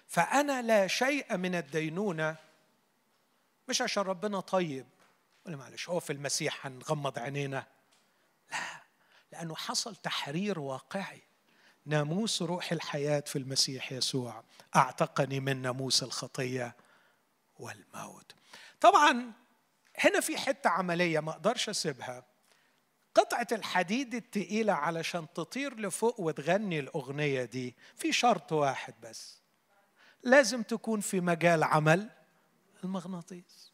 فأنا 0.08 0.62
لا 0.62 0.88
شيء 0.88 1.38
من 1.38 1.56
الدينونة 1.56 2.36
مش 3.68 3.82
عشان 3.82 4.04
ربنا 4.04 4.39
طيب. 4.39 4.88
ولا 5.45 5.58
معلش 5.58 5.89
هو 5.89 5.99
في 5.99 6.14
المسيح 6.14 6.66
هنغمض 6.66 7.20
عينينا؟ 7.20 7.68
لا 8.51 8.84
لأنه 9.32 9.56
حصل 9.56 9.95
تحرير 9.95 10.60
واقعي. 10.60 11.22
ناموس 11.86 12.42
روح 12.42 12.72
الحياة 12.72 13.24
في 13.28 13.38
المسيح 13.40 13.92
يسوع. 13.92 14.44
أعتقني 14.76 15.40
من 15.40 15.62
ناموس 15.62 16.04
الخطية 16.04 16.76
والموت. 17.60 18.36
طبعا 18.82 19.32
هنا 20.00 20.20
في 20.20 20.38
حتة 20.38 20.70
عملية 20.70 21.20
ما 21.20 21.32
أقدرش 21.32 21.70
أسيبها. 21.70 22.26
قطعة 23.16 23.48
الحديد 23.52 24.16
التقيلة 24.16 24.74
علشان 24.74 25.28
تطير 25.34 25.80
لفوق 25.80 26.20
وتغني 26.20 26.80
الأغنية 26.80 27.44
دي 27.44 27.76
في 27.96 28.14
شرط 28.14 28.52
واحد 28.52 28.94
بس. 29.02 29.38
لازم 30.24 30.64
تكون 30.64 31.00
في 31.00 31.22
مجال 31.22 31.64
عمل 31.64 32.10
المغناطيس. 32.84 33.74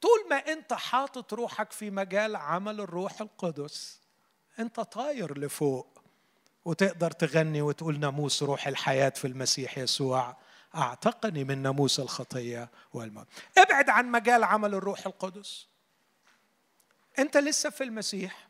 طول 0.00 0.28
ما 0.30 0.36
أنت 0.36 0.72
حاطط 0.72 1.34
روحك 1.34 1.72
في 1.72 1.90
مجال 1.90 2.36
عمل 2.36 2.80
الروح 2.80 3.20
القدس 3.20 4.00
أنت 4.58 4.80
طاير 4.80 5.38
لفوق 5.38 5.93
وتقدر 6.64 7.10
تغني 7.10 7.62
وتقول 7.62 8.00
ناموس 8.00 8.42
روح 8.42 8.66
الحياة 8.66 9.08
في 9.08 9.26
المسيح 9.26 9.78
يسوع. 9.78 10.36
أعتقني 10.74 11.44
من 11.44 11.58
ناموس 11.62 12.00
الخطية 12.00 12.70
والموت. 12.92 13.26
ابعد 13.58 13.90
عن 13.90 14.10
مجال 14.10 14.44
عمل 14.44 14.74
الروح 14.74 15.06
القدس. 15.06 15.66
أنت 17.18 17.36
لسه 17.36 17.70
في 17.70 17.84
المسيح 17.84 18.48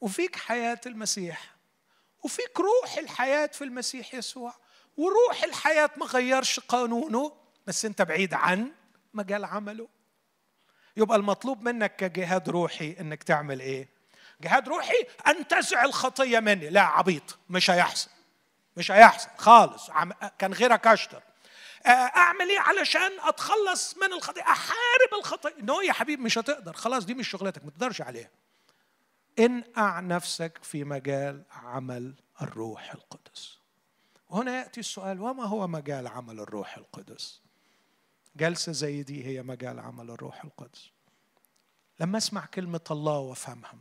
وفيك 0.00 0.36
حياة 0.36 0.80
المسيح 0.86 1.56
وفيك 2.24 2.60
روح 2.60 2.98
الحياة 2.98 3.46
في 3.46 3.64
المسيح 3.64 4.14
يسوع 4.14 4.54
وروح 4.96 5.44
الحياة 5.44 5.90
ما 5.96 6.06
غيرش 6.06 6.60
قانونه 6.60 7.32
بس 7.66 7.84
أنت 7.84 8.02
بعيد 8.02 8.34
عن 8.34 8.72
مجال 9.14 9.44
عمله. 9.44 9.88
يبقى 10.96 11.16
المطلوب 11.16 11.62
منك 11.62 11.96
كجهاد 11.96 12.48
روحي 12.48 12.96
إنك 13.00 13.22
تعمل 13.22 13.60
إيه؟ 13.60 13.88
جهاد 14.40 14.68
روحي 14.68 15.06
أن 15.26 15.48
تزع 15.48 15.84
الخطيه 15.84 16.40
مني. 16.40 16.70
لا 16.70 16.80
عبيط. 16.80 17.38
مش 17.50 17.70
هيحصل. 17.70 18.10
مش 18.76 18.90
هيحصل. 18.90 19.28
خالص. 19.36 19.90
كان 20.38 20.52
غيرك 20.52 20.86
أشطر. 20.86 21.22
آه، 21.86 21.88
أعمل 21.90 22.48
إيه 22.50 22.60
علشان 22.60 23.20
أتخلص 23.20 23.96
من 23.96 24.12
الخطية؟ 24.12 24.42
أحارب 24.42 25.14
الخطية. 25.18 25.54
نو 25.62 25.80
يا 25.80 25.92
حبيبي 25.92 26.22
مش 26.22 26.38
هتقدر. 26.38 26.72
خلاص 26.72 27.04
دي 27.04 27.14
مش 27.14 27.28
شغلتك. 27.28 27.64
ما 27.64 27.70
تقدرش 27.70 28.00
عليها. 28.00 28.30
انقع 29.38 30.00
نفسك 30.00 30.58
في 30.62 30.84
مجال 30.84 31.42
عمل 31.50 32.14
الروح 32.42 32.92
القدس. 32.94 33.58
هنا 34.30 34.58
يأتي 34.58 34.80
السؤال 34.80 35.20
وما 35.20 35.44
هو 35.44 35.66
مجال 35.66 36.06
عمل 36.06 36.40
الروح 36.40 36.76
القدس؟ 36.76 37.40
جلسة 38.36 38.72
زي 38.72 39.02
دي 39.02 39.24
هي 39.26 39.42
مجال 39.42 39.80
عمل 39.80 40.10
الروح 40.10 40.44
القدس. 40.44 40.90
لما 42.00 42.18
أسمع 42.18 42.46
كلمة 42.46 42.80
الله 42.90 43.18
وافهمها 43.18 43.74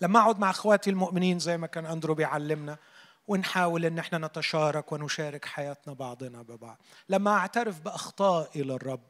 لما 0.00 0.20
أقعد 0.20 0.38
مع 0.38 0.50
أخواتي 0.50 0.90
المؤمنين 0.90 1.38
زي 1.38 1.56
ما 1.56 1.66
كان 1.66 1.86
أندرو 1.86 2.14
بيعلمنا 2.14 2.78
ونحاول 3.28 3.84
إن 3.84 3.98
إحنا 3.98 4.18
نتشارك 4.26 4.92
ونشارك 4.92 5.44
حياتنا 5.44 5.94
بعضنا 5.94 6.42
ببعض. 6.42 6.78
لما 7.08 7.30
أعترف 7.30 7.80
بأخطائي 7.80 8.62
للرب 8.62 9.00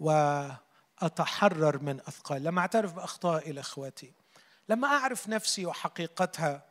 وأتحرر 0.00 1.78
من 1.78 2.00
اثقال 2.00 2.44
لما 2.44 2.60
أعترف 2.60 2.92
بأخطائي 2.92 3.52
لإخواتي 3.52 4.12
لما 4.68 4.88
أعرف 4.88 5.28
نفسي 5.28 5.66
وحقيقتها 5.66 6.62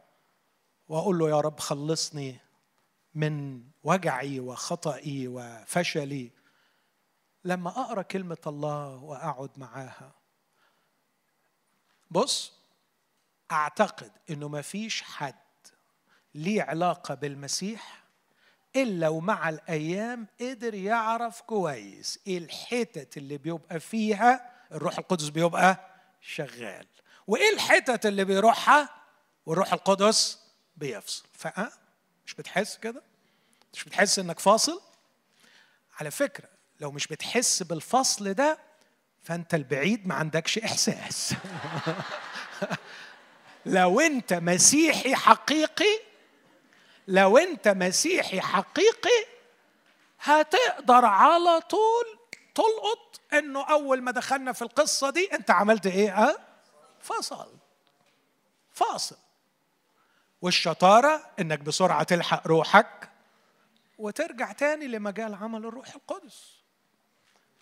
وأقول 0.89 1.17
له 1.17 1.29
يا 1.29 1.41
رب 1.41 1.59
خلصني 1.59 2.37
من 3.15 3.63
وجعي 3.83 4.39
وخطئي 4.39 5.27
وفشلي 5.27 6.31
لما 7.43 7.69
أقرأ 7.69 8.01
كلمة 8.01 8.37
الله 8.47 8.95
وأقعد 8.95 9.49
معاها 9.57 10.11
بص 12.11 12.53
أعتقد 13.51 14.11
إنه 14.29 14.47
ما 14.47 14.61
فيش 14.61 15.01
حد 15.01 15.35
ليه 16.35 16.63
علاقة 16.63 17.13
بالمسيح 17.13 18.03
إلا 18.75 19.07
ومع 19.09 19.49
الأيام 19.49 20.27
قدر 20.41 20.73
يعرف 20.73 21.41
كويس 21.41 22.19
إيه 22.27 22.37
الحتت 22.37 23.17
اللي 23.17 23.37
بيبقى 23.37 23.79
فيها 23.79 24.51
الروح 24.71 24.97
القدس 24.97 25.29
بيبقى 25.29 25.95
شغال. 26.21 26.87
وإيه 27.27 27.53
الحتت 27.53 28.05
اللي 28.05 28.25
بيروحها؟ 28.25 28.89
والروح 29.45 29.73
القدس 29.73 30.39
بيفصل. 30.77 31.23
فأه 31.33 31.71
مش 32.25 32.33
بتحس 32.33 32.77
كده؟ 32.77 33.01
مش 33.73 33.83
بتحس 33.83 34.19
إنك 34.19 34.39
فاصل؟ 34.39 34.81
على 35.99 36.11
فكرة 36.11 36.49
لو 36.79 36.91
مش 36.91 37.07
بتحس 37.07 37.63
بالفصل 37.63 38.33
ده 38.33 38.57
فأنت 39.23 39.53
البعيد 39.53 40.07
ما 40.07 40.15
عندكش 40.15 40.57
إحساس. 40.57 41.33
لو 43.65 43.99
انت 43.99 44.33
مسيحي 44.33 45.15
حقيقي 45.15 45.99
لو 47.07 47.37
انت 47.37 47.67
مسيحي 47.67 48.41
حقيقي 48.41 49.25
هتقدر 50.19 51.05
على 51.05 51.61
طول 51.61 52.19
تلقط 52.55 53.21
إنه 53.33 53.63
أول 53.69 54.01
ما 54.01 54.11
دخلنا 54.11 54.53
في 54.53 54.61
القصة 54.61 55.09
دي 55.09 55.33
أنت 55.33 55.51
عملت 55.51 55.85
إيه؟ 55.87 56.23
آه 56.29 56.37
فصل. 56.99 57.53
فاصل. 58.73 59.15
والشطارة 60.41 61.21
إنك 61.39 61.59
بسرعة 61.59 62.03
تلحق 62.03 62.47
روحك 62.47 63.09
وترجع 63.97 64.51
تاني 64.51 64.87
لمجال 64.87 65.35
عمل 65.35 65.65
الروح 65.65 65.95
القدس. 65.95 66.55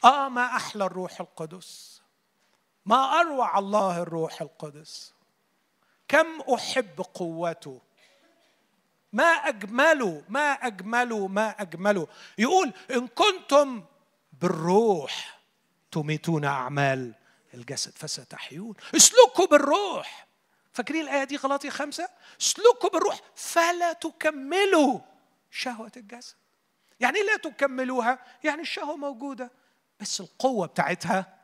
آه 0.04 0.30
ما 0.30 0.46
أحلى 0.46 0.86
الروح 0.86 1.20
القدس. 1.20 2.02
ما 2.86 3.20
أروع 3.20 3.60
الله 3.60 4.02
الروح 4.02 4.42
القدس. 4.42 5.13
كم 6.08 6.42
أحب 6.42 7.02
قوته؟ 7.14 7.82
ما 9.14 9.24
أجمله 9.24 10.24
ما 10.30 10.52
أجمله 10.52 11.28
ما 11.28 11.50
أجمله. 11.50 12.08
يقول 12.38 12.74
إن 12.92 13.08
كنتم 13.08 13.84
بالروح 14.42 15.40
تميتون 15.92 16.46
أعمال 16.46 17.14
الجسد 17.54 17.98
فستحيون. 17.98 18.76
اسلكوا 18.96 19.46
بالروح. 19.48 20.28
فاكرين 20.74 21.02
الآية 21.02 21.24
دي 21.24 21.36
غلطي 21.36 21.70
خمسة؟ 21.70 22.10
اسلكوا 22.42 22.90
بالروح 22.90 23.20
فلا 23.36 23.94
تكملوا 23.94 25.00
شهوة 25.52 25.92
الجسد. 25.98 26.36
يعني 27.00 27.18
لا 27.24 27.38
تكملوها؟ 27.38 28.20
يعني 28.44 28.62
الشهوة 28.62 28.96
موجودة 28.96 29.52
بس 30.00 30.22
القوة 30.22 30.68
بتاعتها 30.68 31.38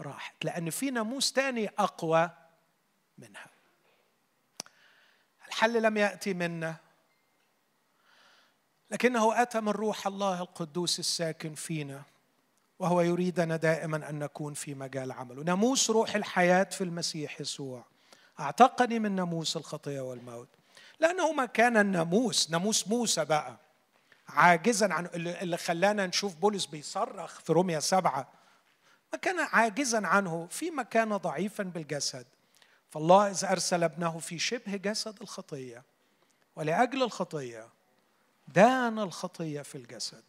راحت 0.00 0.44
لأن 0.44 0.70
في 0.70 0.90
ناموس 0.90 1.32
تاني 1.32 1.68
أقوى 1.78 2.30
منها. 3.18 3.46
الحل 5.52 5.82
لم 5.82 5.96
يأتي 5.96 6.34
منا 6.34 6.76
لكنه 8.90 9.42
أتى 9.42 9.60
من 9.60 9.68
روح 9.68 10.06
الله 10.06 10.42
القدوس 10.42 10.98
الساكن 10.98 11.54
فينا 11.54 12.02
وهو 12.78 13.00
يريدنا 13.00 13.56
دائما 13.56 14.10
أن 14.10 14.18
نكون 14.18 14.54
في 14.54 14.74
مجال 14.74 15.12
عمله. 15.12 15.42
ناموس 15.42 15.90
روح 15.90 16.14
الحياة 16.14 16.64
في 16.64 16.84
المسيح 16.84 17.40
يسوع. 17.40 17.84
أعتقني 18.40 18.98
من 18.98 19.12
ناموس 19.12 19.56
الخطية 19.56 20.00
والموت. 20.00 20.48
لأنه 21.00 21.32
ما 21.32 21.46
كان 21.46 21.76
الناموس 21.76 22.50
ناموس 22.50 22.88
موسى 22.88 23.24
بقى 23.24 23.56
عاجزا 24.28 24.92
عن 24.92 25.06
اللي 25.14 25.56
خلانا 25.56 26.06
نشوف 26.06 26.34
بولس 26.34 26.66
بيصرخ 26.66 27.40
في 27.40 27.52
روميا 27.52 27.80
سبعة. 27.80 28.28
ما 29.12 29.18
كان 29.18 29.40
عاجزا 29.40 30.06
عنه 30.06 30.46
فيما 30.50 30.82
كان 30.82 31.16
ضعيفا 31.16 31.62
بالجسد. 31.62 32.26
فالله 32.92 33.30
إذ 33.30 33.44
أرسل 33.44 33.84
ابنه 33.84 34.18
في 34.18 34.38
شبه 34.38 34.76
جسد 34.76 35.22
الخطية 35.22 35.82
ولأجل 36.56 37.02
الخطية 37.02 37.68
دان 38.48 38.98
الخطية 38.98 39.62
في 39.62 39.74
الجسد. 39.74 40.24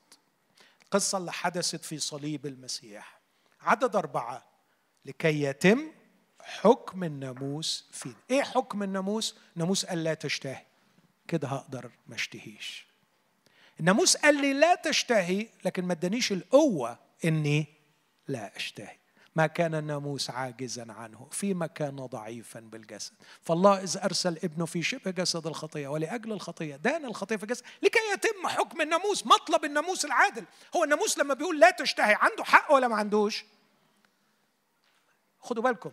القصة 0.84 1.18
اللي 1.18 1.32
حدثت 1.32 1.86
في 1.86 2.00
صليب 2.00 2.46
المسيح. 2.46 3.20
عدد 3.62 3.96
أربعة. 3.96 4.46
لكي 5.06 5.44
يتم 5.44 5.92
حكم 6.42 7.04
الناموس 7.04 7.90
فينا. 7.92 8.16
إيه 8.32 8.42
حكم 8.42 8.84
الناموس؟ 8.84 9.36
ناموس 9.56 9.86
قال 9.86 10.04
لا 10.04 10.14
تشتهي. 10.14 10.66
كده 11.28 11.48
هقدر 11.48 11.92
ما 12.08 12.16
اشتهيش. 12.16 12.88
الناموس 13.80 14.18
قال 14.18 14.42
لي 14.42 14.54
لا 14.54 14.76
تشتهي 14.76 15.48
لكن 15.66 15.86
ما 15.86 15.94
ادانيش 15.94 16.32
القوة 16.32 17.00
إني 17.26 17.66
لا 18.28 18.58
أشتهي. 18.58 18.98
ما 19.36 19.48
كان 19.48 19.76
الناموس 19.76 20.30
عاجزا 20.30 20.86
عنه 20.90 21.28
فيما 21.32 21.68
كان 21.68 21.96
ضعيفا 21.96 22.60
بالجسد. 22.60 23.14
فالله 23.42 23.84
إذ 23.84 23.98
أرسل 23.98 24.38
ابنه 24.44 24.66
في 24.66 24.84
شبه 24.84 25.12
جسد 25.12 25.48
الخطية 25.48 25.88
ولأجل 25.88 26.32
الخطية 26.32 26.76
دان 26.76 27.06
الخطية 27.06 27.36
في 27.36 27.44
الجسد 27.44 27.64
لكي 27.82 28.00
يتم 28.14 28.48
حكم 28.48 28.82
الناموس 28.82 29.28
مطلب 29.28 29.66
الناموس 29.66 30.06
العادل. 30.06 30.46
هو 30.76 30.84
الناموس 30.84 31.18
لما 31.18 31.34
بيقول 31.34 31.60
لا 31.60 31.72
تشتهي 31.72 32.18
عنده 32.22 32.44
حق 32.44 32.72
ولا 32.72 32.88
ما 32.88 32.96
عندوش؟ 32.96 33.46
خدوا 35.40 35.64
بالكم 35.64 35.92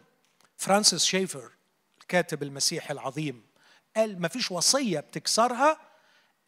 فرانسيس 0.56 1.04
شيفر 1.04 1.50
الكاتب 2.00 2.42
المسيحي 2.42 2.94
العظيم 2.94 3.46
قال 3.96 4.20
ما 4.20 4.28
فيش 4.28 4.50
وصية 4.50 5.00
بتكسرها 5.00 5.80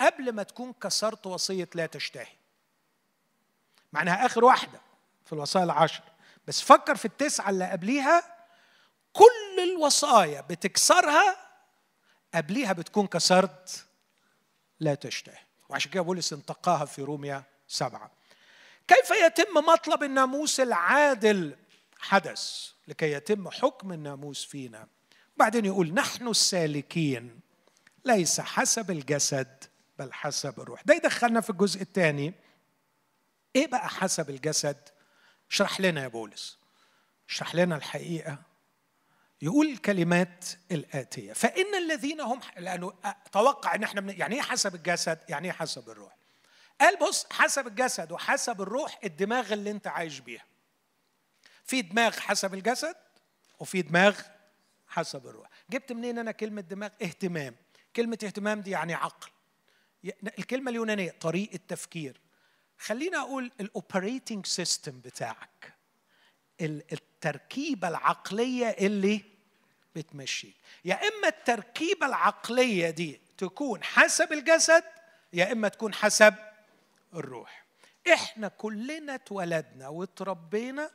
قبل 0.01 0.33
ما 0.33 0.43
تكون 0.43 0.73
كسرت 0.73 1.27
وصية 1.27 1.69
لا 1.75 1.87
تشتهي. 1.87 2.33
معناها 3.93 4.27
آخر 4.27 4.45
واحدة 4.45 4.81
في 5.25 5.33
الوصايا 5.33 5.65
العشر. 5.65 6.03
بس 6.47 6.61
فكر 6.61 6.97
في 6.97 7.05
التسعة 7.05 7.51
اللي 7.51 7.71
قبليها 7.71 8.23
كل 9.13 9.73
الوصايا 9.73 10.41
بتكسرها 10.41 11.37
قبليها 12.35 12.73
بتكون 12.73 13.07
كسرت 13.07 13.85
لا 14.81 14.95
تشتهي. 14.95 15.39
وعشان 15.69 15.91
كده 15.91 16.03
بولس 16.03 16.33
انتقاها 16.33 16.85
في 16.85 17.03
روميا 17.03 17.43
سبعة. 17.69 18.11
كيف 18.89 19.11
يتم 19.11 19.55
مطلب 19.55 20.03
الناموس 20.03 20.61
العادل؟ 20.61 21.57
حدث 21.99 22.69
لكي 22.89 23.13
يتم 23.13 23.51
حكم 23.51 23.93
الناموس 23.93 24.45
فينا. 24.45 24.89
بعدين 25.37 25.65
يقول 25.65 25.95
نحن 25.95 26.29
السالكين 26.29 27.41
ليس 28.05 28.41
حسب 28.41 28.91
الجسد 28.91 29.65
بل 29.99 30.13
حسب 30.13 30.61
الروح. 30.61 30.83
ده 30.83 30.95
يدخلنا 30.95 31.41
في 31.41 31.51
الجزء 31.51 31.83
الثاني. 31.83 32.35
إيه 33.57 33.67
بقى 33.67 33.89
حسب 33.89 34.31
الجسد؟ 34.31 34.77
اشرح 35.53 35.81
لنا 35.81 36.03
يا 36.03 36.09
بولس 36.09 36.59
اشرح 37.29 37.55
لنا 37.55 37.77
الحقيقة 37.77 38.39
يقول 39.43 39.67
الكلمات 39.67 40.45
الآتية 40.71 41.33
فإن 41.33 41.75
الذين 41.75 42.21
هم 42.21 42.41
لأنه 42.57 42.93
توقع 43.33 43.75
إن 43.75 43.83
إحنا 43.83 44.13
يعني 44.13 44.35
إيه 44.35 44.43
حسب 44.43 44.75
الجسد؟ 44.75 45.19
يعني 45.29 45.47
إيه 45.47 45.53
حسب 45.53 45.91
الروح؟ 45.91 46.17
قال 46.81 46.97
بص 46.97 47.27
حسب 47.33 47.67
الجسد 47.67 48.13
وحسب 48.13 48.61
الروح 48.61 48.99
الدماغ 49.05 49.53
اللي 49.53 49.71
أنت 49.71 49.87
عايش 49.87 50.19
بيها. 50.19 50.45
في 51.65 51.83
دماغ 51.83 52.21
حسب 52.21 52.55
الجسد 52.55 52.97
وفي 53.59 53.83
دماغ 53.83 54.21
حسب 54.89 55.27
الروح. 55.27 55.49
جبت 55.71 55.93
منين 55.93 56.19
أنا 56.19 56.33
كلمة 56.33 56.61
دماغ؟ 56.61 56.91
اهتمام. 57.03 57.57
كلمة 57.97 58.19
اهتمام 58.25 58.61
دي 58.61 58.71
يعني 58.71 58.95
عقل. 58.95 59.31
الكلمة 60.39 60.71
اليونانية 60.71 61.11
طريقة 61.21 61.59
تفكير 61.69 62.21
خلينا 62.83 63.19
أقول 63.19 63.53
ال 63.61 63.70
operating 63.70 64.47
system 64.47 65.01
بتاعك 65.01 65.75
التركيبة 66.61 67.89
العقلية 67.89 68.67
اللي 68.67 69.25
بتمشيك 69.97 70.55
يا 70.85 70.95
إما 70.95 71.29
التركيبة 71.29 72.07
العقلية 72.07 72.91
دي 72.91 73.21
تكون 73.39 73.85
حسب 73.85 74.33
الجسد 74.33 74.85
يا 75.33 75.53
إما 75.53 75.69
تكون 75.69 75.95
حسب 75.95 76.35
الروح. 77.15 77.65
إحنا 78.13 78.49
كلنا 78.49 79.15
اتولدنا 79.15 79.89
وتربينا 79.89 80.91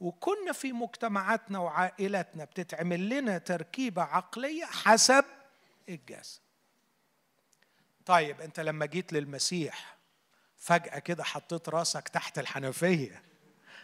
وكنا 0.00 0.52
في 0.52 0.72
مجتمعاتنا 0.72 1.58
وعائلاتنا 1.58 2.44
بتتعمل 2.44 3.08
لنا 3.08 3.38
تركيبة 3.38 4.02
عقلية 4.02 4.64
حسب 4.64 5.24
الجسد. 5.88 6.40
طيب 8.06 8.40
أنت 8.40 8.60
لما 8.60 8.86
جيت 8.86 9.12
للمسيح 9.12 9.93
فجأة 10.64 10.98
كده 10.98 11.24
حطيت 11.24 11.68
راسك 11.68 12.08
تحت 12.08 12.38
الحنفية 12.38 13.22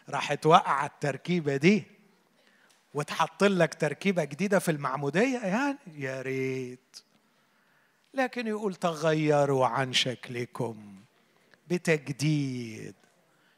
راح 0.09 0.35
توقع 0.35 0.87
التركيبه 0.87 1.57
دي 1.57 1.85
وتحط 2.95 3.45
لك 3.45 3.75
تركيبة 3.75 4.25
جديدة 4.25 4.59
في 4.59 4.71
المعمودية 4.71 5.39
يعني 5.39 5.79
يا 5.97 6.23
ريت. 6.23 6.97
لكن 8.15 8.47
يقول 8.47 8.75
تغيروا 8.75 9.67
عن 9.67 9.93
شكلكم 9.93 10.95
بتجديد. 11.69 12.95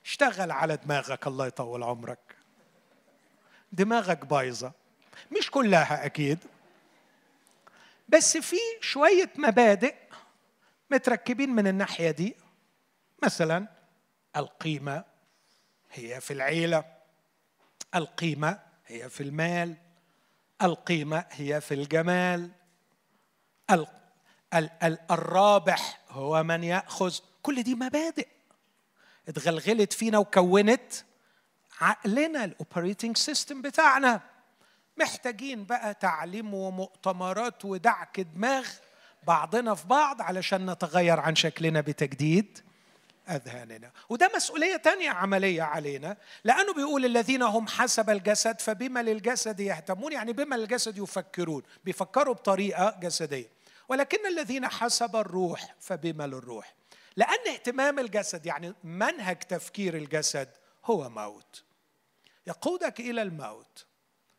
اشتغل 0.04 0.50
على 0.50 0.76
دماغك 0.76 1.26
الله 1.26 1.46
يطول 1.46 1.82
عمرك. 1.82 2.36
دماغك 3.72 4.24
بايظة. 4.26 4.72
مش 5.38 5.50
كلها 5.50 6.06
أكيد. 6.06 6.38
بس 8.08 8.36
في 8.36 8.56
شوية 8.80 9.30
مبادئ 9.36 9.94
متركبين 10.90 11.50
من 11.50 11.66
الناحية 11.66 12.10
دي. 12.10 12.41
مثلا 13.24 13.66
القيمة 14.36 15.04
هي 15.92 16.20
في 16.20 16.32
العيلة 16.32 16.84
القيمة 17.94 18.58
هي 18.86 19.08
في 19.08 19.22
المال 19.22 19.76
القيمة 20.62 21.24
هي 21.30 21.60
في 21.60 21.74
الجمال 21.74 22.50
الرابح 25.10 26.00
هو 26.10 26.42
من 26.42 26.64
يأخذ. 26.64 27.14
كل 27.42 27.62
دي 27.62 27.74
مبادئ. 27.74 28.28
اتغلغلت 29.28 29.92
فينا 29.92 30.18
وكونت 30.18 30.92
عقلنا 31.80 32.44
ال 32.44 32.51
operating 32.51 33.16
system 33.16 33.62
بتاعنا. 33.62 34.20
محتاجين 34.96 35.64
بقى 35.64 35.94
تعليم 35.94 36.54
ومؤتمرات 36.54 37.64
ودعك 37.64 38.20
دماغ 38.20 38.66
بعضنا 39.26 39.74
في 39.74 39.86
بعض 39.88 40.22
علشان 40.22 40.70
نتغير 40.70 41.20
عن 41.20 41.34
شكلنا 41.36 41.80
بتجديد. 41.80 42.58
أذهاننا. 43.36 43.90
وده 44.08 44.30
مسؤولية 44.36 44.76
تانية 44.76 45.10
عملية 45.10 45.62
علينا 45.62 46.16
لأنه 46.44 46.74
بيقول 46.74 47.04
الذين 47.04 47.42
هم 47.42 47.68
حسب 47.68 48.10
الجسد 48.10 48.60
فبما 48.60 49.02
للجسد 49.02 49.60
يهتمون 49.60 50.12
يعني 50.12 50.32
بما 50.32 50.54
للجسد 50.54 50.98
يفكرون. 50.98 51.62
بيفكروا 51.84 52.34
بطريقة 52.34 52.96
جسدية. 53.00 53.50
ولكن 53.88 54.26
الذين 54.26 54.68
حسب 54.68 55.16
الروح 55.16 55.74
فبما 55.80 56.26
للروح. 56.26 56.74
لأن 57.16 57.48
اهتمام 57.48 57.98
الجسد 57.98 58.46
يعني 58.46 58.74
منهج 58.84 59.38
تفكير 59.38 59.96
الجسد 59.96 60.48
هو 60.84 61.10
موت. 61.10 61.62
يقودك 62.46 63.00
إلى 63.00 63.22
الموت. 63.22 63.86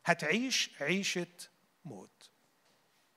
هتعيش 0.06 0.72
عيشة 0.82 1.28
موت. 1.86 2.30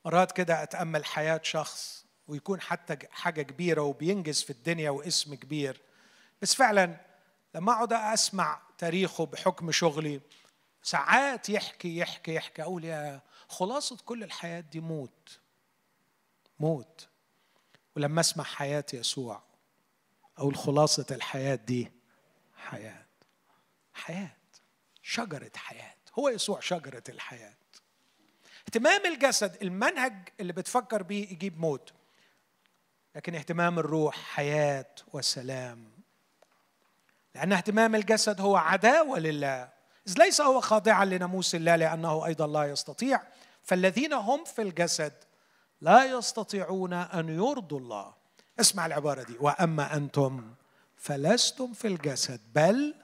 مرات 0.05 0.33
كده 0.33 0.62
أتأمل 0.62 1.05
حياة 1.05 1.41
شخص 1.43 2.06
ويكون 2.29 2.61
حتى 2.61 2.99
حاجة 3.11 3.43
كبيرة 3.43 3.83
وبينجز 3.83 4.43
في 4.43 4.51
الدنيا 4.51 4.91
واسم 4.91 5.35
كبير. 5.35 5.81
بس 6.43 6.55
فعلا 6.55 7.01
لما 7.55 7.72
أقعد 7.72 7.93
أسمع 7.93 8.62
تاريخه 8.79 9.27
بحكم 9.27 9.72
شغلي 9.72 10.20
ساعات 10.83 11.49
يحكي 11.49 11.97
يحكي 11.99 12.35
يحكي 12.35 12.62
أقول 12.62 12.85
يا 12.85 13.20
خلاصة 13.49 13.97
كل 14.05 14.24
الحياة 14.24 14.61
دي 14.61 14.81
موت. 14.81 15.39
موت. 16.61 17.09
ولما 17.97 18.20
أسمع 18.20 18.45
حياة 18.45 18.85
يسوع 18.93 19.43
أقول 20.39 20.57
خلاصة 20.57 21.07
الحياة 21.11 21.55
دي 21.55 21.93
حياة. 22.57 23.07
حياة. 23.95 24.37
شجرة 25.03 25.51
حياة. 25.57 25.95
هو 26.18 26.29
يسوع 26.29 26.61
شجرة 26.61 27.03
الحياة. 27.09 27.55
اهتمام 28.66 29.07
الجسد 29.07 29.62
المنهج 29.62 30.29
اللي 30.41 30.53
بتفكر 30.53 31.03
بيه 31.03 31.22
يجيب 31.33 31.59
موت. 31.59 31.93
لكن 33.17 33.35
اهتمام 33.35 33.79
الروح 33.79 34.17
حياة 34.17 34.87
وسلام. 35.12 35.91
لأن 37.35 37.53
اهتمام 37.53 37.95
الجسد 37.95 38.41
هو 38.41 38.57
عداوة 38.57 39.19
لله. 39.19 39.69
إذ 40.09 40.14
ليس 40.19 40.41
هو 40.41 40.61
خاضعا 40.61 41.05
لناموس 41.05 41.55
الله 41.55 41.77
لأنه 41.77 42.27
أيضا 42.27 42.47
لا 42.47 42.64
يستطيع. 42.64 43.23
فالذين 43.62 44.12
هم 44.12 44.45
في 44.45 44.62
الجسد 44.62 45.12
لا 45.81 46.05
يستطيعون 46.05 46.93
أن 46.93 47.29
يرضوا 47.29 47.79
الله. 47.79 48.14
اسمع 48.61 48.87
العبارة 48.87 49.23
دي. 49.23 49.37
وأما 49.41 49.97
أنتم 49.97 50.55
فلستم 50.97 51.73
في 51.73 51.89
الجسد 51.89 52.41
بل 52.55 52.95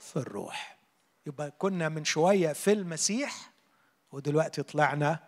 في 0.00 0.16
الروح. 0.16 0.78
يبقى 1.26 1.50
كنا 1.58 1.88
من 1.88 2.04
شوية 2.04 2.52
في 2.52 2.72
المسيح 2.72 3.50
ودلوقتي 4.12 4.62
طلعنا 4.62 5.18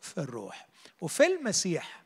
في 0.00 0.18
الروح. 0.18 0.66
وفي 1.00 1.26
المسيح 1.26 1.99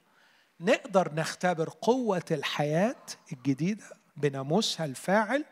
نقدر 0.61 1.15
نختبر 1.15 1.69
قوة 1.81 2.25
الحياة 2.31 2.97
الجديدة 3.33 3.85
بناموسها 4.17 4.87
الفاعل 4.87 5.45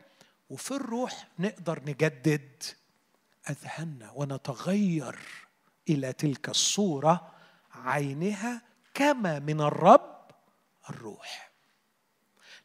وفي 0.51 0.71
الروح 0.71 1.29
نقدر 1.39 1.83
نجدد 1.87 2.63
أذهاننا 3.51 4.11
ونتغير 4.15 5.19
إلى 5.89 6.13
تلك 6.13 6.49
الصورة 6.49 7.33
عينها 7.75 8.63
كما 8.95 9.39
من 9.39 9.61
الرب 9.61 10.23
الروح. 10.91 11.51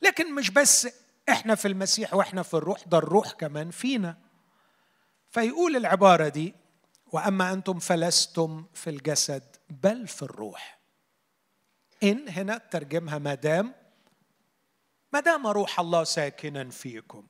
لكن 0.02 0.36
مش 0.36 0.50
بس 0.50 0.88
إحنا 1.30 1.56
في 1.56 1.68
المسيح 1.68 2.14
وإحنا 2.14 2.44
في 2.44 2.54
الروح 2.54 2.84
ده 2.88 2.98
الروح 2.98 3.32
كمان 3.32 3.72
فينا. 3.72 4.18
فيقول 5.32 5.76
العبارة 5.76 6.28
دي 6.28 6.54
وأما 7.12 7.54
أنتم 7.54 7.80
فلستم 7.80 8.66
في 8.74 8.90
الجسد 8.90 9.44
بل 9.70 10.08
في 10.08 10.24
الروح. 10.24 10.77
إن 12.04 12.30
هنا 12.30 12.58
ترجمها 12.58 13.18
ما 13.18 13.34
دام 13.34 13.76
ما 15.14 15.20
دام 15.20 15.48
روح 15.48 15.80
الله 15.80 16.04
ساكنا 16.04 16.70
فيكم. 16.70 17.28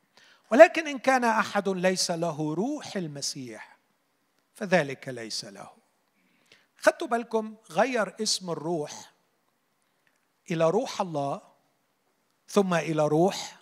ولكن 0.51 0.88
إن 0.88 0.99
كان 0.99 1.24
أحد 1.24 1.70
ليس 1.70 2.11
له 2.11 2.53
روح 2.53 2.95
المسيح 2.95 3.78
فذلك 4.53 5.07
ليس 5.07 5.45
له. 5.45 5.72
خدتوا 6.78 7.07
بالكم 7.07 7.55
غير 7.72 8.15
اسم 8.22 8.49
الروح 8.49 9.13
إلى 10.51 10.70
روح 10.70 11.01
الله 11.01 11.41
ثم 12.47 12.74
إلى 12.74 13.07
روح 13.07 13.57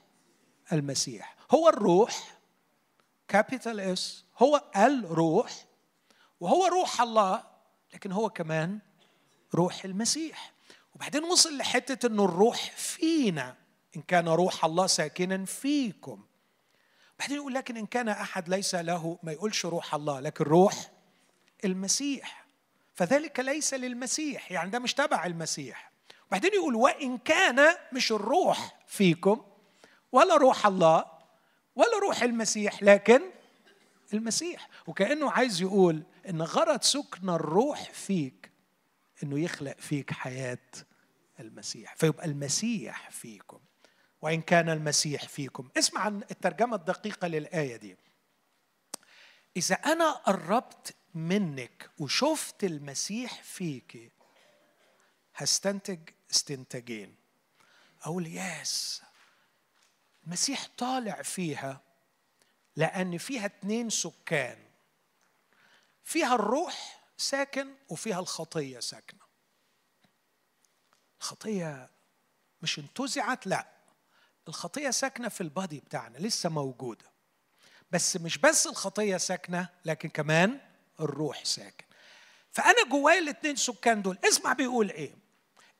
المسيح. 0.72 1.36
هو 1.51 1.70
الروح 1.70 2.38
capital 3.28 3.80
S 3.80 4.26
هو 4.38 4.64
الروح 4.76 5.66
وهو 6.39 6.66
روح 6.66 7.01
الله 7.01 7.43
لكن 7.93 8.12
هو 8.12 8.30
كمان 8.30 8.80
روح 9.53 9.86
المسيح. 9.86 10.55
وبعدين 10.96 11.24
وصل 11.24 11.58
لحتة 11.58 12.08
إنه 12.08 12.26
الروح 12.26 12.72
فينا 12.72 13.56
إن 13.96 14.02
كان 14.02 14.28
روح 14.28 14.66
الله 14.66 14.88
ساكنا 14.88 15.46
فيكم. 15.46 16.24
بعدين 17.20 17.38
يقول 17.38 17.54
لكن 17.54 17.78
إن 17.78 17.86
كان 17.86 18.10
أحد 18.10 18.50
ليس 18.50 18.76
له 18.76 19.18
ما 19.24 19.32
يقولش 19.32 19.66
روح 19.66 19.96
الله 19.96 20.20
لكن 20.20 20.43
روح 20.43 20.91
المسيح. 21.66 22.46
فذلك 22.93 23.39
ليس 23.39 23.74
للمسيح 23.74 24.52
يعني 24.52 24.70
ده 24.70 24.80
مش 24.80 24.93
تبع 24.93 25.26
المسيح. 25.26 25.91
بعدين 26.32 26.54
يقول 26.54 26.76
وإن 26.76 27.18
كان 27.18 27.76
مش 27.93 28.12
الروح 28.12 28.80
فيكم 28.88 29.41
ولا 30.12 30.38
روح 30.38 30.66
الله 30.66 31.06
ولا 31.76 31.98
روح 32.02 32.24
المسيح 32.24 32.84
لكن 32.84 33.22
المسيح. 34.14 34.70
وكأنه 34.88 35.32
عايز 35.32 35.62
يقول 35.62 36.04
إن 36.30 36.41
غرض 36.41 36.82
سكن 36.82 37.30
الروح 37.30 37.91
فيك 37.91 38.52
إنه 39.24 39.39
يخلق 39.39 39.76
فيك 39.80 40.12
حياة. 40.12 40.58
المسيح 41.40 41.96
فيبقى 41.96 42.26
المسيح 42.26 43.10
فيكم. 43.10 43.60
وإن 44.22 44.42
كان 44.42 44.70
المسيح 44.70 45.28
فيكم 45.28 45.70
اسمع 45.78 46.02
عن 46.02 46.24
الترجمة 46.32 46.76
الدقيقة 46.76 47.28
للآية 47.28 47.76
دي. 47.76 47.98
إذا 49.58 49.76
أنا 49.76 50.12
قربت 50.12 50.96
منك 51.14 51.90
وشفت 52.00 52.64
المسيح 52.64 53.44
فيك 53.44 54.12
هستنتج 55.36 56.10
استنتاجين. 56.32 57.16
أقول 58.02 58.28
ياس 58.28 59.02
المسيح 60.24 60.68
طالع 60.78 61.22
فيها 61.22 61.82
لأن 62.76 63.18
فيها 63.18 63.46
اتنين 63.46 63.90
سكان. 63.90 64.58
فيها 66.04 66.36
الروح 66.36 67.04
ساكن 67.18 67.76
وفيها 67.90 68.20
الخطية 68.20 68.80
ساكنة. 68.80 69.25
الخطية 71.26 71.90
مش 72.62 72.80
انتزعت 72.80 73.48
لا. 73.48 73.68
الخطية 74.48 74.90
ساكنة 74.90 75.30
في 75.30 75.42
البادي 75.42 75.80
بتاعنا 75.80 76.18
لسه 76.18 76.50
موجودة. 76.50 77.06
بس 77.92 78.18
مش 78.18 78.38
بس 78.38 78.68
الخطية 78.68 79.18
ساكنة 79.18 79.70
لكن 79.86 80.10
كمان 80.10 80.60
الروح 81.00 81.46
ساكن. 81.46 81.86
فأنا 82.52 82.90
جوايا 82.92 83.20
الاثنين 83.20 83.56
سكان 83.56 84.02
دول. 84.02 84.18
اسمع 84.28 84.54
بيقول 84.54 84.90
إيه. 84.90 85.16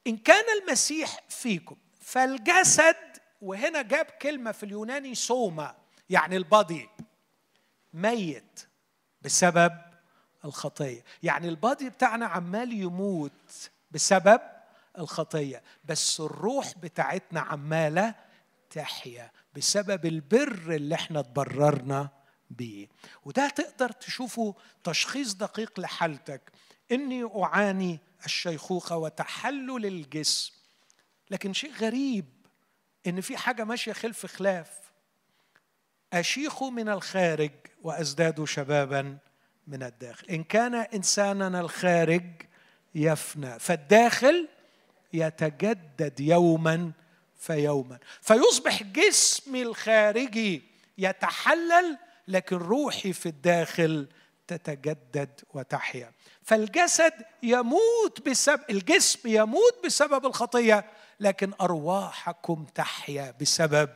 إن 0.08 0.18
كان 0.18 0.44
المسيح 0.62 1.20
فيكم 1.30 1.76
فالجسد 2.02 3.18
وهنا 3.42 3.82
جاب 3.82 4.06
كلمة 4.06 4.52
في 4.52 4.64
اليوناني 4.64 5.16
سوما 5.16 5.76
يعني 6.10 6.38
البادي 6.38 6.90
ميت 7.94 8.68
بسبب 9.22 9.82
الخطية. 10.46 11.04
يعني 11.24 11.50
البادي 11.50 11.90
بتاعنا 11.90 12.26
عمال 12.26 12.74
يموت 12.74 13.70
بسبب 13.92 14.55
الخطية 15.00 15.64
بس 15.86 16.20
الروح 16.20 16.78
بتاعتنا 16.78 17.40
عمالة 17.40 18.16
تحيا 18.70 19.32
بسبب 19.56 20.06
البر 20.06 20.76
اللي 20.76 20.96
إحنا 20.96 21.22
تبررنا 21.22 22.10
بيه. 22.50 22.88
وده 23.26 23.50
تقدر 23.50 23.92
تشوفه 23.92 24.56
تشخيص 24.84 25.34
دقيق 25.34 25.80
لحالتك. 25.80 26.52
إني 26.92 27.30
أعاني 27.44 28.00
الشيخوخة 28.26 28.98
وتحلل 28.98 29.86
الجسم. 29.86 30.54
لكن 31.32 31.54
شيء 31.54 31.74
غريب 31.74 32.26
إن 33.08 33.22
في 33.22 33.38
حاجة 33.38 33.64
ماشية 33.64 33.94
خلف 33.94 34.26
خلاف. 34.26 34.80
أشيخ 36.14 36.64
من 36.64 36.90
الخارج 36.90 37.52
وأزداد 37.82 38.44
شبابا 38.44 39.18
من 39.68 39.84
الداخل. 39.84 40.28
إن 40.28 40.44
كان 40.44 40.76
انساننا 40.76 41.60
الخارج 41.60 42.24
يفنى. 42.96 43.60
فالداخل 43.60 44.48
يتجدد 45.22 46.20
يوما 46.20 46.92
فيوما. 47.38 48.00
فيصبح 48.22 48.84
جسمي 48.84 49.62
الخارجي 49.62 50.64
يتحلل 50.98 51.98
لكن 52.28 52.56
روحي 52.56 53.14
في 53.14 53.26
الداخل 53.26 54.08
تتجدد 54.48 55.42
وتحيا. 55.54 56.12
فالجسد 56.44 57.14
يموت 57.44 58.28
بسبب 58.30 58.62
الجسم 58.70 59.20
يموت 59.30 59.86
بسبب 59.86 60.26
الخطية 60.26 60.86
لكن 61.20 61.54
أرواحكم 61.62 62.66
تحيا 62.76 63.34
بسبب 63.42 63.90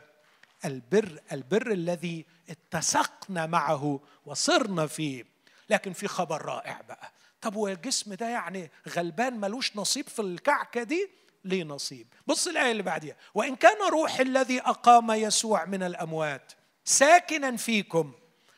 البر 0.66 1.20
البر 1.32 1.72
الذي 1.72 2.26
اتسقنا 2.50 3.46
معه 3.46 4.00
وصرنا 4.26 4.88
فيه. 4.88 5.26
لكن 5.70 5.94
في 5.94 6.08
خبر 6.08 6.46
رائع 6.46 6.82
بقى. 6.88 7.12
طب 7.42 7.56
والجسم 7.56 8.14
ده 8.14 8.30
يعني 8.30 8.72
غلبان 8.90 9.40
ملوش 9.40 9.78
نصيب 9.78 10.08
في 10.08 10.22
الكعكة 10.22 10.84
دي؟ 10.84 11.10
ليه 11.46 11.64
نصيب؟ 11.64 12.08
بص 12.28 12.48
الآية 12.48 12.72
اللي 12.72 12.84
بعديها. 12.84 13.16
وإن 13.34 13.56
كان 13.56 13.90
روح 13.92 14.20
الذي 14.20 14.62
أقام 14.62 15.12
يسوع 15.12 15.66
من 15.66 15.84
الأموات 15.84 16.52
ساكنا 16.86 17.58
فيكم 17.58 18.12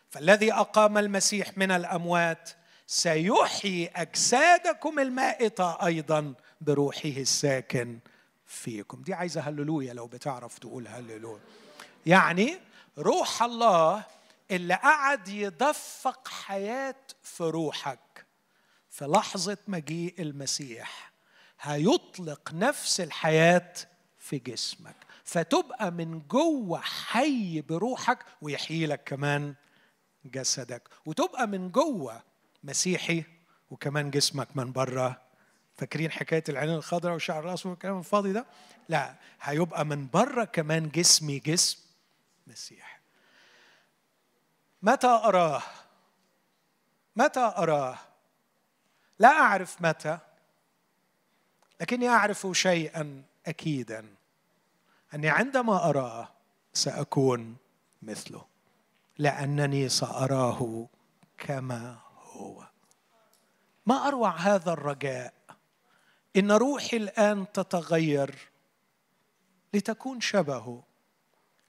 فالذي 0.09 0.53
أقام 0.53 0.97
المسيح 0.97 1.57
من 1.57 1.71
الأموات 1.71 2.49
سيحيي 2.87 3.87
أجسادكم 3.95 4.99
المائتة 4.99 5.85
أيضا 5.85 6.33
بروحه 6.61 7.09
الساكن 7.09 7.99
فيكم. 8.45 9.01
دي 9.01 9.13
عايزة 9.13 9.41
هللويا 9.41 9.93
لو 9.93 10.07
بتعرف 10.07 10.59
تقول 10.59 10.87
هللويا. 10.87 11.39
يعني 12.05 12.57
روح 12.97 13.43
الله 13.43 14.03
اللي 14.51 14.73
قعد 14.73 15.27
يدفق 15.27 16.27
حياة 16.27 16.95
في 17.23 17.43
روحك. 17.43 17.99
في 18.91 19.05
لحظة 19.05 19.57
مجيء 19.67 20.21
المسيح 20.21 21.11
هيطلق 21.61 22.53
نفس 22.53 23.01
الحياة 23.01 23.73
في 24.19 24.37
جسمك 24.37 24.95
فتبقى 25.23 25.91
من 25.91 26.19
جوه 26.27 26.79
حي 26.79 27.61
بروحك 27.61 28.25
ويحيي 28.41 28.85
لك 28.85 29.03
كمان 29.03 29.55
جسدك 30.25 30.89
وتبقى 31.05 31.47
من 31.47 31.71
جوه 31.71 32.23
مسيحي 32.63 33.23
وكمان 33.69 34.11
جسمك 34.11 34.57
من 34.57 34.71
بره 34.71 35.21
فاكرين 35.75 36.11
حكاية 36.11 36.43
العينين 36.49 36.75
الخضراء 36.75 37.15
وشعر 37.15 37.39
الرأس 37.39 37.65
والكلام 37.65 37.99
الفاضي 37.99 38.33
ده؟ 38.33 38.45
لا 38.89 39.15
هيبقى 39.41 39.85
من 39.85 40.07
بره 40.09 40.43
كمان 40.43 40.89
جسمي 40.89 41.39
جسم 41.39 41.79
مسيح 42.47 43.01
متى 44.81 45.07
أراه؟ 45.07 45.61
متى 47.15 47.39
أراه؟ 47.57 47.97
لا 49.21 49.27
أعرف 49.27 49.81
متى 49.81 50.19
لكني 51.81 52.09
أعرف 52.09 52.47
شيئا 52.51 53.23
اكيدا 53.45 54.15
أني 55.13 55.29
عندما 55.29 55.89
أراه 55.89 56.29
سأكون 56.73 57.55
مثله 58.01 58.45
لأنني 59.17 59.89
سأراه 59.89 60.87
كما 61.37 61.99
هو. 62.31 62.63
ما 63.85 64.07
أروع 64.07 64.35
هذا 64.35 64.73
الرجاء؟ 64.73 65.33
إن 66.35 66.51
روحي 66.51 66.97
الآن 66.97 67.51
تتغير 67.51 68.49
لتكون 69.73 70.21
شبهه 70.21 70.83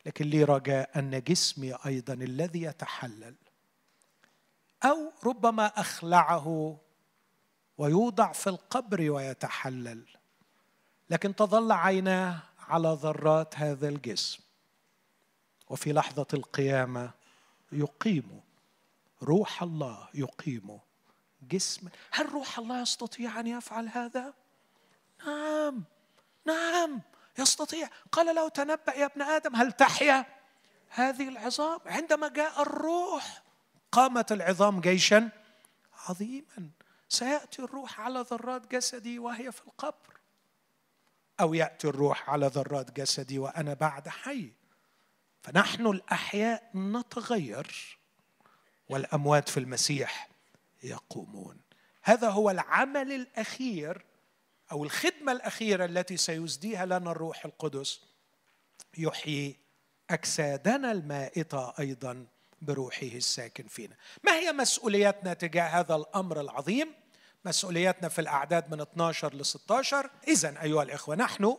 لكن 0.06 0.24
لي 0.24 0.44
رجاء 0.44 0.98
أن 0.98 1.22
جسمي 1.22 1.74
أيضا 1.86 2.14
الذي 2.14 2.62
يتحلل 2.62 3.34
أو 4.84 5.12
ربما 5.24 5.66
أخلعه 5.66 6.76
ويوضع 7.78 8.32
في 8.32 8.46
القبر 8.46 9.10
ويتحلل. 9.10 10.04
لكن 11.10 11.34
تظل 11.34 11.72
عيناه 11.72 12.38
على 12.68 12.98
ذرات 13.02 13.58
هذا 13.58 13.88
الجسم. 13.88 14.42
وفي 15.68 15.92
لحظة 15.92 16.26
القيامة 16.34 17.10
يقيم 17.72 18.40
روح 19.22 19.62
الله 19.62 20.08
يقيم 20.14 20.78
جسم. 21.50 21.88
هل 22.10 22.32
روح 22.32 22.58
الله 22.58 22.82
يستطيع 22.82 23.40
أن 23.40 23.46
يفعل 23.46 23.88
هذا؟ 23.88 24.34
نعم 25.26 25.84
نعم 26.46 27.00
يستطيع. 27.38 27.88
قال 28.12 28.34
له 28.34 28.48
تنبأ 28.48 28.92
يا 28.92 29.06
ابن 29.06 29.22
آدم 29.22 29.56
هل 29.56 29.72
تحيا؟ 29.72 30.26
هذه 30.88 31.28
العظام. 31.28 31.80
عندما 31.86 32.28
جاء 32.28 32.62
الروح 32.62 33.42
قامت 33.92 34.32
العظام 34.32 34.80
جيشا 34.80 35.30
عظيما. 36.08 36.70
سيأتي 37.12 37.62
الروح 37.62 38.00
على 38.00 38.24
ذرات 38.30 38.70
جسدي 38.74 39.18
وهي 39.18 39.52
في 39.52 39.62
القبر 39.66 40.20
أو 41.40 41.54
يأتي 41.54 41.88
الروح 41.88 42.30
على 42.30 42.46
ذرات 42.46 42.90
جسدي 42.90 43.38
وأنا 43.38 43.74
بعد 43.74 44.08
حي 44.08 44.52
فنحن 45.42 45.86
الأحياء 45.86 46.70
نتغير 46.74 47.98
والأموات 48.88 49.48
في 49.48 49.60
المسيح 49.60 50.28
يقومون 50.82 51.60
هذا 52.02 52.30
هو 52.30 52.50
العمل 52.50 53.12
الأخير 53.12 54.04
أو 54.72 54.84
الخدمة 54.84 55.32
الأخيرة 55.32 55.84
التي 55.84 56.16
سيسديها 56.16 56.86
لنا 56.86 57.10
الروح 57.10 57.44
القدس 57.44 58.00
يحيي 58.98 59.58
أجسادنا 60.10 60.92
المائتة 60.92 61.74
أيضا 61.78 62.26
بروحه 62.62 63.06
الساكن 63.06 63.66
فينا. 63.66 63.96
ما 64.24 64.34
هي 64.34 64.52
مسؤولياتنا 64.52 65.34
تجاه 65.34 65.80
هذا 65.80 65.94
الأمر 65.94 66.40
العظيم؟ 66.40 67.01
مسؤولياتنا 67.44 68.08
في 68.08 68.20
الأعداد 68.20 68.70
من 68.70 68.80
12 68.80 69.34
ل 69.34 69.46
16 69.46 70.10
اذا 70.28 70.62
أيها 70.62 70.82
الإخوة 70.82 71.14
نحن 71.14 71.56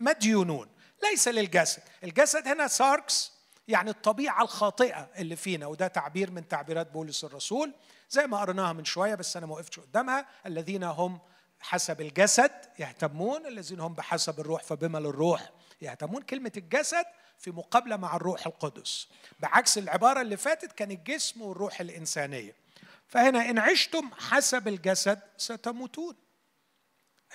مديونون 0.00 0.68
ليس 1.02 1.28
للجسد، 1.28 1.82
الجسد 2.04 2.48
هنا 2.48 2.68
ساركس 2.68 3.32
يعني 3.68 3.90
الطبيعة 3.90 4.42
الخاطئة 4.42 5.08
اللي 5.18 5.36
فينا 5.36 5.66
وده 5.66 5.88
تعبير 5.88 6.30
من 6.30 6.48
تعبيرات 6.48 6.90
بولس 6.90 7.24
الرسول 7.24 7.72
زي 8.10 8.26
ما 8.26 8.40
قرناها 8.40 8.72
من 8.72 8.84
شوية 8.84 9.14
بس 9.14 9.36
أنا 9.36 9.46
ما 9.46 9.52
وقفتش 9.54 9.80
قدامها. 9.80 10.26
الذين 10.46 10.84
هم 10.84 11.18
حسب 11.60 12.00
الجسد 12.00 12.52
يهتمون 12.78 13.46
الذين 13.46 13.80
هم 13.80 13.94
بحسب 13.94 14.40
الروح 14.40 14.62
فبما 14.62 14.98
للروح 14.98 15.50
يهتمون. 15.82 16.22
كلمة 16.22 16.52
الجسد 16.56 17.04
في 17.38 17.50
مقابلة 17.50 17.96
مع 17.96 18.16
الروح 18.16 18.46
القدس. 18.46 19.08
بعكس 19.40 19.78
العبارة 19.78 20.20
اللي 20.20 20.36
فاتت 20.36 20.72
كان 20.72 20.90
الجسم 20.90 21.42
والروح 21.42 21.80
الإنسانية. 21.80 22.65
فهنا 23.08 23.50
إن 23.50 23.58
عشتم 23.58 24.10
حسب 24.14 24.68
الجسد 24.68 25.22
ستموتون. 25.36 26.16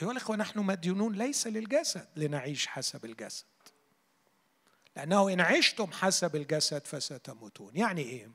أيها 0.02 0.11
الأخوة 0.11 0.35
نحن 0.35 0.60
مديونون 0.60 1.14
ليس 1.14 1.48
للجسد 1.48 2.07
لنعيش 2.15 2.68
حسب 2.68 3.06
الجسد. 3.06 3.45
لأنه 4.95 5.34
إن 5.34 5.41
عشتم 5.41 5.91
حسب 5.91 6.35
الجسد 6.35 6.88
فستموتون. 6.88 7.77
يعني 7.77 8.02
إيه؟ 8.02 8.31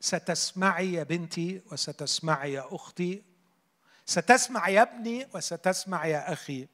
ستسمعي 0.00 0.92
يا 0.92 1.02
بنتي 1.02 1.62
وستسمعي 1.66 2.52
يا 2.52 2.74
أختي. 2.74 3.24
ستسمع 4.06 4.68
يا 4.68 4.82
ابني 4.82 5.28
وستسمع 5.34 6.06
يا 6.06 6.32
أخي. 6.32 6.68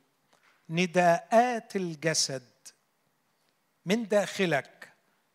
نداءات 0.68 1.76
الجسد 1.76 2.50
من 3.86 4.08
داخلك 4.08 4.92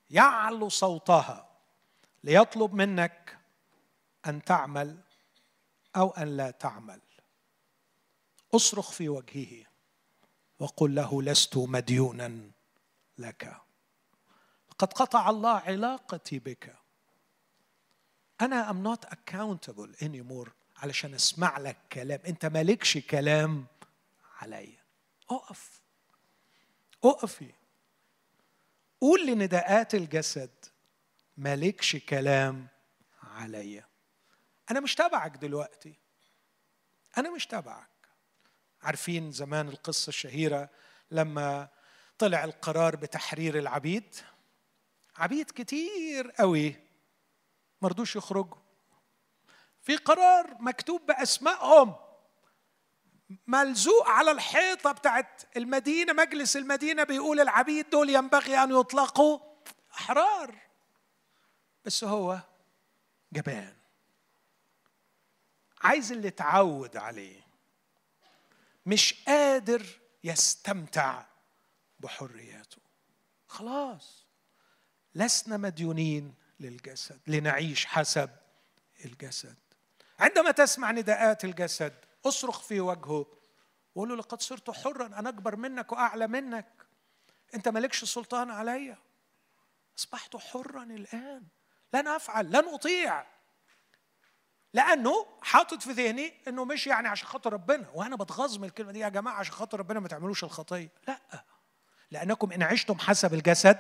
يعلو 0.10 0.70
صوتها 0.70 1.50
ليطلب 2.24 2.74
منك 2.74 3.35
أن 4.28 4.44
تعمل 4.44 4.98
أو 5.96 6.10
أن 6.10 6.38
لا 6.38 6.52
تعمل. 6.52 7.02
أصرخ 8.56 8.92
في 8.92 9.10
وجهه 9.10 9.66
وقل 10.60 10.96
له 10.96 11.22
لست 11.22 11.58
مديونا 11.58 12.52
لك. 13.18 13.62
قد 14.80 14.94
قطع 14.94 15.30
الله 15.30 15.58
علاقتي 15.58 16.40
بك. 16.40 16.76
أنا 18.42 18.72
am 18.72 18.98
not 18.98 19.10
accountable 19.10 20.04
anymore 20.04 20.50
علشان 20.78 21.14
أسمع 21.14 21.58
لك 21.58 21.78
كلام. 21.92 22.20
أنت 22.28 22.46
مالكش 22.46 22.98
كلام 22.98 23.66
عليا 24.42 24.84
أقف. 25.30 25.82
أقفي. 27.04 27.54
قول 29.02 29.28
لنداءات 29.28 29.96
الجسد 29.96 30.52
مالكش 31.38 31.96
كلام 31.96 32.68
عليا 33.24 33.88
أنا 34.72 34.80
مش 34.80 34.96
تبعك 34.96 35.38
دلوقتي. 35.38 36.00
أنا 37.18 37.30
مش 37.30 37.48
تبعك. 37.48 37.90
عارفين 38.82 39.32
زمان 39.32 39.70
القصة 39.70 40.10
الشهيرة 40.10 40.70
لما 41.12 41.70
طلع 42.18 42.44
القرار 42.44 42.96
بتحرير 42.96 43.60
العبيد؟ 43.60 44.16
عبيد 45.18 45.52
كتير 45.52 46.32
قوي. 46.32 46.76
مرضوش 47.82 48.16
يخرجوا. 48.16 48.58
في 49.82 49.96
قرار 49.96 50.58
مكتوب 50.60 51.06
بأسمائهم. 51.06 51.96
ملزوق 53.48 54.08
على 54.08 54.32
الحيطة 54.32 54.92
بتاعت 54.92 55.42
المدينة 55.58 56.14
مجلس 56.14 56.58
المدينة 56.58 57.04
بيقول 57.04 57.40
العبيد 57.40 57.90
دول 57.90 58.10
ينبغي 58.10 58.64
أن 58.64 58.80
يطلقوا. 58.80 59.40
أحرار. 59.94 60.56
بس 61.86 62.04
هو 62.04 62.40
جبان. 63.34 63.76
عايز 65.86 66.12
اللي 66.12 66.28
اتعود 66.28 66.98
عليه. 66.98 67.42
مش 68.86 69.24
قادر 69.28 69.86
يستمتع 70.24 71.26
بحرياته. 72.00 72.82
خلاص. 73.48 74.26
لسنا 75.16 75.58
مديونين 75.58 76.36
للجسد 76.60 77.20
لنعيش 77.28 77.86
حسب 77.86 78.30
الجسد. 79.06 79.58
عندما 80.20 80.52
تسمع 80.52 80.92
نداءات 80.92 81.46
الجسد 81.46 81.94
اصرخ 82.26 82.62
في 82.62 82.80
وجهه 82.80 83.26
وقول 83.96 84.10
له 84.10 84.16
لقد 84.16 84.42
صرت 84.42 84.72
حرا 84.72 85.06
أنا 85.06 85.30
أكبر 85.30 85.56
منك 85.56 85.92
وأعلى 85.92 86.28
منك. 86.28 86.86
أنت 87.54 87.68
مالكش 87.68 88.04
سلطان 88.04 88.52
عليا؟ 88.52 88.98
أصبحت 89.98 90.36
حرا 90.36 90.84
الآن. 90.84 91.44
لن 91.94 92.08
أفعل 92.08 92.48
لن 92.50 92.68
أطيع. 92.74 93.35
لأنه 94.76 95.26
حاطط 95.42 95.82
في 95.82 95.92
ذهني 95.92 96.34
إنه 96.48 96.66
مش 96.66 96.88
يعني 96.88 97.08
عشان 97.08 97.28
خاطر 97.28 97.54
ربنا. 97.54 97.90
وأنا 97.94 98.16
بتغاظ 98.16 98.58
من 98.58 98.64
الكلمة 98.64 98.92
دي 98.92 99.00
يا 99.00 99.10
جماعة 99.10 99.34
عشان 99.34 99.54
خاطر 99.54 99.80
ربنا 99.80 100.00
ما 100.00 100.08
تعملوش 100.08 100.44
الخطية. 100.44 100.90
لا. 101.08 101.20
لأنكم 102.12 102.52
إن 102.52 102.64
عشتم 102.64 103.00
حسب 103.00 103.34
الجسد 103.34 103.78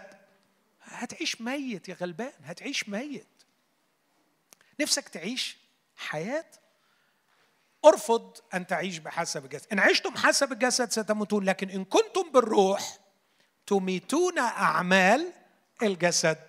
هتعيش 0.83 1.41
ميت 1.41 1.89
يا 1.89 1.93
غلبان 2.01 2.31
هتعيش 2.43 2.89
ميت. 2.89 3.27
نفسك 4.79 5.09
تعيش 5.09 5.57
حياة. 5.97 6.45
ارفض 7.85 8.37
أن 8.53 8.67
تعيش 8.67 8.97
بحسب 8.97 9.45
الجسد. 9.45 9.67
إن 9.71 9.79
عشتم 9.79 10.17
حسب 10.17 10.51
الجسد 10.51 10.91
ستموتون 10.91 11.45
لكن 11.45 11.69
إن 11.69 11.85
كنتم 11.85 12.31
بالروح 12.31 12.97
تميتون 13.67 14.39
أعمال 14.39 15.33
الجسد. 15.83 16.39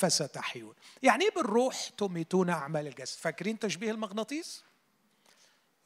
فستحيون. 0.00 0.74
يعني 1.02 1.24
إيه 1.24 1.34
بالروح 1.34 1.88
تميتون 1.98 2.50
أعمال 2.50 2.86
الجسد؟ 2.86 3.18
فاكرين 3.18 3.58
تشبيه 3.58 3.90
المغناطيس؟ 3.90 4.64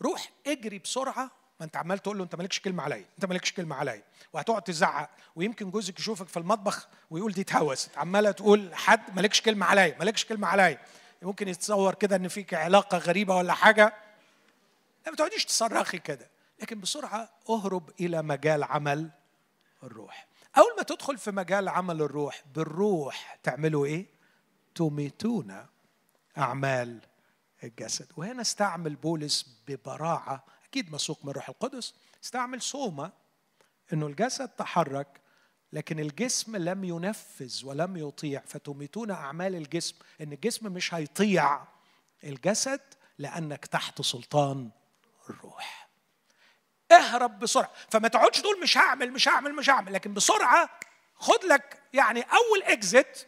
روح 0.03 0.31
اجري 0.47 0.79
بسرعة. 0.79 1.31
ما 1.61 1.67
أنت 1.67 1.77
عمال 1.77 1.99
تقول 1.99 2.19
له 2.19 2.25
أنت 2.25 2.35
مالكش 2.35 2.61
كلمة 2.61 2.83
عليا 2.83 3.05
أنت 3.19 3.25
مالكش 3.25 3.53
كلمة 3.53 3.77
عليا. 3.77 4.03
وهتقعد 4.33 4.63
تزعق 4.63 5.11
ويمكن 5.37 5.71
جوزك 5.71 5.99
يشوفك 5.99 6.29
في 6.29 6.37
المطبخ 6.37 6.89
ويقول 7.11 7.33
دي 7.33 7.41
اتهوست. 7.41 7.99
عمالة 7.99 8.31
تقول 8.31 8.75
حد 8.75 9.17
مالكش 9.17 9.41
كلمة 9.41 9.67
عليا 9.67 9.97
مالكش 9.99 10.25
كلمة 10.25 10.49
عليا. 10.49 10.79
ممكن 11.23 11.49
يتصور 11.49 11.95
كده 11.95 12.17
إن 12.17 12.29
فيك 12.29 12.55
علاقة 12.55 12.99
غريبة 12.99 13.37
ولا 13.37 13.53
حاجة. 13.53 13.95
لا 15.05 15.11
ما 15.11 15.17
تقعديش 15.17 15.45
تصرخي 15.45 15.99
كده. 15.99 16.31
لكن 16.63 16.81
بسرعة 16.81 17.29
اهرب 17.51 17.91
إلى 18.01 18.23
مجال 18.23 18.65
عمل 18.65 19.11
الروح. 19.83 20.27
أول 20.59 20.77
ما 20.77 20.83
تدخل 20.83 21.19
في 21.19 21.31
مجال 21.31 21.69
عمل 21.69 22.03
الروح 22.03 22.43
بالروح 22.55 23.39
تعملوا 23.43 23.87
إيه؟ 23.87 24.07
تميتون 24.75 25.67
أعمال 26.39 27.01
الجسد. 27.65 28.13
وهنا 28.17 28.41
استعمل 28.41 28.97
بولس 28.97 29.61
ببراعة 29.69 30.45
أكيد 30.65 30.93
مسوق 30.93 31.25
من 31.25 31.31
الروح 31.31 31.49
القدس 31.49 31.95
استعمل 32.25 32.63
صومة 32.63 33.13
إنه 33.93 34.07
الجسد 34.07 34.49
تحرك 34.49 35.21
لكن 35.73 36.01
الجسم 36.01 36.57
لم 36.57 36.85
ينفذ 36.85 37.67
ولم 37.67 37.97
يطيع. 37.97 38.43
فتميتون 38.47 39.11
أعمال 39.11 39.55
الجسم 39.55 39.97
إن 40.21 40.33
الجسم 40.33 40.73
مش 40.73 40.95
هيطيع 40.95 41.65
الجسد 42.25 42.81
لأنك 43.19 43.67
تحت 43.67 44.03
سلطان 44.03 44.71
الروح. 45.31 45.84
اهرب 46.97 47.39
بسرعة. 47.39 47.71
فما 47.91 48.09
تقعدش 48.09 48.41
تقول 48.41 48.61
مش 48.63 48.79
هعمل 48.79 49.13
مش 49.13 49.29
هعمل 49.29 49.55
مش 49.55 49.71
هعمل. 49.71 49.93
لكن 49.93 50.15
بسرعة 50.15 50.71
خد 51.15 51.45
لك 51.45 51.83
يعني 51.93 52.21
أول 52.21 52.63
اكزيت 52.63 53.27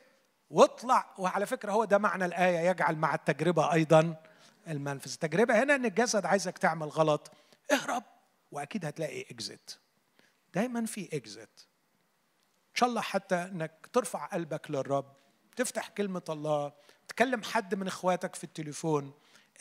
واطلع. 0.50 1.14
وعلى 1.18 1.46
فكرة 1.46 1.72
هو 1.72 1.84
ده 1.84 1.98
معنى 1.98 2.24
الآية 2.24 2.58
يجعل 2.70 2.96
مع 2.96 3.14
التجربة 3.14 3.72
أيضا 3.72 4.22
المنفذ. 4.68 5.12
التجربة 5.12 5.62
هنا 5.62 5.74
إن 5.74 5.84
الجسد 5.84 6.26
عايزك 6.26 6.58
تعمل 6.58 6.88
غلط 6.88 7.30
اهرب. 7.72 8.02
وأكيد 8.52 8.84
هتلاقي 8.84 9.20
اكزيت 9.20 9.70
دايما 10.54 10.86
في 10.86 11.08
اكزيت 11.12 11.60
إن 12.70 12.74
شاء 12.80 12.88
الله 12.88 13.00
حتى 13.00 13.34
إنك 13.34 13.88
ترفع 13.92 14.26
قلبك 14.26 14.70
للرب 14.70 15.12
تفتح 15.56 15.88
كلمة 15.88 16.22
الله 16.28 16.72
تكلم 17.08 17.42
حد 17.42 17.74
من 17.74 17.86
إخواتك 17.86 18.34
في 18.34 18.44
التليفون. 18.44 19.12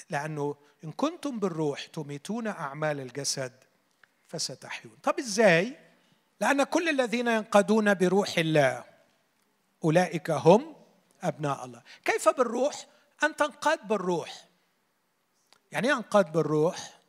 لأنه 0.10 0.56
إن 0.84 0.92
كنتم 0.92 1.40
بالروح 1.40 1.86
تميتون 1.86 2.48
أعمال 2.48 3.00
الجسد 3.00 3.64
فستحيون. 4.36 4.98
طب 5.04 5.20
إزاي؟ 5.20 5.78
لأن 6.42 6.64
كل 6.64 6.90
الذين 6.90 7.28
ينقادون 7.28 7.94
بروح 7.94 8.38
الله 8.38 8.84
أولئك 9.84 10.32
هم 10.32 10.76
أبناء 11.24 11.66
الله. 11.66 11.82
كيف 12.06 12.30
بالروح؟ 12.30 12.86
أن 13.24 13.36
تنقاد 13.36 13.88
بالروح. 13.88 14.46
يعني 15.72 15.88
إيه 15.88 15.94
أنقاد 15.98 16.32
بالروح؟ 16.32 17.00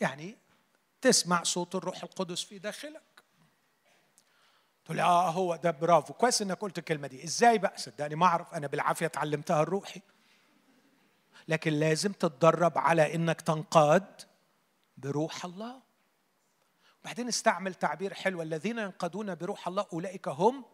يعني 0.00 0.36
تسمع 1.00 1.42
صوت 1.42 1.74
الروح 1.74 2.02
القدس 2.02 2.42
في 2.42 2.58
داخلك. 2.58 3.02
تقول 4.84 5.00
آه 5.00 5.30
هو 5.30 5.56
ده 5.56 5.70
برافو. 5.70 6.14
كويس 6.14 6.42
إنك 6.42 6.58
قلت 6.58 6.78
الكلمة 6.78 7.06
دي. 7.06 7.24
إزاي 7.24 7.58
بقى؟ 7.58 7.72
صدقني 7.76 8.14
ما 8.14 8.26
أعرف. 8.26 8.54
أنا 8.54 8.66
بالعافية 8.66 9.06
اتعلمتها 9.06 9.62
الروحي 9.62 10.00
لكن 11.48 11.72
لازم 11.72 12.12
تتدرب 12.12 12.78
على 12.78 13.14
إنك 13.14 13.40
تنقاد 13.40 14.22
بروح 14.96 15.44
الله. 15.44 15.83
بعدين 17.04 17.28
استعمل 17.28 17.74
تعبير 17.74 18.14
حلو 18.14 18.42
الذين 18.42 18.78
ينقادون 18.78 19.34
بروح 19.34 19.68
الله 19.68 19.86
أولئك 19.92 20.28
هم 20.28 20.64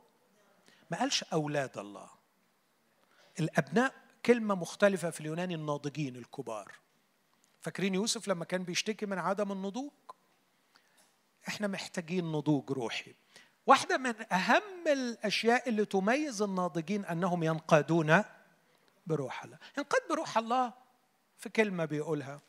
ما 0.91 0.99
قالش 0.99 1.25
أولاد 1.25 1.79
الله. 1.79 2.11
الأبناء 3.41 3.95
كلمة 4.27 4.55
مختلفة 4.55 5.11
في 5.11 5.21
اليوناني 5.21 5.55
الناضجين 5.55 6.17
الكبار. 6.17 6.73
فاكرين 7.61 7.95
يوسف 7.95 8.29
لما 8.29 8.45
كان 8.45 8.65
بيشتكي 8.65 9.07
من 9.07 9.19
عدم 9.19 9.53
النضوج؟ 9.53 9.93
إحنا 11.49 11.67
محتاجين 11.67 12.33
نضوج 12.33 12.71
روحي. 12.71 13.15
واحدة 13.67 13.99
من 13.99 14.33
أهم 14.33 14.89
الأشياء 14.89 15.69
اللي 15.69 15.85
تميز 15.85 16.43
الناضجين 16.43 17.05
أنهم 17.05 17.43
ينقادون 17.43 18.25
بروح 19.07 19.45
الله. 19.45 19.59
ينقاد 19.79 20.01
بروح 20.11 20.39
الله 20.39 20.73
في 21.39 21.49
كلمة 21.49 21.85
بيقولها. 21.85 22.41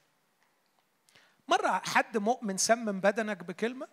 مرة 1.52 1.82
حد 1.86 2.18
مؤمن 2.18 2.57
سمم 2.57 2.99
بدنك 2.99 3.44
بكلمة؟ 3.44 3.88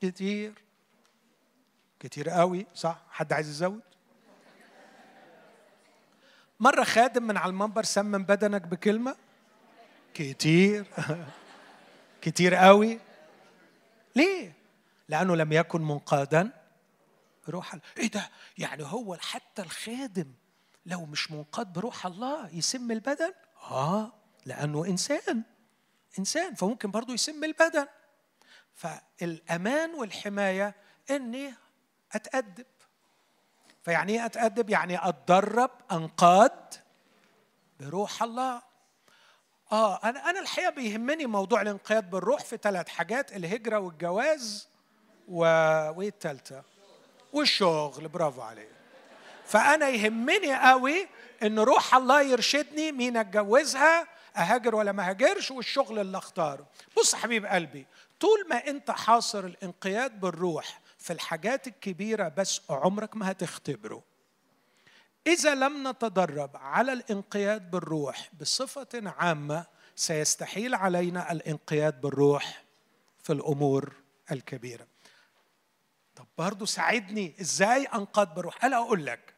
كتير. 0.00 0.52
كتير 2.00 2.30
قوي 2.30 2.66
صح؟ 2.74 2.98
حد 3.10 3.32
عايز 3.32 3.48
يزود؟ 3.48 3.80
مرة 6.60 6.84
خادم 6.84 7.22
من 7.22 7.36
على 7.36 7.50
المنبر 7.50 7.82
سمم 7.82 8.24
بدنك 8.24 8.62
بكلمة؟ 8.62 9.16
كتير. 10.14 10.86
كتير 12.22 12.54
قوي. 12.54 12.98
ليه؟ 14.16 14.52
لأنه 15.08 15.36
لم 15.36 15.52
يكن 15.52 15.82
منقادا. 15.82 16.50
بروح 17.48 17.74
الله. 17.74 17.84
إيه 17.98 18.10
ده؟ 18.10 18.30
يعني 18.58 18.82
هو 18.82 19.16
حتى 19.20 19.62
الخادم 19.62 20.32
لو 20.86 21.06
مش 21.06 21.30
منقاد 21.30 21.72
بروح 21.72 22.06
الله 22.06 22.48
يسم 22.54 22.90
البدن؟ 22.90 23.32
آه 23.70 24.12
لأنه 24.46 24.84
إنسان. 24.86 25.42
إنسان 26.18 26.54
فممكن 26.54 26.90
برضه 26.90 27.14
يسم 27.14 27.44
البدن 27.44 27.86
فالأمان 28.74 29.94
والحماية 29.94 30.74
إني 31.10 31.54
أتأدب. 32.12 32.66
فيعني 33.82 34.12
إيه 34.12 34.26
أتأدب؟ 34.26 34.70
يعني 34.70 35.08
أتدرب 35.08 35.70
أنقاد 35.92 36.74
بروح 37.80 38.22
الله. 38.22 38.62
آه 39.72 40.00
أنا 40.04 40.30
أنا 40.30 40.40
الحقيقة 40.40 40.70
بيهمني 40.70 41.26
موضوع 41.26 41.62
الانقياد 41.62 42.10
بالروح 42.10 42.40
في 42.40 42.58
ثلاث 42.62 42.88
حاجات 42.88 43.36
الهجرة 43.36 43.78
والجواز 43.78 44.68
و... 45.28 45.38
وايه 45.96 46.08
الثالثه 46.08 46.62
والشغل 47.32 48.08
برافو 48.08 48.40
عليك. 48.42 48.68
فأنا 49.44 49.88
يهمني 49.88 50.70
قوي 50.70 51.08
إن 51.42 51.58
روح 51.58 51.94
الله 51.94 52.22
يرشدني 52.22 52.92
مين 52.92 53.16
أتجوزها 53.16 54.08
أهاجر 54.36 54.74
ولا 54.74 54.92
ما 54.92 55.08
هاجرش 55.08 55.50
والشغل 55.50 55.98
اللي 55.98 56.18
أختاره. 56.18 56.66
بص 56.96 57.14
حبيب 57.14 57.46
قلبي 57.46 57.86
طول 58.20 58.48
ما 58.50 58.56
أنت 58.56 58.90
حاصر 58.90 59.44
الإنقياد 59.44 60.20
بالروح 60.20 60.80
في 60.98 61.12
الحاجات 61.12 61.66
الكبيرة 61.66 62.28
بس 62.28 62.60
عمرك 62.70 63.16
ما 63.16 63.30
هتختبره. 63.30 64.02
إذا 65.26 65.54
لم 65.54 65.88
نتدرب 65.88 66.50
على 66.56 66.92
الإنقياد 66.92 67.70
بالروح 67.70 68.30
بصفة 68.40 68.88
عامة 68.94 69.66
سيستحيل 69.96 70.74
علينا 70.74 71.32
الإنقياد 71.32 72.00
بالروح 72.00 72.64
في 73.22 73.32
الأمور 73.32 73.92
الكبيرة. 74.32 74.86
طب 76.16 76.26
برضه 76.38 76.66
ساعدني 76.66 77.34
إزاي 77.40 77.84
أنقاد 77.84 78.34
بالروح؟ 78.34 78.64
أنا 78.64 78.76
أقول 78.76 79.06
لك 79.06 79.34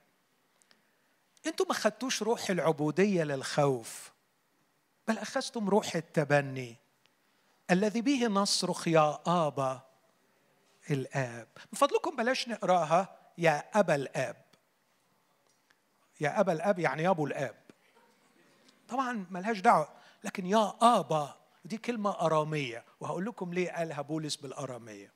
أنتوا 1.46 1.66
ما 1.66 1.74
خدتوش 1.74 2.22
روح 2.22 2.50
العبودية 2.50 3.24
للخوف. 3.24 4.13
بل 5.08 5.18
أخذتم 5.18 5.68
روح 5.68 5.96
التبني 5.96 6.76
الذي 7.70 8.00
به 8.00 8.26
نصرخ 8.26 8.88
يا 8.88 9.18
ابا 9.26 9.80
الآب. 10.90 11.48
من 11.72 11.78
فضلكم 11.78 12.16
بلاش 12.16 12.48
نقراها 12.48 13.16
يا 13.38 13.64
ابا 13.80 13.94
الآب. 13.94 14.44
يا 16.20 16.40
ابا 16.40 16.52
الآب 16.52 16.78
يعني 16.78 17.02
يا 17.02 17.10
أبو 17.10 17.26
الآب. 17.26 17.56
طبعا 18.88 19.26
ملهاش 19.30 19.60
دعوة 19.60 19.88
لكن 20.24 20.46
يا 20.46 20.74
ابا 20.82 21.36
دي 21.64 21.78
كلمة 21.78 22.10
أرامية. 22.10 22.84
وهقول 23.00 23.24
لكم 23.24 23.54
ليه 23.54 23.70
قالها 23.70 24.02
بولس 24.02 24.36
بالأرامية. 24.36 25.12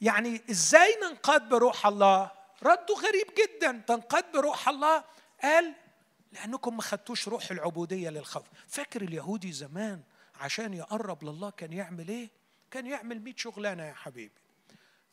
يعني 0.00 0.42
إزاي 0.50 0.96
ننقاد 1.02 1.48
بروح 1.48 1.86
الله؟ 1.86 2.30
رده 2.62 2.94
غريب 2.94 3.26
جدا. 3.38 3.82
تنقاد 3.86 4.32
بروح 4.32 4.68
الله؟ 4.68 5.04
قال 5.42 5.74
لأنكم 6.34 6.76
ما 6.76 6.82
خدتوش 6.82 7.28
روح 7.28 7.50
العبودية 7.50 8.10
للخوف. 8.10 8.42
فاكر 8.68 9.02
اليهودي 9.02 9.52
زمان 9.52 10.02
عشان 10.40 10.74
يقرب 10.74 11.24
لله 11.24 11.50
كان 11.50 11.72
يعمل 11.72 12.08
إيه؟ 12.08 12.30
كان 12.70 12.86
يعمل 12.86 13.22
100 13.22 13.34
شغلانة 13.36 13.82
يا 13.82 13.94
حبيبي. 13.94 14.34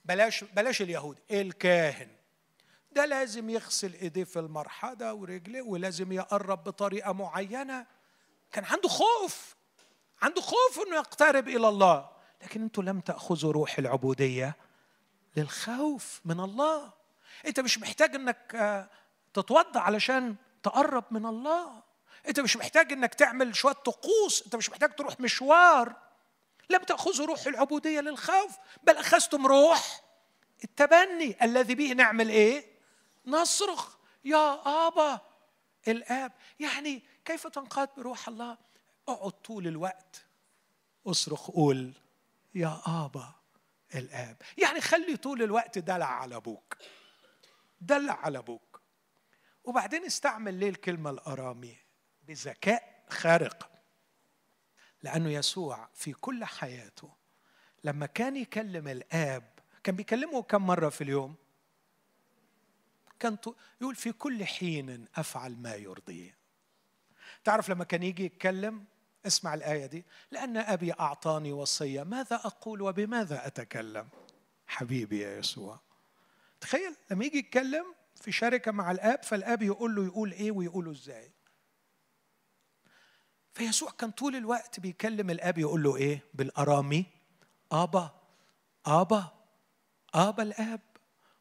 بلاش 0.06 0.44
بلاش 0.44 0.82
اليهودي 0.82 1.22
الكاهن. 1.32 2.08
ده 2.92 3.06
لازم 3.06 3.50
يغسل 3.50 3.94
إيديه 3.94 4.24
في 4.24 4.40
المرحلة 4.40 5.14
ورجليه 5.14 5.62
ولازم 5.62 6.12
يقرب 6.12 6.64
بطريقة 6.64 7.12
معينة. 7.12 7.86
كان 8.52 8.66
عنده 8.66 8.90
خوف 8.90 9.56
عنده 10.22 10.42
خوف 10.42 10.88
إنه 10.88 10.96
يقترب 10.96 11.48
إلى 11.48 11.68
الله. 11.70 12.10
لكن 12.44 12.62
أنتم 12.62 12.82
لم 12.82 13.00
تأخذوا 13.00 13.52
روح 13.52 13.78
العبودية 13.80 14.56
للخوف 15.38 16.22
من 16.26 16.40
الله. 16.40 16.94
أنت 17.46 17.60
مش 17.60 17.80
محتاج 17.80 18.16
إنك 18.16 18.56
آه، 18.56 18.90
تتوضأ 19.34 19.80
علشان 19.80 20.36
تقرب 20.64 21.06
من 21.12 21.26
الله. 21.26 21.84
انت 22.28 22.40
مش 22.40 22.58
محتاج 22.58 22.94
انك 22.94 23.14
تعمل 23.14 23.56
شوية 23.56 23.74
طقوس 23.74 24.44
انت 24.46 24.56
مش 24.56 24.70
محتاج 24.70 24.96
تروح 24.96 25.20
مشوار. 25.20 25.96
لم 26.70 26.84
تأخذوا 26.84 27.26
روح 27.26 27.48
العبودية 27.48 28.00
للخوف 28.00 28.58
بل 28.84 28.98
أخذتم 28.98 29.48
روح 29.48 30.02
التبني 30.64 31.38
الذي 31.42 31.76
به 31.76 31.94
نعمل 31.94 32.30
إيه؟ 32.30 32.72
نصرخ. 33.26 33.96
يا 34.26 34.62
آبا 34.88 35.20
الآب 35.88 36.32
يعني 36.60 37.04
كيف 37.26 37.48
تنقاد 37.48 37.90
بروح 37.98 38.28
الله؟ 38.28 38.58
اقعد 39.08 39.32
طول 39.32 39.68
الوقت. 39.68 40.26
اصرخ 41.08 41.52
قول 41.52 41.94
يا 42.56 42.82
آبا 42.86 43.34
الآب. 43.96 44.38
يعني 44.58 44.82
خلي 44.82 45.18
طول 45.18 45.42
الوقت 45.44 45.78
دلع 45.78 46.06
على 46.06 46.36
أبوك. 46.36 46.78
دلع 47.82 48.14
على 48.14 48.38
أبوك. 48.38 48.71
وبعدين 49.64 50.06
استعمل 50.06 50.54
ليه 50.54 50.70
الكلمة 50.70 51.10
الأرامي؟ 51.10 51.78
بذكاء 52.24 53.04
خارق. 53.10 53.72
لأنه 55.04 55.30
يسوع 55.30 55.90
في 55.94 56.14
كل 56.14 56.46
حياته 56.46 57.14
لما 57.84 58.06
كان 58.06 58.38
يكلم 58.38 58.88
الآب 58.88 59.60
كان 59.84 59.96
بيكلمه 59.96 60.42
كم 60.42 60.68
مرة 60.68 60.90
في 60.90 61.04
اليوم؟ 61.04 61.36
كان 63.20 63.38
يقول 63.82 63.96
في 63.96 64.12
كل 64.12 64.46
حين 64.46 65.06
أفعل 65.16 65.56
ما 65.58 65.76
يرضيه 65.76 66.38
تعرف 67.44 67.70
لما 67.70 67.84
كان 67.84 68.04
يجي 68.04 68.26
يتكلم؟ 68.26 68.86
اسمع 69.28 69.54
الآية 69.54 69.86
دي. 69.86 70.06
لأن 70.32 70.58
أبي 70.58 70.94
أعطاني 70.94 71.52
وصية 71.52 72.04
ماذا 72.04 72.36
أقول 72.36 72.82
وبماذا 72.82 73.48
أتكلم؟ 73.48 74.10
حبيبي 74.68 75.20
يا 75.20 75.38
يسوع. 75.38 75.80
تخيل 76.62 76.96
لما 77.12 77.26
يجي 77.26 77.38
يتكلم 77.38 77.96
في 78.22 78.32
شركة 78.32 78.72
مع 78.72 78.92
الآب 78.92 79.24
فالآب 79.24 79.62
يقول 79.62 79.96
له 79.96 80.06
يقول 80.06 80.32
إيه 80.32 80.52
ويقوله 80.52 80.92
إزاي. 80.92 81.32
فيسوع 83.54 83.92
كان 83.92 84.12
طول 84.12 84.36
الوقت 84.36 84.80
بيكلم 84.80 85.30
الآب 85.30 85.58
يقول 85.58 85.84
له 85.84 85.96
إيه؟ 85.96 86.24
بالأرامي 86.34 87.06
آبا 87.72 88.12
آبا 88.86 89.28
آبا 90.14 90.44
الآب. 90.44 90.82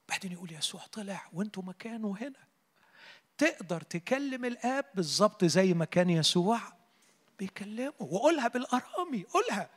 بعدين 0.09 0.33
يقول 0.33 0.53
يسوع 0.53 0.81
طلع 0.93 1.29
وانتوا 1.33 1.63
مكانه 1.63 2.17
هنا. 2.21 2.49
تقدر 3.39 3.81
تكلم 3.81 4.45
الآب 4.45 4.85
بالظبط 4.95 5.45
زي 5.45 5.75
ما 5.75 5.85
كان 5.85 6.11
يسوع 6.11 6.61
بيكلمه. 7.39 7.93
وقولها 8.01 8.49
بالأرامي 8.49 9.23
قولها. 9.23 9.71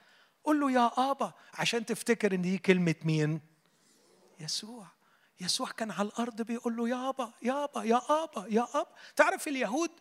قول 0.43 0.59
له 0.59 0.71
يا 0.71 1.11
آبا 1.11 1.33
عشان 1.53 1.85
تفتكر 1.85 2.35
إن 2.35 2.41
دي 2.41 2.57
كلمة 2.57 2.95
مين؟ 3.03 3.41
يسوع. 4.39 4.87
يسوع 5.43 5.69
كان 5.71 5.91
على 5.91 6.07
الأرض 6.07 6.41
بيقول 6.41 6.77
له 6.77 6.89
يابا 6.89 7.31
يابا 7.41 7.83
يا 7.83 8.01
آبا 8.23 8.45
يا 8.49 8.67
آبا 8.73 8.89
تعرف 9.15 9.47
اليهود 9.47 9.91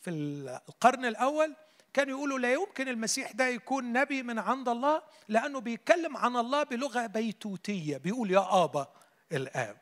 في 0.00 0.10
القرن 0.10 1.04
الأول 1.04 1.54
كانوا 1.92 2.18
يقولوا 2.18 2.38
لا 2.38 2.52
يمكن 2.52 2.88
المسيح 2.88 3.32
ده 3.32 3.46
يكون 3.46 3.92
نبي 3.92 4.22
من 4.22 4.38
عند 4.38 4.68
الله 4.68 5.02
لأنه 5.28 5.60
بيتكلم 5.60 6.16
عن 6.16 6.36
الله 6.36 6.62
بلغة 6.62 7.06
بيتوتية. 7.06 7.96
بيقول 7.96 8.30
يا 8.30 8.64
آبا 8.64 8.86
الآب. 9.32 9.76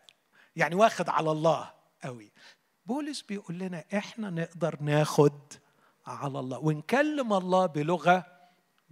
يعني 0.57 0.75
واخد 0.75 1.09
على 1.09 1.31
الله 1.31 1.71
قوي. 2.05 2.31
بولس 2.87 3.21
بيقول 3.23 3.59
لنا 3.59 3.85
إحنا 3.97 4.31
نقدر 4.31 4.77
ناخد 4.81 5.53
على 6.07 6.41
الله. 6.41 6.59
ونكلم 6.59 7.33
الله 7.33 7.67
بلغة 7.67 8.27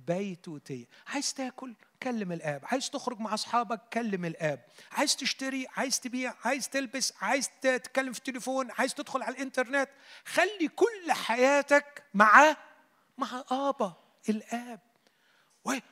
بيتوتية. 0.07 0.87
عايز 1.07 1.35
تاكل؟ 1.35 1.75
كلم 2.03 2.33
الآب. 2.33 2.61
عايز 2.65 2.91
تخرج 2.91 3.21
مع 3.21 3.35
أصحابك 3.35 3.81
كلم 3.93 4.25
الآب. 4.25 4.65
عايز 4.93 5.17
تشتري 5.17 5.67
عايز 5.77 6.01
تبيع 6.01 6.35
عايز 6.45 6.69
تلبس 6.69 7.13
عايز 7.21 7.51
تتكلم 7.61 8.13
في 8.13 8.19
التليفون 8.19 8.71
عايز 8.71 8.95
تدخل 8.95 9.23
على 9.23 9.35
الإنترنت. 9.35 9.89
خلي 10.25 10.69
كل 10.77 11.13
حياتك 11.13 12.03
مع 12.15 12.57
مع 13.19 13.45
آبا 13.51 13.93
الآب. 14.29 14.81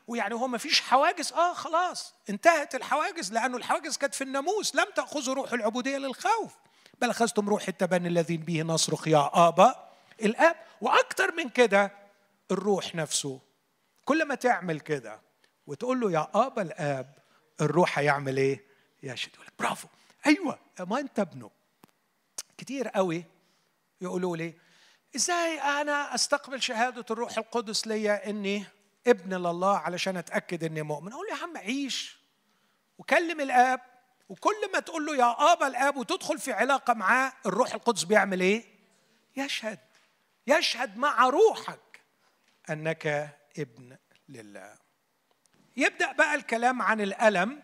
ويعني 0.07 0.35
هو 0.35 0.49
ما 0.49 0.59
فيش 0.59 0.81
حواجز؟ 0.81 1.33
آه 1.33 1.53
خلاص. 1.53 2.15
انتهت 2.31 2.75
الحواجز 2.75 3.33
لأنه 3.33 3.57
الحواجز 3.57 3.97
كانت 3.97 4.15
في 4.15 4.25
الناموس. 4.25 4.75
لم 4.75 4.87
تاخذوا 4.97 5.35
روح 5.35 5.53
العبودية 5.53 5.99
للخوف. 5.99 6.55
بل 7.01 7.11
أخذتم 7.11 7.49
روح 7.49 7.69
التبني 7.69 8.09
الذي 8.09 8.37
به 8.37 8.63
نصرخ 8.63 9.09
يا 9.09 9.49
آبا 9.49 9.91
الآب. 10.23 10.57
وأكثر 10.81 11.35
من 11.35 11.49
كده 11.49 11.93
الروح 12.51 12.95
نفسه. 12.95 13.41
كل 14.05 14.25
ما 14.25 14.35
تعمل 14.35 14.81
كده 14.81 15.26
وتقول 15.67 16.01
له 16.01 16.13
يا 16.13 16.29
أبا 16.35 16.63
الآب 16.63 17.15
الروح 17.61 17.99
هيعمل 17.99 18.37
إيه؟ 18.37 18.65
يشهد. 19.03 19.35
يقول 19.35 19.47
لك 19.47 19.53
برافو. 19.59 19.89
أيوه 20.27 20.59
ما 20.81 21.01
أنت 21.01 21.19
ابنه. 21.19 21.51
كتير 22.59 22.89
قوي 22.89 23.25
يقولوا 24.01 24.37
لي 24.37 24.55
إزاي 25.17 25.61
أنا 25.61 26.15
أستقبل 26.15 26.63
شهادة 26.63 27.05
الروح 27.11 27.39
القدس 27.39 27.87
ليا 27.87 28.31
إني 28.31 28.65
ابن 29.07 29.35
لله 29.35 29.79
علشان 29.79 30.17
أتأكد 30.17 30.65
إني 30.65 30.83
مؤمن؟ 30.83 31.13
أقول 31.13 31.27
يا 31.31 31.35
عم 31.35 31.57
عيش 31.57 32.19
وكلم 32.99 33.41
الآب 33.41 33.81
وكل 34.29 34.73
ما 34.73 34.81
تقول 34.81 35.07
له 35.07 35.17
يا 35.17 35.53
أبا 35.53 35.67
الآب 35.67 35.97
وتدخل 35.97 36.39
في 36.39 36.53
علاقة 36.53 36.95
معاه 36.95 37.33
الروح 37.47 37.75
القدس 37.75 38.05
بيعمل 38.05 38.41
إيه؟ 38.41 38.65
يشهد. 39.37 39.79
يشهد 40.47 40.97
مع 40.97 41.29
روحك 41.29 42.01
أنك 42.71 43.37
ابن 43.59 43.97
لله. 44.29 44.86
يبدأ 45.77 46.13
بقى 46.13 46.35
الكلام 46.35 46.83
عن 46.83 47.01
الألم. 47.01 47.63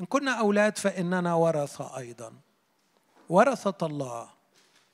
إن 0.00 0.04
كنا 0.04 0.32
أولاد 0.32 0.78
فإننا 0.78 1.34
ورثه 1.34 1.98
أيضا. 1.98 2.32
ورثة 3.28 3.86
الله 3.86 4.30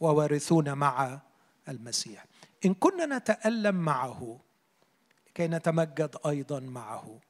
ووارثون 0.00 0.72
مع 0.72 1.20
المسيح. 1.68 2.24
إن 2.64 2.74
كنا 2.74 3.18
نتألم 3.18 3.74
معه 3.74 4.40
لكي 5.28 5.48
نتمجد 5.48 6.16
أيضا 6.26 6.60
معه. 6.60 7.20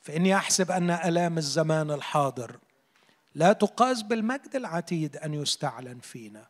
فإني 0.00 0.36
أحسب 0.36 0.70
أن 0.70 0.90
آلام 0.90 1.38
الزمان 1.38 1.90
الحاضر. 1.90 2.58
لا 3.34 3.52
تقاس 3.52 4.02
بالمجد 4.02 4.56
العتيد 4.56 5.16
أن 5.16 5.34
يستعلن 5.34 5.98
فينا. 5.98 6.46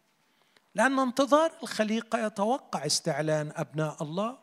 لأن 0.74 0.98
انتظار 0.98 1.52
الخليقة 1.62 2.26
يتوقع 2.26 2.86
استعلان 2.86 3.52
أبناء 3.54 4.02
الله. 4.02 4.38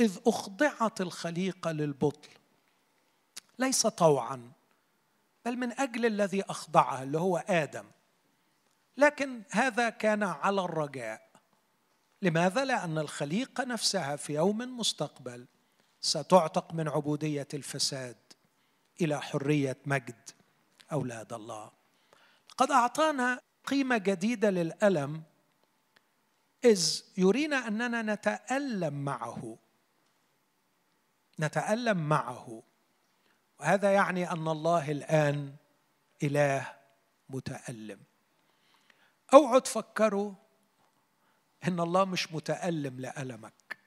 إذ 0.00 0.18
أخضعت 0.26 1.00
الخليقة 1.00 1.72
للبطل. 1.72 2.28
ليس 3.58 3.86
طوعا 3.86 4.52
بل 5.44 5.56
من 5.56 5.80
أجل 5.80 6.06
الذي 6.06 6.42
اخضعها 6.42 7.02
اللي 7.02 7.18
هو 7.18 7.36
آدم. 7.36 7.84
لكن 8.96 9.42
هذا 9.50 9.90
كان 9.90 10.22
على 10.22 10.60
الرجاء. 10.60 11.30
لماذا؟ 12.22 12.64
لأن 12.64 12.98
الخليقة 12.98 13.64
نفسها 13.64 14.16
في 14.16 14.34
يوم 14.34 14.78
مستقبل 14.78 15.46
ستعتق 16.00 16.74
من 16.74 16.88
عبودية 16.88 17.48
الفساد 17.54 18.16
إلى 19.00 19.20
حرية 19.22 19.76
مجد 19.86 20.30
أولاد 20.92 21.32
الله. 21.32 21.70
قد 22.58 22.70
أعطانا 22.70 23.40
قيمة 23.66 23.98
جديدة 23.98 24.50
للألم 24.50 25.22
إذ 26.64 27.02
يرينا 27.16 27.68
أننا 27.68 28.02
نتألم 28.14 29.04
معه. 29.04 29.58
نتألم 31.40 32.08
معه. 32.08 32.62
وهذا 33.60 33.92
يعني 33.92 34.30
أن 34.30 34.48
الله 34.48 34.90
الآن 34.90 35.56
إله 36.22 36.72
متألم. 37.28 38.00
اوعوا 39.34 39.58
تفكروا 39.58 40.32
إن 41.68 41.80
الله 41.80 42.04
مش 42.04 42.32
متألم 42.32 43.00
لألمك. 43.00 43.78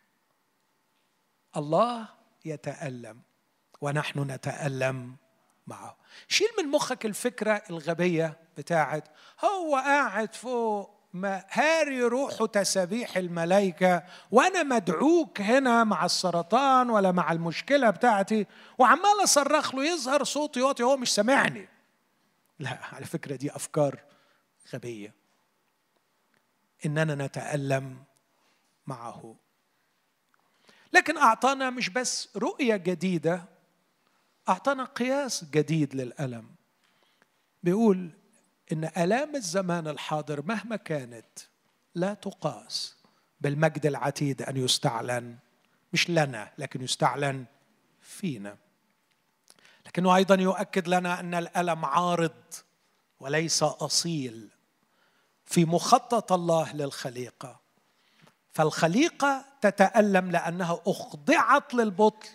الله 1.58 2.08
يتألم 2.46 3.22
ونحن 3.82 4.20
نتألم 4.20 5.18
معه. 5.68 5.98
شيل 6.28 6.48
من 6.58 6.72
مخك 6.72 7.06
الفكرة 7.06 7.64
الغبية 7.70 8.38
بتاعت 8.58 9.08
هو 9.46 9.76
قاعد 9.76 10.36
فوق 10.36 10.99
هاري 11.50 12.04
روحه 12.04 12.46
تسابيح 12.46 13.18
الملائكة 13.18 14.04
وأنا 14.32 14.64
مدعوك 14.64 15.42
هنا 15.42 15.84
مع 15.84 16.06
السرطان 16.06 16.90
ولا 16.90 17.12
مع 17.12 17.32
المشكلة 17.32 17.90
بتاعتي. 17.90 18.46
وعمال 18.78 19.24
أصرخ 19.24 19.76
له 19.76 19.86
يظهر 19.86 20.24
صوتي 20.24 20.62
واطي 20.62 20.84
هو 20.84 20.98
مش 20.98 21.14
سامعني. 21.14 21.68
لا 22.60 22.80
على 22.94 23.06
فكرة 23.06 23.36
دي 23.36 23.56
أفكار 23.56 24.00
غبية. 24.74 25.14
إننا 26.86 27.16
نتألم 27.16 28.04
معه. 28.88 29.36
لكن 30.94 31.18
أعطانا 31.18 31.70
مش 31.70 31.90
بس 31.90 32.38
رؤية 32.38 32.76
جديدة 32.76 33.46
أعطانا 34.50 34.84
قياس 34.84 35.46
جديد 35.52 35.96
للألم. 35.96 36.50
بيقول 37.64 38.10
إن 38.72 38.92
آلام 38.98 39.36
الزمان 39.36 39.88
الحاضر 39.88 40.42
مهما 40.46 40.76
كانت 40.76 41.40
لا 41.96 42.14
تقاس 42.14 42.96
بالمجد 43.42 43.86
العتيد 43.86 44.42
أن 44.42 44.58
يستعلن 44.58 45.38
مش 45.94 46.10
لنا 46.10 46.52
لكن 46.58 46.82
يستعلن 46.82 47.46
فينا. 48.02 48.58
لكنه 49.86 50.16
أيضا 50.16 50.36
يؤكد 50.36 50.88
لنا 50.88 51.20
أن 51.20 51.34
الألم 51.34 51.86
عارض 51.86 52.44
وليس 53.20 53.64
أصيل 53.64 54.50
في 55.46 55.66
مخطط 55.66 56.32
الله 56.32 56.76
للخليقة. 56.76 57.60
فالخليقة 58.52 59.46
تتألم 59.62 60.32
لأنها 60.32 60.82
أخضعت 60.88 61.74
للبطل 61.74 62.30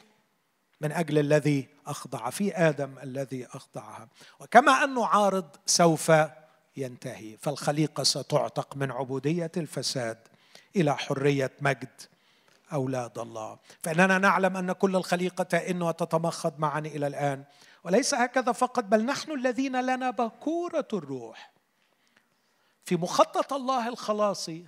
من 0.80 0.92
أجل 0.92 1.18
الذي 1.18 1.73
أخضع 1.86 2.30
في 2.30 2.56
آدم 2.56 2.98
الذي 3.02 3.46
أخضعها. 3.46 4.08
وكما 4.40 4.84
انه 4.84 5.06
عارض 5.06 5.48
سوف 5.66 6.12
ينتهي 6.76 7.36
فالخليقة 7.36 8.02
ستعتق 8.02 8.76
من 8.76 8.90
عبودية 8.90 9.52
الفساد 9.56 10.18
إلى 10.76 10.96
حرية 10.96 11.52
مجد 11.60 12.00
أولاد 12.72 13.18
الله. 13.18 13.58
فإننا 13.82 14.18
نعلم 14.18 14.56
أن 14.56 14.72
كل 14.72 14.96
الخليقة 14.96 15.44
تئن 15.44 15.82
وتتمخض 15.82 16.58
معا 16.58 16.78
إلى 16.78 17.06
الآن. 17.06 17.44
وليس 17.84 18.14
هكذا 18.14 18.52
فقط 18.52 18.84
بل 18.84 19.04
نحن 19.04 19.32
الذين 19.32 19.80
لنا 19.80 20.10
بكورة 20.10 20.88
الروح. 20.92 21.52
في 22.84 22.96
مخطط 22.96 23.52
الله 23.52 23.88
الخلاصي 23.88 24.66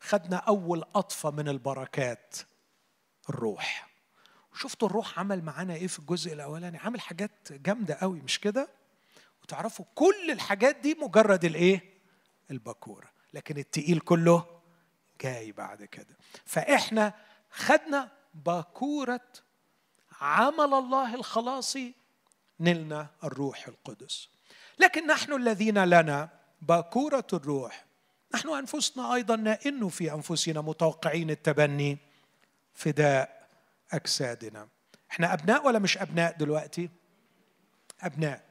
خدنا 0.00 0.36
أول 0.36 0.82
قطفة 0.94 1.30
من 1.30 1.48
البركات 1.48 2.36
الروح. 3.30 3.95
شفتوا 4.56 4.88
الروح 4.88 5.18
عمل 5.18 5.44
معانا 5.44 5.74
إيه 5.74 5.86
في 5.86 5.98
الجزء 5.98 6.32
الأولاني؟ 6.32 6.78
عمل 6.78 7.00
حاجات 7.00 7.30
جامدة 7.52 7.94
قوي 7.94 8.20
مش 8.20 8.40
كده؟ 8.40 8.68
وتعرفوا 9.42 9.84
كل 9.94 10.30
الحاجات 10.30 10.76
دي 10.76 10.96
مجرد 11.00 11.44
الإيه؟ 11.44 11.82
البكوره 12.50 13.10
لكن 13.34 13.58
التقيل 13.58 14.00
كله 14.00 14.46
جاي 15.20 15.52
بعد 15.52 15.84
كده. 15.84 16.16
فإحنا 16.44 17.12
خدنا 17.50 18.08
باكورة 18.34 19.20
عمل 20.20 20.74
الله 20.74 21.14
الخلاصي 21.14 21.94
نلنا 22.60 23.06
الروح 23.24 23.68
القدس. 23.68 24.28
لكن 24.78 25.06
نحن 25.06 25.32
الذين 25.32 25.84
لنا 25.84 26.28
باكورة 26.62 27.26
الروح 27.32 27.84
نحن 28.34 28.48
أنفسنا 28.48 29.14
أيضا 29.14 29.36
نئن 29.36 29.88
في 29.88 30.12
أنفسنا 30.12 30.60
متوقعين 30.60 31.30
التبني 31.30 31.98
فداء. 32.74 33.35
أجسادنا. 33.92 34.68
إحنا 35.10 35.32
أبناء 35.32 35.66
ولا 35.66 35.78
مش 35.78 35.98
أبناء 35.98 36.36
دلوقتي؟ 36.36 36.90
أبناء. 38.00 38.44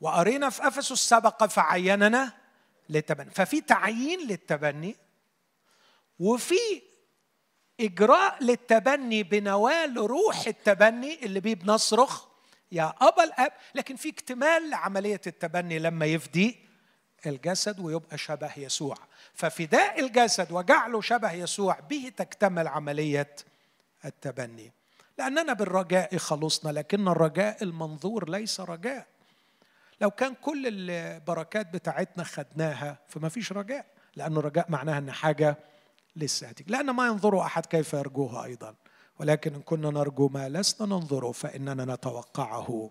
وقرينا 0.00 0.50
في 0.50 0.68
أفسس 0.68 0.92
سبق 0.92 1.44
فعيننا 1.44 2.32
للتبني. 2.88 3.30
ففي 3.30 3.60
تعيين 3.60 4.20
للتبني 4.28 4.96
وفي 6.18 6.82
إجراء 7.80 8.44
للتبني 8.44 9.22
بنوال 9.22 9.96
روح 9.96 10.46
التبني 10.46 11.24
اللي 11.24 11.40
بيه 11.40 11.54
بنصرخ 11.54 12.26
يا 12.72 12.94
أبا 13.00 13.24
الأب. 13.24 13.52
لكن 13.74 13.96
في 13.96 14.08
اكتمال 14.08 14.70
لعملية 14.70 15.20
التبني 15.26 15.78
لما 15.78 16.06
يفدي 16.06 16.66
الجسد 17.26 17.80
ويبقى 17.80 18.18
شبه 18.18 18.52
يسوع. 18.56 18.96
ففداء 19.34 20.00
الجسد 20.00 20.52
وجعله 20.52 21.00
شبه 21.00 21.32
يسوع 21.32 21.80
به 21.80 22.12
تكتمل 22.16 22.68
عملية 22.68 23.36
التبني. 24.06 24.72
لأننا 25.18 25.52
بالرجاء 25.52 26.16
خلصنا 26.16 26.70
لكن 26.70 27.08
الرجاء 27.08 27.62
المنظور 27.62 28.30
ليس 28.30 28.60
رجاء. 28.60 29.06
لو 30.00 30.10
كان 30.10 30.34
كل 30.34 30.66
البركات 30.66 31.72
بتاعتنا 31.74 32.24
خدناها 32.24 32.98
فما 33.08 33.28
فيش 33.28 33.52
رجاء 33.52 33.86
لأن 34.16 34.36
الرجاء 34.36 34.70
معناها 34.70 34.98
أن 34.98 35.12
حاجة 35.12 35.58
لسه 36.16 36.48
هتيجي. 36.48 36.72
لأن 36.72 36.90
ما 36.90 37.06
ينظر 37.06 37.40
أحد 37.40 37.66
كيف 37.66 37.92
يرجوها 37.92 38.44
أيضا. 38.44 38.74
ولكن 39.18 39.54
إن 39.54 39.62
كنا 39.62 39.90
نرجو 39.90 40.28
ما 40.28 40.48
لسنا 40.48 40.86
ننظره 40.86 41.32
فإننا 41.32 41.94
نتوقعه 41.94 42.90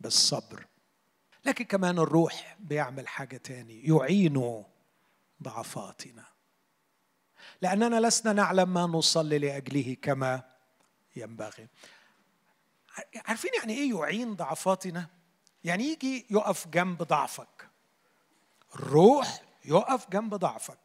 بالصبر. 0.00 0.66
لكن 1.44 1.64
كمان 1.64 1.98
الروح 1.98 2.56
بيعمل 2.60 3.08
حاجة 3.08 3.36
تاني 3.36 3.84
يعين 3.88 4.64
ضعفاتنا. 5.42 6.33
لأننا 7.62 8.06
لسنا 8.06 8.32
نعلم 8.32 8.74
ما 8.74 8.80
نصلي 8.80 9.38
لأجله 9.38 9.96
كما 10.02 10.42
ينبغي. 11.16 11.68
عارفين 13.26 13.50
يعني 13.58 13.74
إيه 13.74 13.98
يعين 13.98 14.34
ضعفاتنا؟ 14.34 15.06
يعني 15.64 15.84
يجي 15.84 16.26
يقف 16.30 16.68
جنب 16.68 17.02
ضعفك. 17.02 17.68
الروح 18.74 19.42
يقف 19.64 20.10
جنب 20.10 20.34
ضعفك. 20.34 20.78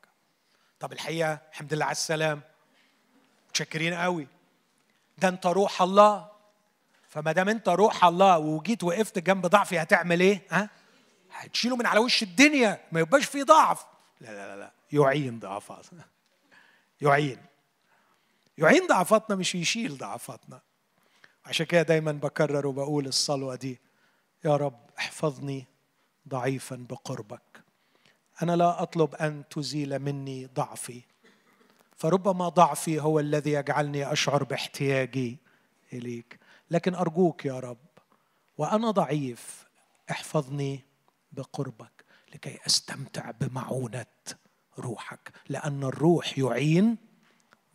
طب 0.79 0.93
الحقيقة 0.93 1.39
الحمد 1.51 1.73
لله 1.73 1.85
على 1.85 1.91
السلام. 1.91 2.41
متشكرين 3.49 3.93
قوي. 3.93 4.27
ده 5.17 5.27
أنت 5.27 5.45
روح 5.45 5.81
الله. 5.81 6.29
فما 7.09 7.31
دام 7.31 7.49
أنت 7.49 7.69
روح 7.69 8.05
الله 8.05 8.37
وجيت 8.37 8.83
وقفت 8.83 9.19
جنب 9.19 9.45
ضعفي 9.45 9.81
هتعمل 9.81 10.19
إيه؟ 10.19 10.41
ها؟ 10.49 10.69
هتشيله 11.31 11.75
من 11.75 11.85
على 11.85 11.99
وش 11.99 12.23
الدنيا. 12.23 12.81
ما 12.91 12.99
يبقاش 12.99 13.25
فيه 13.25 13.43
ضعف. 13.43 13.85
لا 14.21 14.27
لا 14.27 14.57
لا. 14.57 14.71
يعين 14.91 15.39
ضعفاتنا. 15.39 16.05
يعين. 17.01 17.37
يعين 18.57 18.87
ضعفاتنا 18.87 19.35
مش 19.35 19.55
يشيل 19.55 19.97
ضعفاتنا. 19.97 20.61
عشان 21.45 21.65
كده 21.65 21.81
دايما 21.81 22.11
بكرر 22.11 22.67
وبقول 22.67 23.07
الصلوة 23.07 23.55
دي 23.55 23.79
يا 24.45 24.55
رب 24.55 24.79
احفظني 24.99 25.67
ضعيفا 26.27 26.75
بقربك. 26.89 27.63
أنا 28.41 28.55
لا 28.55 28.81
أطلب 28.81 29.15
أن 29.15 29.43
تزيل 29.49 29.99
مني 29.99 30.45
ضعفي. 30.45 31.01
فربما 31.97 32.49
ضعفي 32.49 32.99
هو 33.01 33.19
الذي 33.19 33.51
يجعلني 33.51 34.11
أشعر 34.11 34.43
باحتياجي 34.43 35.37
إليك. 35.93 36.39
لكن 36.71 36.95
أرجوك 36.95 37.45
يا 37.45 37.59
رب 37.59 37.77
وأنا 38.57 38.91
ضعيف 38.91 39.65
احفظني 40.11 40.83
بقربك 41.31 42.05
لكي 42.33 42.59
أستمتع 42.67 43.31
بمعونة 43.31 44.05
روحك 44.79 45.31
لأن 45.49 45.83
الروح 45.83 46.37
يعين 46.37 46.97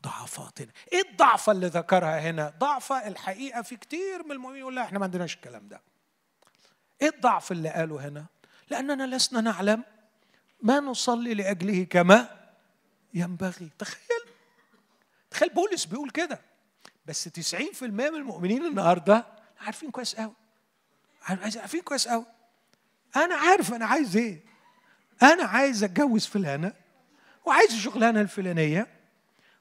ضعفاتنا 0.02 0.72
إيه 0.92 1.10
الضعفة 1.10 1.52
اللي 1.52 1.66
ذكرها 1.66 2.20
هنا؟ 2.20 2.52
ضعفة 2.58 3.08
الحقيقة 3.08 3.62
في 3.62 3.76
كتير 3.76 4.24
من 4.24 4.32
المؤمنين 4.32 4.60
يقول 4.60 4.76
لا 4.76 4.82
إحنا 4.82 4.98
ما 4.98 5.04
عندناش 5.04 5.34
الكلام 5.34 5.68
ده. 5.68 5.80
إيه 7.02 7.08
الضعف 7.08 7.52
اللي 7.52 7.68
قاله 7.68 8.08
هنا؟ 8.08 8.26
لأننا 8.70 9.16
لسنا 9.16 9.40
نعلم 9.40 9.84
ما 10.62 10.80
نصلي 10.80 11.34
لأجله 11.34 11.84
كما 11.84 12.48
ينبغي. 13.14 13.70
تخيل. 13.78 14.20
تخيل 15.30 15.48
بولس 15.48 15.84
بيقول 15.84 16.10
كده. 16.10 16.40
بس 17.06 17.28
90% 17.28 17.82
من 17.82 18.00
المؤمنين 18.00 18.66
النهارده 18.66 19.26
عارفين 19.60 19.90
كويس 19.90 20.14
قوي. 20.14 20.34
عارفين 21.22 21.80
كويس 21.80 22.08
قوي. 22.08 22.26
أنا 23.16 23.34
عارف 23.34 23.74
أنا 23.74 23.86
عايز 23.86 24.16
إيه. 24.16 24.44
أنا 25.22 25.44
عايز 25.44 25.84
أتجوز 25.84 26.26
فلانة. 26.26 26.72
وعايز 27.44 27.72
الشغلانة 27.72 28.20
الفلانية 28.20 28.86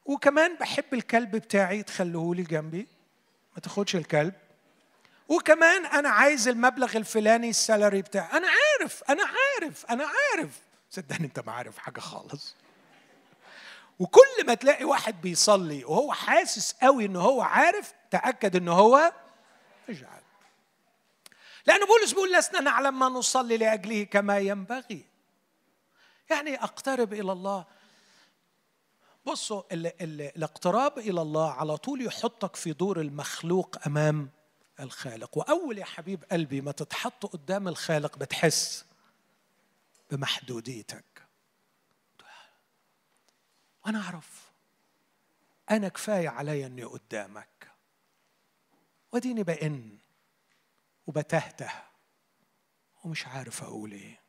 وكمان 0.06 0.56
بحب 0.56 0.94
الكلب 0.94 1.32
بتاعي 1.32 1.84
تخليه 1.84 2.36
لي 2.36 2.44
جنبي 2.44 2.88
ما 3.56 3.60
تاخدش 3.62 3.96
الكلب. 3.96 4.34
وكمان 5.28 5.86
أنا 5.86 6.10
عايز 6.10 6.48
المبلغ 6.48 6.98
الفلاني 6.98 7.50
السالري 7.50 8.02
بتاعي 8.02 8.38
أنا 8.38 8.48
عارف 8.48 9.04
أنا 9.10 9.24
عارف 9.24 9.86
أنا 9.86 10.06
عارف. 10.06 10.60
صدقني 10.90 11.26
أنت 11.26 11.40
ما 11.40 11.52
عارف 11.52 11.78
حاجة 11.78 12.00
خالص. 12.00 12.56
وكل 14.00 14.46
ما 14.48 14.54
تلاقي 14.54 14.86
واحد 14.86 15.22
بيصلي 15.22 15.86
وهو 15.86 16.12
حاسس 16.14 16.76
قوي 16.82 17.06
إن 17.06 17.16
هو 17.16 17.42
عارف 17.42 17.94
تأكد 18.12 18.56
إن 18.56 18.68
هو 18.68 19.14
مش 19.90 20.04
عارف 20.04 20.24
لأن 21.66 21.80
بولس 21.86 22.12
بيقول 22.12 22.34
لسنا 22.34 22.62
نعلم 22.62 23.00
ما 23.00 23.06
نصلي 23.10 23.58
لأجله 23.58 24.04
كما 24.04 24.38
ينبغي. 24.40 25.06
يعني 26.34 26.64
أقترب 26.64 27.14
إلى 27.14 27.32
الله. 27.32 27.66
بصوا 29.26 29.64
ال 29.72 29.88
ال 29.88 30.22
الاقتراب 30.22 30.98
إلى 31.00 31.22
الله 31.22 31.52
على 31.52 31.78
طول 31.78 32.06
يحطك 32.06 32.56
في 32.56 32.74
دور 32.74 33.02
المخلوق 33.02 33.78
أمام 33.88 34.30
الخالق. 34.80 35.38
وأول 35.38 35.78
يا 35.78 35.86
حبيب 35.86 36.24
قلبي 36.32 36.62
ما 36.62 36.72
تتحط 36.72 37.26
قدام 37.26 37.68
الخالق 37.68 38.18
بتحس 38.18 38.86
بمحدوديتك. 40.12 41.06
وأنا 43.86 44.02
أعرف 44.02 44.52
أنا 45.72 45.88
كفاية 45.88 46.30
علي 46.30 46.66
أني 46.66 46.84
قدامك. 46.84 47.72
وديني 49.12 49.44
بإن 49.44 49.98
وبتهته 51.08 51.72
ومش 53.04 53.28
عارف 53.28 53.64
أقول 53.64 53.92
إيه. 53.92 54.23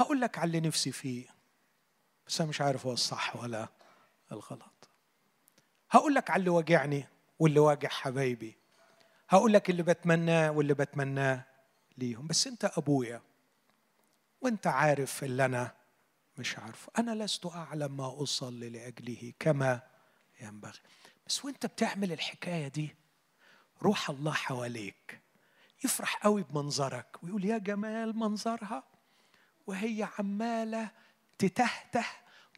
هقول 0.00 0.20
لك 0.20 0.38
على 0.38 0.46
اللي 0.46 0.68
نفسي 0.68 0.92
فيه 0.92 1.26
بس 2.26 2.40
أنا 2.40 2.48
مش 2.50 2.60
عارف 2.60 2.86
هو 2.86 2.92
الصح 2.92 3.36
ولا 3.36 3.68
الغلط. 4.32 4.88
هقول 5.90 6.14
لك 6.14 6.30
على 6.30 6.40
اللي 6.40 6.50
واجعني 6.50 7.06
واللي 7.38 7.60
واجع 7.60 7.88
حبايبي. 7.88 8.56
هقول 9.28 9.52
لك 9.52 9.70
اللي 9.70 9.82
بتمناه 9.82 10.50
واللي 10.50 10.74
بتمناه 10.74 11.44
ليهم. 11.98 12.26
بس 12.26 12.46
أنت 12.46 12.64
أبويا 12.64 13.22
وأنت 14.40 14.66
عارف 14.66 15.24
اللي 15.24 15.44
أنا 15.44 15.74
مش 16.38 16.58
عارفه. 16.58 16.92
أنا 16.98 17.24
لست 17.24 17.46
أعلم 17.46 17.96
ما 17.96 18.22
أصلي 18.22 18.70
لأجله 18.70 19.32
كما 19.38 19.80
ينبغي. 20.40 20.80
بس 21.26 21.44
وأنت 21.44 21.66
بتعمل 21.66 22.12
الحكاية 22.12 22.68
دي 22.68 22.96
روح 23.82 24.10
الله 24.10 24.32
حواليك. 24.32 25.20
يفرح 25.84 26.16
قوي 26.16 26.42
بمنظرك 26.42 27.16
ويقول 27.22 27.44
يا 27.44 27.58
جمال 27.58 28.16
منظرها. 28.16 28.99
وهي 29.70 30.08
عمالة 30.18 30.90
تتهته 31.38 32.04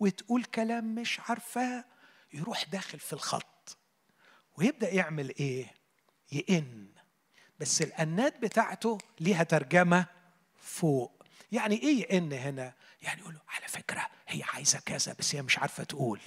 وتقول 0.00 0.44
كلام 0.44 0.94
مش 0.94 1.20
عارفاه 1.28 1.84
يروح 2.32 2.64
داخل 2.64 2.98
في 2.98 3.12
الخط 3.12 3.78
ويبدأ 4.56 4.90
يعمل 4.94 5.34
إيه؟ 5.40 5.74
يئن. 6.32 6.86
بس 7.60 7.82
الأنات 7.82 8.38
بتاعته 8.38 8.98
ليها 9.20 9.42
ترجمة 9.42 10.06
فوق. 10.62 11.24
يعني 11.52 11.82
إيه 11.82 12.00
يئن 12.00 12.32
هنا؟ 12.32 12.72
يعني 13.02 13.20
يقول 13.20 13.36
على 13.48 13.68
فكرة 13.68 14.08
هي 14.28 14.42
عايزة 14.42 14.80
كذا 14.86 15.14
بس 15.18 15.34
هي 15.34 15.42
مش 15.42 15.58
عارفة 15.58 15.84
تقول. 15.84 16.20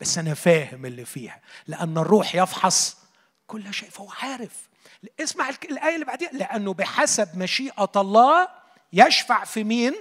بس 0.00 0.18
أنا 0.18 0.34
فاهم 0.34 0.86
اللي 0.86 1.04
فيها. 1.04 1.40
لأن 1.66 1.98
الروح 1.98 2.34
يفحص 2.34 2.96
كل 3.46 3.74
شيء 3.74 3.90
فهو 3.90 4.10
عارف. 4.22 4.68
اسمع 5.20 5.48
الآية 5.48 5.94
اللي 5.94 6.04
بعديها. 6.06 6.30
لأنه 6.32 6.74
بحسب 6.74 7.38
مشيئة 7.38 7.92
الله 7.96 8.65
يشفع 8.92 9.44
في 9.44 9.64
مين؟ 9.64 9.94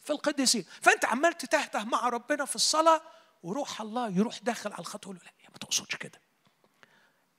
في 0.00 0.10
القديسين. 0.10 0.64
فأنت 0.82 1.04
عمال 1.04 1.38
تتهته 1.38 1.84
مع 1.84 2.08
ربنا 2.08 2.44
في 2.44 2.56
الصلاة 2.56 3.00
وروح 3.42 3.80
الله 3.80 4.08
يروح 4.08 4.38
داخل 4.38 4.72
على 4.72 4.80
الخط 4.80 5.04
يقول 5.04 5.16
لا 5.16 5.32
هي 5.40 5.48
ما 5.52 5.58
تقصدش 5.58 5.96
كده. 5.96 6.20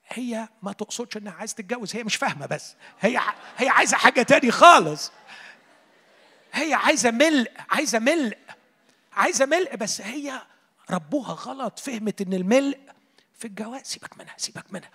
هي 0.07 0.47
ما 0.61 0.73
تقصدش 0.73 1.17
إنها 1.17 1.33
عايز 1.33 1.55
تتجوز. 1.55 1.95
هي 1.95 2.03
مش 2.03 2.15
فاهمة 2.15 2.45
بس. 2.45 2.75
هي 2.99 3.19
هي 3.57 3.69
عايزة 3.69 3.97
حاجة 3.97 4.21
تاني 4.21 4.51
خالص. 4.51 5.11
هي 6.53 6.73
عايزة 6.73 7.11
ملء 7.11 7.51
عايزة 7.69 7.99
ملء 7.99 8.37
عايزة 9.13 9.45
ملء 9.45 9.75
بس 9.75 10.01
هي 10.01 10.41
ربوها 10.89 11.33
غلط. 11.33 11.79
فهمت 11.79 12.21
إن 12.21 12.33
الملء 12.33 12.79
في 13.37 13.45
الجواز. 13.45 13.81
سيبك 13.81 14.17
منها 14.17 14.33
سيبك 14.37 14.73
منها. 14.73 14.89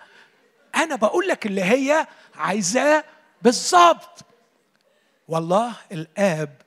أنا 0.75 0.95
بقول 0.95 1.27
لك 1.27 1.45
اللي 1.45 1.63
هي 1.63 2.07
عايزاه 2.35 3.03
بالظبط. 3.41 4.25
والله 5.27 5.73
الآب 5.91 6.61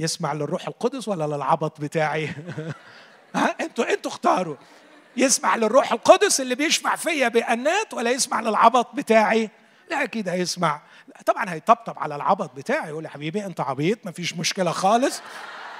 يسمع 0.00 0.32
للروح 0.32 0.68
القدس 0.68 1.08
ولا 1.08 1.24
للعبط 1.36 1.80
بتاعي؟ 1.80 2.26
ها؟ 3.34 3.56
أنتوا 3.60 3.92
أنتوا 3.92 4.10
اختاروا. 4.10 4.56
يسمع 5.16 5.56
للروح 5.56 5.92
القدس 5.92 6.40
اللي 6.40 6.54
بيشفع 6.54 6.96
فيا 6.96 7.28
بأنات 7.28 7.94
ولا 7.94 8.10
يسمع 8.10 8.40
للعبط 8.40 8.94
بتاعي؟ 8.94 9.50
لا 9.90 10.02
أكيد 10.02 10.28
هيسمع. 10.28 10.80
طبعا 11.26 11.50
هيطبطب 11.50 11.98
على 11.98 12.16
العبط 12.16 12.54
بتاعي 12.54 12.88
يقول 12.88 13.04
يا 13.04 13.10
حبيبي 13.10 13.46
أنت 13.46 13.60
عبيط 13.60 14.06
مفيش 14.06 14.36
مشكلة 14.36 14.70
خالص. 14.70 15.22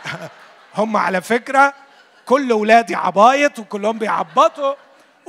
هم 0.78 0.96
على 0.96 1.20
فكرة 1.20 1.74
كل 2.26 2.52
ولادي 2.52 2.94
عبايط 2.94 3.58
وكلهم 3.58 3.98
بيعبطوا. 3.98 4.74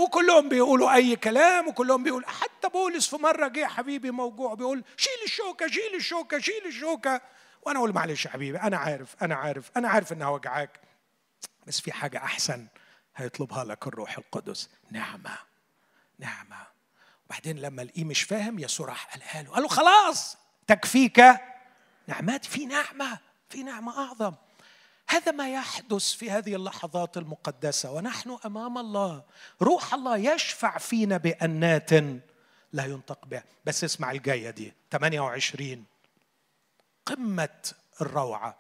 وكلهم 0.02 0.50
بيقولوا 0.50 0.94
أي 0.96 1.16
كلام 1.16 1.68
وكلهم 1.68 2.04
بيقول 2.04 2.26
حتى 2.26 2.70
بولس 2.70 3.10
في 3.10 3.16
مرة 3.16 3.48
جه 3.48 3.66
حبيبي 3.66 4.12
موجوع 4.12 4.54
بيقول 4.54 4.84
شيل 4.98 5.24
الشوكة 5.26 5.68
شيل 5.68 5.96
الشوكة 5.96 6.40
شيل 6.40 6.66
الشوكة. 6.66 7.22
وأنا 7.62 7.80
أقول 7.80 7.94
معلش 7.94 8.26
يا 8.26 8.32
حبيبي 8.32 8.58
أنا 8.58 8.78
عارف 8.78 9.16
أنا 9.22 9.36
عارف 9.36 9.72
أنا 9.78 9.90
عارف 9.90 10.14
إنها 10.14 10.30
وجعاك 10.30 10.80
بس 11.68 11.80
في 11.82 11.92
حاجة 11.92 12.18
أحسن 12.18 12.68
هيطلبها 13.16 13.64
لك 13.64 13.88
الروح 13.88 14.18
القدس. 14.18 14.70
نعمة 14.92 15.38
نعمة. 16.20 16.68
وبعدين 17.26 17.60
لما 17.60 17.82
لقيه 17.82 18.04
مش 18.04 18.24
فاهم 18.24 18.60
يسوع 18.60 18.88
راح 18.88 19.06
قالها 19.14 19.44
له 19.44 19.50
قال 19.52 19.62
له 19.64 19.70
خلاص 19.70 20.38
تكفيك 20.68 21.24
نعمات 22.08 22.46
في 22.46 22.66
نعمة 22.66 23.20
في 23.50 23.64
نعمة 23.64 24.06
أعظم. 24.08 24.34
هذا 25.12 25.32
ما 25.32 25.54
يحدث 25.54 26.12
في 26.12 26.32
هذه 26.32 26.56
اللحظات 26.56 27.18
المقدسة 27.18 27.92
ونحن 27.92 28.38
أمام 28.46 28.78
الله. 28.78 29.24
روح 29.62 29.94
الله 29.94 30.18
يشفع 30.18 30.78
فينا 30.78 31.18
بأنات 31.18 31.94
لا 32.74 32.86
ينطق 32.86 33.26
بها. 33.26 33.44
بس 33.66 33.84
اسمع 33.84 34.12
الجاية 34.12 34.50
دي 34.50 34.74
28 34.92 35.86
قمة 37.06 37.74
الروعة. 38.02 38.58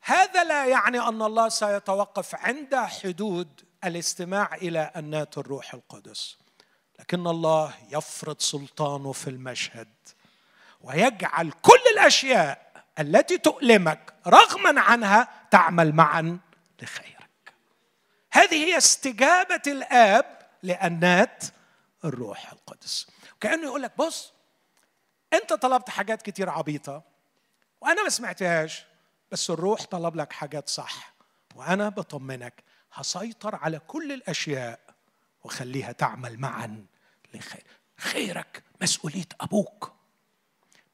هذا 0.00 0.44
لا 0.44 0.66
يعني 0.66 1.00
أن 1.00 1.22
الله 1.22 1.48
سيتوقف 1.48 2.34
عند 2.34 2.74
حدود 2.74 3.48
الاستماع 3.84 4.54
إلى 4.54 4.80
أنات 4.80 5.38
الروح 5.38 5.74
القدس. 5.74 6.36
لكن 6.98 7.26
الله 7.26 7.74
يفرض 7.90 8.40
سلطانه 8.40 9.12
في 9.12 9.30
المشهد 9.30 9.88
ويجعل 10.80 11.52
كل 11.52 11.80
الأشياء 11.92 12.69
التي 13.00 13.38
تؤلمك 13.38 14.14
رغما 14.26 14.80
عنها 14.80 15.28
تعمل 15.50 15.94
معا 15.94 16.38
لخيرك. 16.82 17.54
هذه 18.32 18.54
هي 18.64 18.76
استجابة 18.76 19.62
الآب 19.66 20.38
لأنات 20.62 21.44
الروح 22.04 22.52
القدس. 22.52 23.06
كانه 23.40 23.64
يقول 23.64 23.82
لك 23.82 23.92
بص 23.96 24.32
أنت 25.32 25.52
طلبت 25.52 25.90
حاجات 25.90 26.22
كتير 26.22 26.50
عبيطة 26.50 27.02
وأنا 27.80 28.02
ما 28.02 28.08
سمعتهاش 28.08 28.84
بس 29.30 29.50
الروح 29.50 29.84
طلب 29.84 30.16
لك 30.16 30.32
حاجات 30.32 30.68
صح 30.68 31.14
وأنا 31.54 31.88
بطمنك 31.88 32.64
هسيطر 32.92 33.54
على 33.54 33.78
كل 33.78 34.12
الأشياء 34.12 34.80
وخليها 35.44 35.92
تعمل 35.92 36.40
معا 36.40 36.86
لخير 37.34 37.64
خيرك 37.96 38.62
مسؤولية 38.82 39.28
أبوك. 39.40 39.92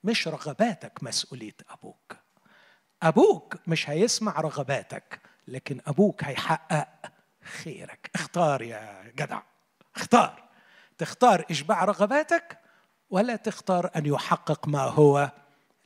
مش 0.07 0.28
رغباتك 0.28 1.03
مسؤولية 1.03 1.57
أبوك. 1.69 2.16
أبوك 3.03 3.57
مش 3.66 3.91
هيسمع 3.91 4.41
رغباتك 4.41 5.20
لكن 5.49 5.81
أبوك 5.87 6.24
هيحقق 6.24 6.89
خيرك. 7.43 8.11
اختار 8.15 8.62
يا 8.62 9.12
جدع. 9.16 9.43
اختار. 9.97 10.49
تختار 10.99 11.45
إشباع 11.51 11.85
رغباتك 11.85 12.59
ولا 13.11 13.37
تختار 13.37 13.91
أن 13.97 14.07
يحقق 14.07 14.69
ما 14.69 14.81
هو 14.83 15.31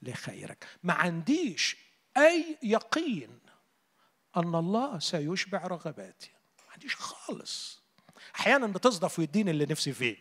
لخيرك. 0.02 0.66
ما 0.82 0.92
عنديش 0.92 1.76
أي 2.16 2.58
يقين 2.62 3.40
أن 4.36 4.54
الله 4.54 4.98
سيشبع 4.98 5.66
رغباتي. 5.66 6.30
ما 6.66 6.72
عنديش 6.72 6.96
خالص. 6.96 7.82
أحيانا 8.36 8.66
بتصدف 8.66 9.18
ويديني 9.18 9.50
اللي 9.50 9.66
نفسي 9.66 9.92
فيه. 9.92 10.16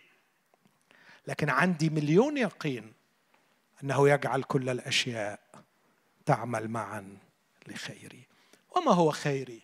لكن 1.28 1.50
عندي 1.50 1.90
مليون 1.90 2.38
يقين 2.38 2.99
أنه 3.84 4.10
يجعل 4.10 4.44
كل 4.44 4.70
الأشياء 4.70 5.40
تعمل 6.26 6.68
معا 6.68 7.18
لخيري. 7.68 8.28
وما 8.76 8.92
هو 8.92 9.12
خيري؟ 9.12 9.62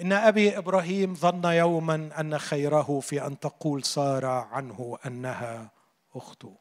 إن 0.00 0.12
أبي 0.12 0.58
إبراهيم 0.58 1.14
ظن 1.14 1.44
يوما 1.44 2.10
أن 2.20 2.38
خيره 2.38 3.00
في 3.00 3.26
أن 3.26 3.40
تقول 3.40 3.84
ساره 3.84 4.44
عنه 4.44 4.98
أنها 5.06 5.70
اخته 6.14 6.56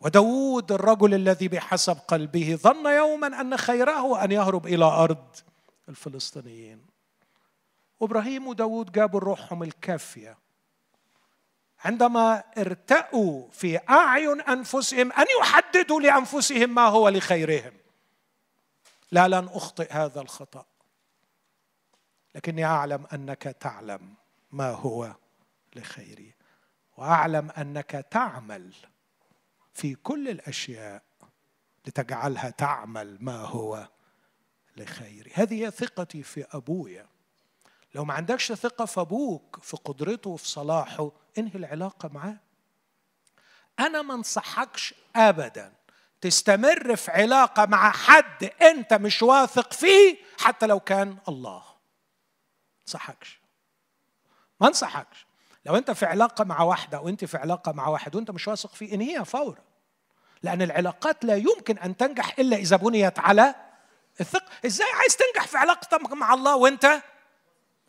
وداود 0.00 0.72
الرجل 0.72 1.14
الذي 1.14 1.48
بحسب 1.48 1.96
قلبه 2.08 2.58
ظن 2.62 2.86
يوما 2.86 3.26
أن 3.40 3.56
خيره 3.56 4.24
أن 4.24 4.32
يهرب 4.32 4.66
إلى 4.66 4.84
أرض 4.84 5.36
الفلسطينيين. 5.88 6.86
وابراهيم 8.00 8.48
وداود 8.48 8.92
جابوا 8.92 9.20
روحهم 9.20 9.62
الكافية. 9.62 10.38
عندما 11.84 12.44
ارتأوا 12.58 13.50
في 13.50 13.78
أعين 13.90 14.40
أنفسهم 14.40 15.12
أن 15.12 15.26
يحددوا 15.40 16.00
لأنفسهم 16.00 16.74
ما 16.74 16.86
هو 16.86 17.08
لخيرهم. 17.08 17.72
لا 19.12 19.28
لن 19.28 19.48
أخطئ 19.48 19.92
هذا 19.92 20.20
الخطأ. 20.20 20.66
لكني 22.34 22.64
أعلم 22.64 23.06
أنك 23.12 23.42
تعلم 23.42 24.14
ما 24.52 24.70
هو 24.70 25.14
لخيري 25.76 26.34
وأعلم 26.96 27.50
أنك 27.50 28.06
تعمل 28.10 28.74
في 29.74 29.94
كل 29.94 30.28
الأشياء 30.28 31.02
لتجعلها 31.86 32.50
تعمل 32.50 33.18
ما 33.20 33.36
هو 33.36 33.88
لخيري. 34.76 35.30
هذه 35.34 35.64
هي 35.64 35.70
ثقتي 35.70 36.22
في 36.22 36.46
أبويا. 36.52 37.13
لو 37.94 38.04
ما 38.04 38.14
عندكش 38.14 38.52
ثقة 38.52 38.84
في 38.84 39.00
أبوك 39.00 39.58
في 39.62 39.76
قدرته 39.76 40.30
وفي 40.30 40.48
صلاحه 40.48 41.10
انهي 41.38 41.54
العلاقة 41.54 42.08
معاه. 42.08 42.36
أنا 43.80 44.02
ما 44.02 44.14
انصحكش 44.14 44.94
ابدا 45.16 45.72
تستمر 46.20 46.96
في 46.96 47.10
علاقة 47.10 47.66
مع 47.66 47.90
حد 47.90 48.50
أنت 48.62 48.94
مش 48.94 49.22
واثق 49.22 49.72
فيه 49.72 50.16
حتى 50.40 50.66
لو 50.66 50.80
كان 50.80 51.16
الله. 51.28 51.62
انصحكش. 52.86 53.40
ما 54.60 54.68
انصحكش. 54.68 55.26
لو 55.64 55.76
أنت 55.76 55.90
في 55.90 56.06
علاقة 56.06 56.44
مع 56.44 56.62
واحدة 56.62 57.00
وأنت 57.00 57.24
في 57.24 57.36
علاقة 57.36 57.72
مع 57.72 57.88
واحد 57.88 58.16
وأنت 58.16 58.30
مش 58.30 58.48
واثق 58.48 58.74
فيه 58.74 58.94
انهيها 58.94 59.24
فورا. 59.24 59.62
لأن 60.42 60.62
العلاقات 60.62 61.24
لا 61.24 61.36
يمكن 61.36 61.78
أن 61.78 61.96
تنجح 61.96 62.38
إلا 62.38 62.56
إذا 62.56 62.76
بنيت 62.76 63.18
على 63.18 63.54
الثقة. 64.20 64.52
إزاي 64.66 64.88
عايز 64.92 65.16
تنجح 65.16 65.46
في 65.46 65.56
علاقتك 65.56 66.12
مع 66.12 66.34
الله 66.34 66.56
وأنت 66.56 67.02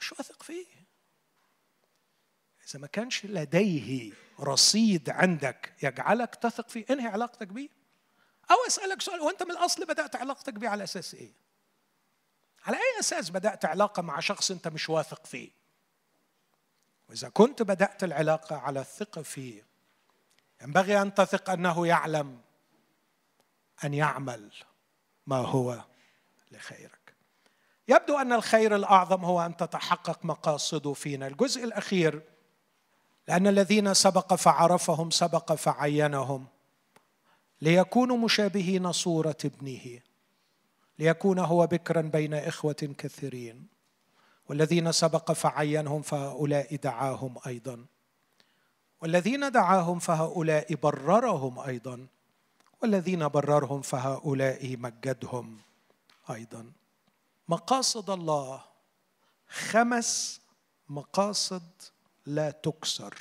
مش 0.06 0.11
واثق 0.11 0.44
فيه. 0.44 0.65
إذا 2.68 2.80
ما 2.80 2.88
كانش 2.88 3.26
لديه 3.26 4.14
رصيد 4.40 5.10
عندك 5.10 5.73
يجعلك 5.84 6.36
تثق 6.36 6.69
فيه 6.69 6.86
انهي 6.90 7.07
علاقتك 7.07 7.48
بيه؟ 7.48 7.69
أو 8.52 8.56
أسألك 8.68 9.02
سؤال 9.02 9.22
وأنت 9.22 9.44
من 9.44 9.52
الأصل 9.52 9.86
بدأت 9.86 10.15
علاقتك 10.15 10.53
بيه 10.53 10.69
على 10.69 10.84
أساس 10.84 11.14
إيه؟ 11.14 11.32
على 12.64 12.77
أي 12.77 12.99
أساس 12.99 13.30
بدأت 13.30 13.65
علاقة 13.65 14.02
مع 14.02 14.19
شخص 14.19 14.52
أنت 14.52 14.68
مش 14.68 14.90
واثق 14.90 15.26
فيه؟ 15.26 15.52
وإذا 17.10 17.30
كنت 17.30 17.61
بدأت 17.61 18.03
العلاقة 18.03 18.57
على 18.57 18.80
الثقة 18.80 19.22
فيه 19.22 19.65
ينبغي 20.61 21.02
أن 21.02 21.14
تثق 21.14 21.49
أنه 21.49 21.88
يعلم 21.88 22.41
أن 23.84 23.94
يعمل 23.94 24.52
ما 25.27 25.38
هو 25.38 25.84
لخيرك. 26.52 27.05
يبدو 27.88 28.18
أن 28.18 28.34
الخير 28.34 28.76
الأعظم 28.76 29.26
هو 29.26 29.41
أن 29.41 29.57
تتحقق 29.57 30.26
مقاصده 30.26 30.94
فينا. 30.94 31.28
الجزء 31.28 31.64
الأخير 31.64 32.22
لأن 33.28 33.48
الذين 33.48 33.94
سبق 33.94 34.34
فعرفهم 34.34 35.10
سبق 35.10 35.53
فعينهم 35.53 36.48
ليكونوا 37.62 38.18
مشابهين 38.18 38.91
صورة 38.91 39.38
ابنه 39.45 39.99
ليكون 40.99 41.40
هو 41.40 41.68
بكرا 41.68 42.02
بين 42.02 42.34
إخوة 42.34 42.95
كثيرين 42.98 43.68
والذين 44.49 44.91
سبق 44.91 45.32
فعينهم 45.32 46.02
فهؤلاء 46.02 46.76
دعاهم 46.76 47.36
أيضا 47.48 47.86
والذين 49.02 49.52
دعاهم 49.52 49.99
فهؤلاء 49.99 50.76
بررهم 50.76 51.60
أيضا 51.60 52.07
والذين 52.82 53.28
بررهم 53.28 53.82
فهؤلاء 53.82 54.78
مجدهم 54.78 55.57
أيضا. 56.30 56.72
مقاصد 57.47 58.09
الله. 58.09 58.63
خمس 59.49 60.41
مقاصد 60.89 61.72
لا 62.26 62.51
تكسر. 62.51 63.15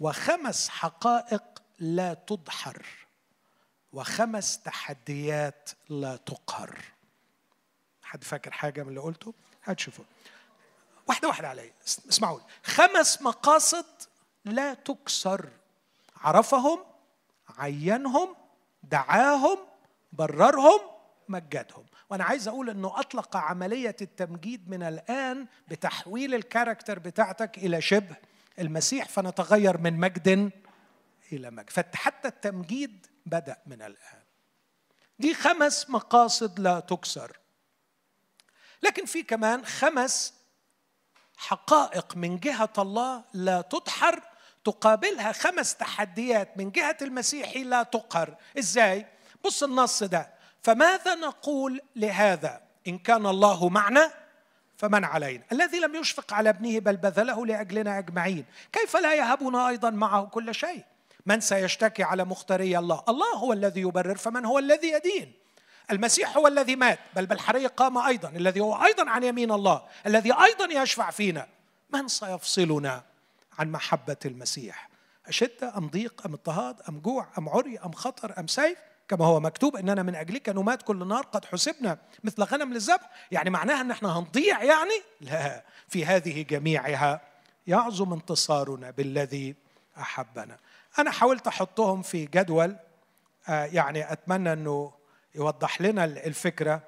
وخمس 0.00 0.68
حقائق 0.68 1.42
لا 1.78 2.14
تدحر. 2.14 2.86
وخمس 3.92 4.58
تحديات 4.58 5.70
لا 5.88 6.16
تقهر. 6.16 6.80
حد 8.02 8.24
فاكر 8.24 8.50
حاجة 8.50 8.82
من 8.82 8.88
اللي 8.88 9.00
قلته؟ 9.00 9.34
هتشوفوا 9.64 10.04
واحدة 11.08 11.28
واحدة 11.28 11.48
علي 11.48 11.72
اسمعوا 12.08 12.40
خمس 12.64 13.22
مقاصد 13.22 13.86
لا 14.44 14.74
تكسر. 14.74 15.50
عرفهم 16.16 16.84
عينهم 17.58 18.36
دعاهم 18.82 19.58
بررهم 20.12 20.91
مجدهم. 21.32 21.86
وأنا 22.10 22.24
عايز 22.24 22.48
أقول 22.48 22.70
إنه 22.70 23.00
أطلق 23.00 23.36
عملية 23.36 23.96
التمجيد 24.00 24.70
من 24.70 24.82
الآن 24.82 25.46
بتحويل 25.68 26.34
الكاركتر 26.34 26.98
بتاعتك 26.98 27.58
إلى 27.58 27.80
شبه 27.80 28.16
المسيح 28.58 29.08
فنتغير 29.08 29.78
من 29.78 30.00
مجد 30.00 30.52
إلى 31.32 31.50
مجد. 31.50 31.70
فحتى 31.70 32.28
التمجيد 32.28 33.06
بدأ 33.26 33.56
من 33.66 33.82
الآن. 33.82 34.22
دي 35.18 35.34
خمس 35.34 35.90
مقاصد 35.90 36.60
لا 36.60 36.80
تكسر. 36.80 37.38
لكن 38.82 39.04
في 39.04 39.22
كمان 39.22 39.64
خمس 39.64 40.34
حقائق 41.36 42.16
من 42.16 42.38
جهة 42.38 42.72
الله 42.78 43.24
لا 43.34 43.60
تدحر 43.60 44.22
تقابلها 44.64 45.32
خمس 45.32 45.76
تحديات 45.76 46.58
من 46.58 46.70
جهة 46.70 46.96
المسيحي 47.02 47.64
لا 47.64 47.82
تقهر. 47.82 48.36
إزاي؟ 48.58 49.06
بص 49.44 49.62
النص 49.62 50.02
ده. 50.02 50.41
فماذا 50.62 51.14
نقول 51.14 51.80
لهذا؟ 51.96 52.60
إن 52.88 52.98
كان 52.98 53.26
الله 53.26 53.68
معنا 53.68 54.12
فمن 54.76 55.04
علينا. 55.04 55.44
الذي 55.52 55.80
لم 55.80 55.94
يشفق 55.94 56.34
على 56.34 56.48
ابنه 56.48 56.78
بل 56.78 56.96
بذله 56.96 57.46
لأجلنا 57.46 57.98
أجمعين. 57.98 58.44
كيف 58.72 58.96
لا 58.96 59.14
يهبنا 59.14 59.68
أيضا 59.68 59.90
معه 59.90 60.24
كل 60.24 60.54
شيء؟ 60.54 60.84
من 61.26 61.40
سيشتكي 61.40 62.02
على 62.02 62.24
مختاري 62.24 62.78
الله؟ 62.78 63.02
الله 63.08 63.34
هو 63.34 63.52
الذي 63.52 63.80
يبرر 63.80 64.16
فمن 64.16 64.44
هو 64.44 64.58
الذي 64.58 64.88
يدين؟ 64.92 65.32
المسيح 65.90 66.36
هو 66.36 66.46
الذي 66.46 66.76
مات 66.76 66.98
بل 67.16 67.26
بالحرية 67.26 67.66
قام 67.66 67.98
أيضا 67.98 68.28
الذي 68.28 68.60
هو 68.60 68.84
أيضا 68.84 69.10
عن 69.10 69.22
يمين 69.24 69.52
الله 69.52 69.82
الذي 70.06 70.32
أيضا 70.32 70.82
يشفع 70.82 71.10
فينا. 71.10 71.46
من 71.90 72.08
سيفصلنا 72.08 73.02
عن 73.58 73.72
محبة 73.72 74.16
المسيح؟ 74.24 74.88
أشدة 75.26 75.76
أم 75.76 75.88
ضيق 75.88 76.26
أم 76.26 76.32
اضطهاد 76.32 76.76
أم 76.88 77.00
جوع 77.00 77.26
أم 77.38 77.48
عري 77.48 77.78
أم 77.78 77.92
خطر 77.92 78.38
أم 78.38 78.46
سيف؟ 78.46 78.78
كما 79.12 79.24
هو 79.26 79.40
مكتوب 79.40 79.76
إننا 79.76 80.02
من 80.02 80.14
أجلك 80.14 80.48
نمات 80.48 80.82
كل 80.82 81.08
نار 81.08 81.22
قد 81.24 81.44
حسبنا 81.44 81.98
مثل 82.24 82.42
غنم 82.42 82.72
للذبح. 82.72 83.10
يعني 83.30 83.50
معناها 83.50 83.80
إن 83.80 83.90
إحنا 83.90 84.18
هنضيع 84.18 84.62
يعني؟ 84.62 85.02
لا 85.20 85.64
في 85.88 86.06
هذه 86.06 86.42
جميعها 86.42 87.20
يعظم 87.66 88.12
انتصارنا 88.12 88.90
بالذي 88.90 89.54
أحبنا. 89.98 90.56
أنا 90.98 91.10
حاولت 91.10 91.46
أحطهم 91.46 92.02
في 92.02 92.26
جدول 92.26 92.76
آه، 93.48 93.64
يعني 93.64 94.12
أتمنى 94.12 94.52
إنه 94.52 94.92
يوضح 95.34 95.80
لنا 95.80 96.04
الفكرة 96.04 96.82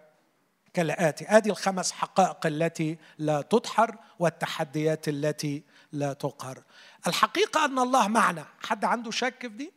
كالآتي. 0.74 1.26
ادي 1.28 1.50
الخمس 1.50 1.92
حقائق 1.92 2.46
التي 2.46 2.98
لا 3.18 3.42
تدحر 3.42 3.96
والتحديات 4.18 5.08
التي 5.08 5.62
لا 5.92 6.12
تقهر. 6.12 6.62
الحقيقة 7.06 7.64
أن 7.64 7.78
الله 7.78 8.08
معنا. 8.08 8.46
حد 8.62 8.84
عنده 8.84 9.10
شك 9.10 9.40
في 9.40 9.48
دي؟ 9.48 9.72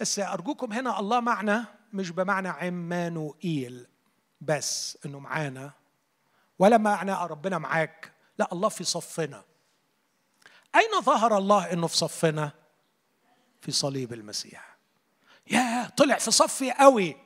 بس 0.00 0.18
أرجوكم 0.18 0.72
هنا 0.72 1.00
الله 1.00 1.20
معنا. 1.20 1.75
مش 1.92 2.10
بمعنى 2.10 2.48
عمانوئيل 2.48 3.86
بس 4.40 4.98
إنه 5.06 5.18
معانا 5.18 5.72
ولا 6.58 6.78
معنى 6.78 7.12
ربنا 7.12 7.58
معاك. 7.58 8.12
لا 8.38 8.48
الله 8.52 8.68
في 8.68 8.84
صفنا. 8.84 9.44
أين 10.74 11.00
ظهر 11.00 11.38
الله 11.38 11.72
إنه 11.72 11.86
في 11.86 11.96
صفنا؟ 11.96 12.52
في 13.60 13.72
صليب 13.72 14.12
المسيح. 14.12 14.76
يا 15.50 15.88
طلع 15.96 16.18
في 16.18 16.30
صفي 16.30 16.72
قوي. 16.72 17.16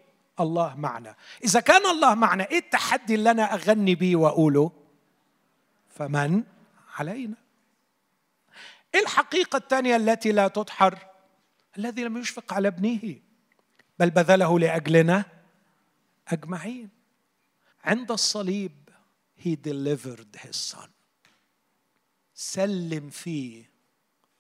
الله 0.40 0.74
معنا. 0.76 1.16
إذا 1.44 1.60
كان 1.60 1.86
الله 1.86 2.14
معنا 2.14 2.50
إيه 2.50 2.58
التحدي 2.58 3.14
اللي 3.14 3.30
أنا 3.30 3.54
أغني 3.54 3.94
بيه 3.94 4.16
وأقوله؟ 4.16 4.72
فمن 5.88 6.44
علينا. 6.96 7.36
إيه 8.94 9.00
الحقيقة 9.00 9.56
الثانية 9.56 9.96
التي 9.96 10.32
لا 10.32 10.48
تدحر 10.48 10.98
الذي 11.78 12.04
لم 12.04 12.16
يشفق 12.16 12.54
على 12.54 12.68
ابنه. 12.68 13.16
بل 14.01 14.10
بذله 14.10 14.59
لأجلنا 14.59 15.24
أجمعين. 16.28 16.89
عند 17.85 18.10
الصليب 18.12 18.90
he 19.44 19.56
delivered 19.56 20.36
his 20.36 20.56
son. 20.56 20.89
سلم 22.35 23.10
فيه 23.10 23.70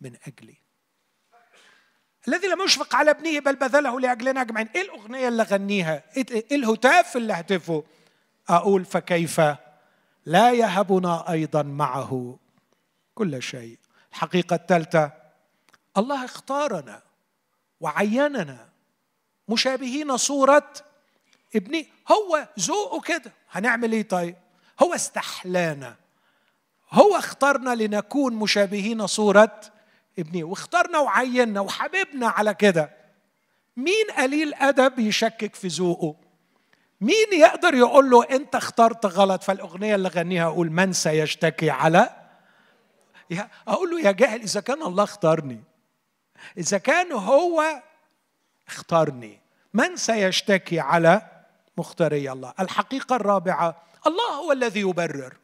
من 0.00 0.16
أجلي. 0.26 0.56
الذي 2.28 2.46
لم 2.46 2.62
يشفق 2.62 2.94
على 2.96 3.10
ابنه 3.10 3.40
بل 3.40 3.56
بذله 3.56 4.00
لأجلنا 4.00 4.40
أجمعين. 4.40 4.68
إيه 4.74 4.82
الأغنية 4.82 5.28
اللي 5.28 5.42
غنيها؟ 5.42 6.02
إيه 6.16 6.56
الهتاف 6.56 7.16
اللي 7.16 7.32
هتفه؟ 7.32 7.84
أقول 8.48 8.84
فكيف 8.84 9.40
لا 10.26 10.52
يهبنا 10.52 11.30
أيضا 11.30 11.62
معه 11.62 12.38
كل 13.14 13.42
شيء. 13.42 13.78
الحقيقة 14.10 14.56
الثالثة 14.56 15.12
الله 15.96 16.24
اختارنا 16.24 17.02
وعيننا 17.80 18.69
مشابهين 19.50 20.16
صورة 20.16 20.72
ابنه 21.56 21.84
هو 22.12 22.48
ذوقه 22.60 23.00
كده. 23.00 23.32
هنعمل 23.50 23.92
إيه 23.92 24.02
طيب؟ 24.02 24.36
هو 24.82 24.94
استحلانا. 24.94 25.96
هو 26.92 27.16
اختارنا 27.16 27.74
لنكون 27.74 28.34
مشابهين 28.34 29.06
صورة 29.06 29.60
ابنه 30.18 30.44
واخترنا 30.44 30.98
وعيننا 30.98 31.60
وحبيبنا 31.60 32.28
على 32.28 32.54
كده. 32.54 32.90
مين 33.76 34.06
قليل 34.16 34.54
أدب 34.54 34.98
يشكك 34.98 35.54
في 35.54 35.68
ذوقه؟ 35.68 36.14
مين 37.00 37.32
يقدر 37.32 37.74
يقول 37.74 38.10
له 38.10 38.24
أنت 38.24 38.54
اخترت 38.54 39.06
غلط؟ 39.06 39.42
فالأغنية 39.42 39.94
اللي 39.94 40.08
غنيها 40.08 40.46
أقول 40.46 40.70
من 40.70 40.92
سيشتكي 40.92 41.70
على؟ 41.70 42.10
أقول 43.68 43.90
له 43.90 44.00
يا 44.00 44.10
جاهل 44.10 44.40
إذا 44.40 44.60
كان 44.60 44.82
الله 44.82 45.04
اختارني. 45.04 45.62
إذا 46.58 46.78
كان 46.78 47.12
هو 47.12 47.82
اختارني. 48.68 49.39
من 49.74 49.96
سيشتكي 49.96 50.80
على 50.80 51.22
مختاري 51.76 52.32
الله؟ 52.32 52.54
الحقيقة 52.60 53.16
الرابعة 53.16 53.82
الله 54.06 54.34
هو 54.34 54.52
الذي 54.52 54.80
يبرر. 54.80 55.36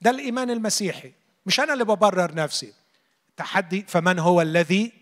ده 0.00 0.10
الإيمان 0.10 0.50
المسيحي. 0.50 1.12
مش 1.46 1.60
أنا 1.60 1.72
اللي 1.72 1.84
ببرر 1.84 2.34
نفسي. 2.34 2.72
تحدي 3.36 3.82
فمن 3.88 4.18
هو 4.18 4.42
الذي 4.42 4.92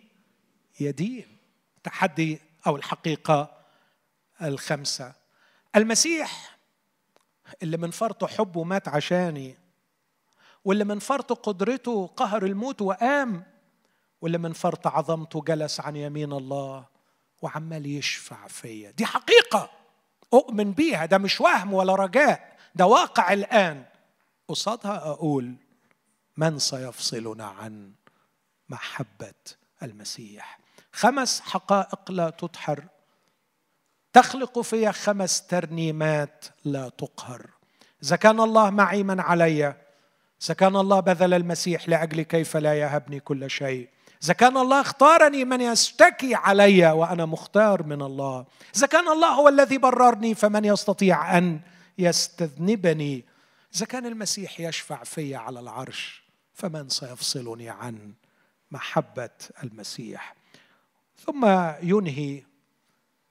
يدين؟ 0.81 1.39
تحدي 1.83 2.41
أو 2.67 2.77
الحقيقة 2.77 3.51
الخمسة. 4.43 5.13
المسيح 5.77 6.59
اللي 7.63 7.77
من 7.77 7.91
فرط 7.91 8.25
حبه 8.25 8.65
مات 8.65 8.89
عشاني 8.89 9.57
واللي 10.65 10.85
من 10.85 10.99
فرط 10.99 11.33
قدرته 11.33 12.07
قهر 12.07 12.45
الموت 12.45 12.83
وقام 12.83 13.45
واللي 14.21 14.39
من 14.39 14.53
فرط 14.53 14.87
عظمته 14.87 15.43
جلس 15.43 15.81
عن 15.81 15.97
يمين 15.97 16.33
الله. 16.33 16.92
وعمال 17.43 17.87
يشفع 17.87 18.47
فيا. 18.47 18.91
دي 18.91 19.07
حقيقة. 19.07 19.71
أؤمن 20.33 20.73
بيها. 20.73 21.07
ده 21.07 21.19
مش 21.19 21.41
وهم 21.41 21.75
ولا 21.75 21.95
رجاء. 21.95 22.57
ده 22.75 22.87
واقع 22.87 23.33
الآن. 23.33 23.85
قصادها 24.49 24.97
أقول 24.97 25.55
من 26.37 26.59
سيفصلنا 26.59 27.45
عن 27.47 27.93
محبة 28.69 29.35
المسيح؟ 29.83 30.59
خمس 30.93 31.41
حقائق 31.41 32.11
لا 32.11 32.31
تدحر 32.31 32.85
تخلق 34.13 34.61
في 34.61 34.93
خمس 34.93 35.47
ترنيمات 35.47 36.45
لا 36.65 36.89
تقهر. 36.89 37.51
إذا 38.03 38.17
كان 38.17 38.41
الله 38.41 38.71
معي 38.71 39.03
من 39.03 39.21
علي؟ 39.21 39.77
إذا 40.45 40.55
كان 40.55 40.77
الله 40.77 41.01
بذل 41.01 41.35
المسيح 41.35 41.89
لاجل 41.89 42.23
كيف 42.23 42.57
لا 42.57 42.75
يهبني 42.75 43.21
كل 43.21 43.51
شيء؟ 43.51 43.89
إذا 44.25 44.33
كان 44.33 44.57
الله 44.57 44.81
اختارني 44.81 45.45
من 45.45 45.61
يشتكي 45.61 46.35
علي 46.35 46.91
وأنا 46.91 47.27
مختار 47.27 47.83
من 47.83 48.03
الله. 48.03 48.47
إذا 48.77 48.87
كان 48.87 49.09
الله 49.09 49.29
هو 49.29 49.49
الذي 49.49 49.79
بررني 49.79 50.35
فمن 50.35 50.65
يستطيع 50.65 51.39
أن 51.39 51.61
يستذنبني؟ 51.99 53.25
إذا 53.77 53.87
كان 53.87 54.07
المسيح 54.07 54.61
يشفع 54.61 55.05
في 55.05 55.35
على 55.37 55.61
العرش 55.61 56.23
فمن 56.55 56.89
سيفصلني 56.89 57.71
عن 57.71 58.13
محبة 58.71 59.31
المسيح؟ 59.63 60.35
ثم 61.27 61.47
ينهي 61.83 62.43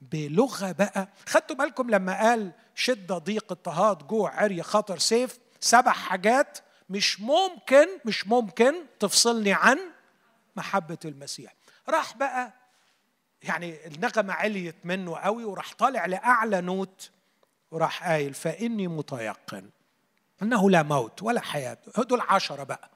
بلغة 0.00 0.72
بقى. 0.72 1.08
خدتوا 1.26 1.56
بالكم 1.56 1.90
لما 1.90 2.20
قال 2.20 2.52
شده 2.74 3.18
ضيق 3.18 3.52
اضطهاد 3.52 4.06
جوع 4.06 4.30
عري 4.42 4.62
خطر 4.62 4.98
سيف؟ 4.98 5.38
سبع 5.60 5.92
حاجات 5.92 6.58
مش 6.90 7.20
ممكن 7.20 7.86
مش 8.04 8.26
ممكن 8.26 8.74
تفصلني 9.00 9.52
عن 9.52 9.78
محبة 10.56 10.98
المسيح. 11.04 11.54
راح 11.88 12.16
بقى 12.16 12.52
يعني 13.42 13.86
النغمة 13.86 14.32
عليت 14.32 14.76
منه 14.84 15.16
قوي 15.16 15.44
وراح 15.44 15.74
طالع 15.74 16.06
لأعلى 16.06 16.60
نوت 16.60 17.10
وراح 17.70 18.08
قايل 18.08 18.34
فإني 18.34 18.88
متيقن 18.88 19.70
أنه 20.42 20.70
لا 20.70 20.82
موت 20.82 21.22
ولا 21.22 21.40
حياة. 21.40 21.78
دول 21.98 22.20
عشرة 22.20 22.62
بقى. 22.62 22.90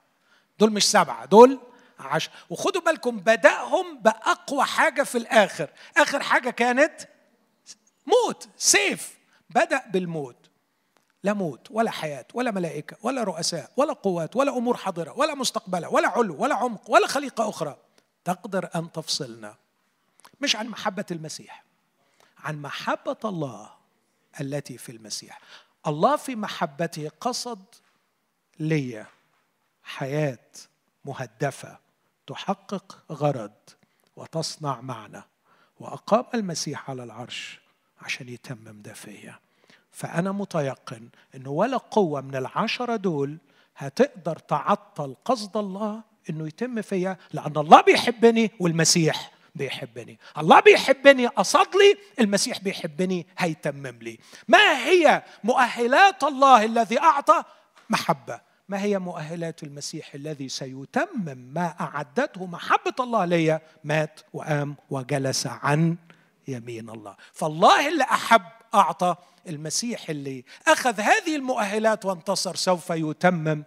دول 0.59 0.73
مش 0.73 0.91
سبعة 0.91 1.25
دول 1.25 1.61
عشر 1.99 2.31
وخدوا 2.51 2.83
بالكم 2.83 3.19
بدأهم 3.19 3.99
بأقوى 3.99 4.65
حاجة 4.65 5.03
في 5.03 5.19
الآخر. 5.19 5.71
آخر 5.97 6.23
حاجة 6.23 6.51
كانت 6.51 7.09
موت 8.07 8.49
سيف. 8.57 9.19
بدأ 9.51 9.83
بالموت. 9.87 10.46
لا 11.27 11.33
موت 11.33 11.67
ولا 11.71 11.91
حياة 11.91 12.27
ولا 12.35 12.51
ملائكة 12.51 12.97
ولا 13.03 13.23
رؤساء 13.23 13.73
ولا 13.77 13.93
قوات 13.93 14.37
ولا 14.37 14.57
أمور 14.57 14.77
حاضرة 14.77 15.19
ولا 15.19 15.35
مستقبلة 15.35 15.89
ولا 15.89 16.09
علو 16.09 16.43
ولا 16.43 16.55
عمق 16.55 16.91
ولا 16.91 17.07
خليقة 17.07 17.49
أخرى. 17.49 17.77
تقدر 18.25 18.71
أن 18.75 18.93
تفصلنا 18.93 19.55
مش 20.41 20.57
عن 20.57 20.69
محبة 20.69 21.05
المسيح 21.11 21.65
عن 22.39 22.63
محبة 22.63 23.17
الله 23.25 23.71
التي 24.41 24.79
في 24.79 24.93
المسيح. 24.93 25.41
الله 25.87 26.17
في 26.17 26.37
محبته 26.37 27.11
قصد 27.21 27.65
لي 28.59 29.07
حياة 29.85 30.49
مهدفة 31.05 31.79
تحقق 32.27 33.05
غرض 33.13 33.53
وتصنع 34.17 34.81
معنى 34.81 35.23
وأقام 35.81 36.25
المسيح 36.35 36.91
على 36.91 37.05
العرش 37.05 37.61
عشان 38.01 38.29
يتمم 38.29 38.83
ده 38.83 38.93
فيا 38.93 39.39
فأنا 39.97 40.33
متيقن 40.33 41.09
إنه 41.35 41.51
ولا 41.51 41.77
قوة 41.77 42.21
من 42.21 42.37
العشرة 42.37 42.97
دول 42.97 43.39
هتقدر 43.77 44.37
تعطل 44.37 45.17
قصد 45.25 45.57
الله 45.57 46.03
إنه 46.31 46.47
يتم 46.47 46.83
فيا 46.83 47.17
لأن 47.33 47.57
الله 47.57 47.81
بيحبني 47.81 48.51
والمسيح 48.61 49.31
بيحبني. 49.55 50.19
الله 50.39 50.61
بيحبني 50.61 51.27
قصد 51.27 51.77
لي 51.77 51.97
المسيح 52.21 52.59
بيحبني 52.61 53.27
هيتمم 53.39 53.99
لي. 54.03 54.19
ما 54.49 54.87
هي 54.87 55.23
مؤهلات 55.45 56.25
الله 56.25 56.65
الذي 56.65 57.01
أعطى؟ 57.01 57.45
محبة. 57.91 58.41
ما 58.69 58.83
هي 58.83 58.99
مؤهلات 58.99 59.63
المسيح 59.63 60.15
الذي 60.15 60.49
سيتمم 60.49 61.39
ما 61.55 61.75
أعدته 61.81 62.47
محبة 62.47 62.95
الله 63.01 63.25
لي 63.25 63.61
مات 63.85 64.21
وقام 64.33 64.77
وجلس 64.91 65.47
عن 65.47 65.97
يمين 66.49 66.91
الله. 66.91 67.17
فالله 67.33 67.89
اللي 67.89 68.05
أحب 68.05 68.43
أعطى 68.75 69.17
المسيح 69.49 70.11
اللي 70.11 70.45
أخذ 70.67 71.01
هذه 71.01 71.37
المؤهلات 71.37 72.05
وانتصر 72.05 72.57
سوف 72.57 72.91
يتمم 72.91 73.65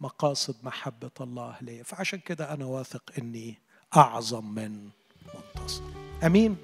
مقاصد 0.00 0.56
محبة 0.62 1.10
الله 1.20 1.56
لي. 1.60 1.84
فعشان 1.84 2.18
كده 2.18 2.54
أنا 2.54 2.64
واثق 2.64 3.02
إني 3.18 3.58
أعظم 3.96 4.54
من 4.54 4.88
منتصر. 5.34 5.82
أمين؟ 6.24 6.56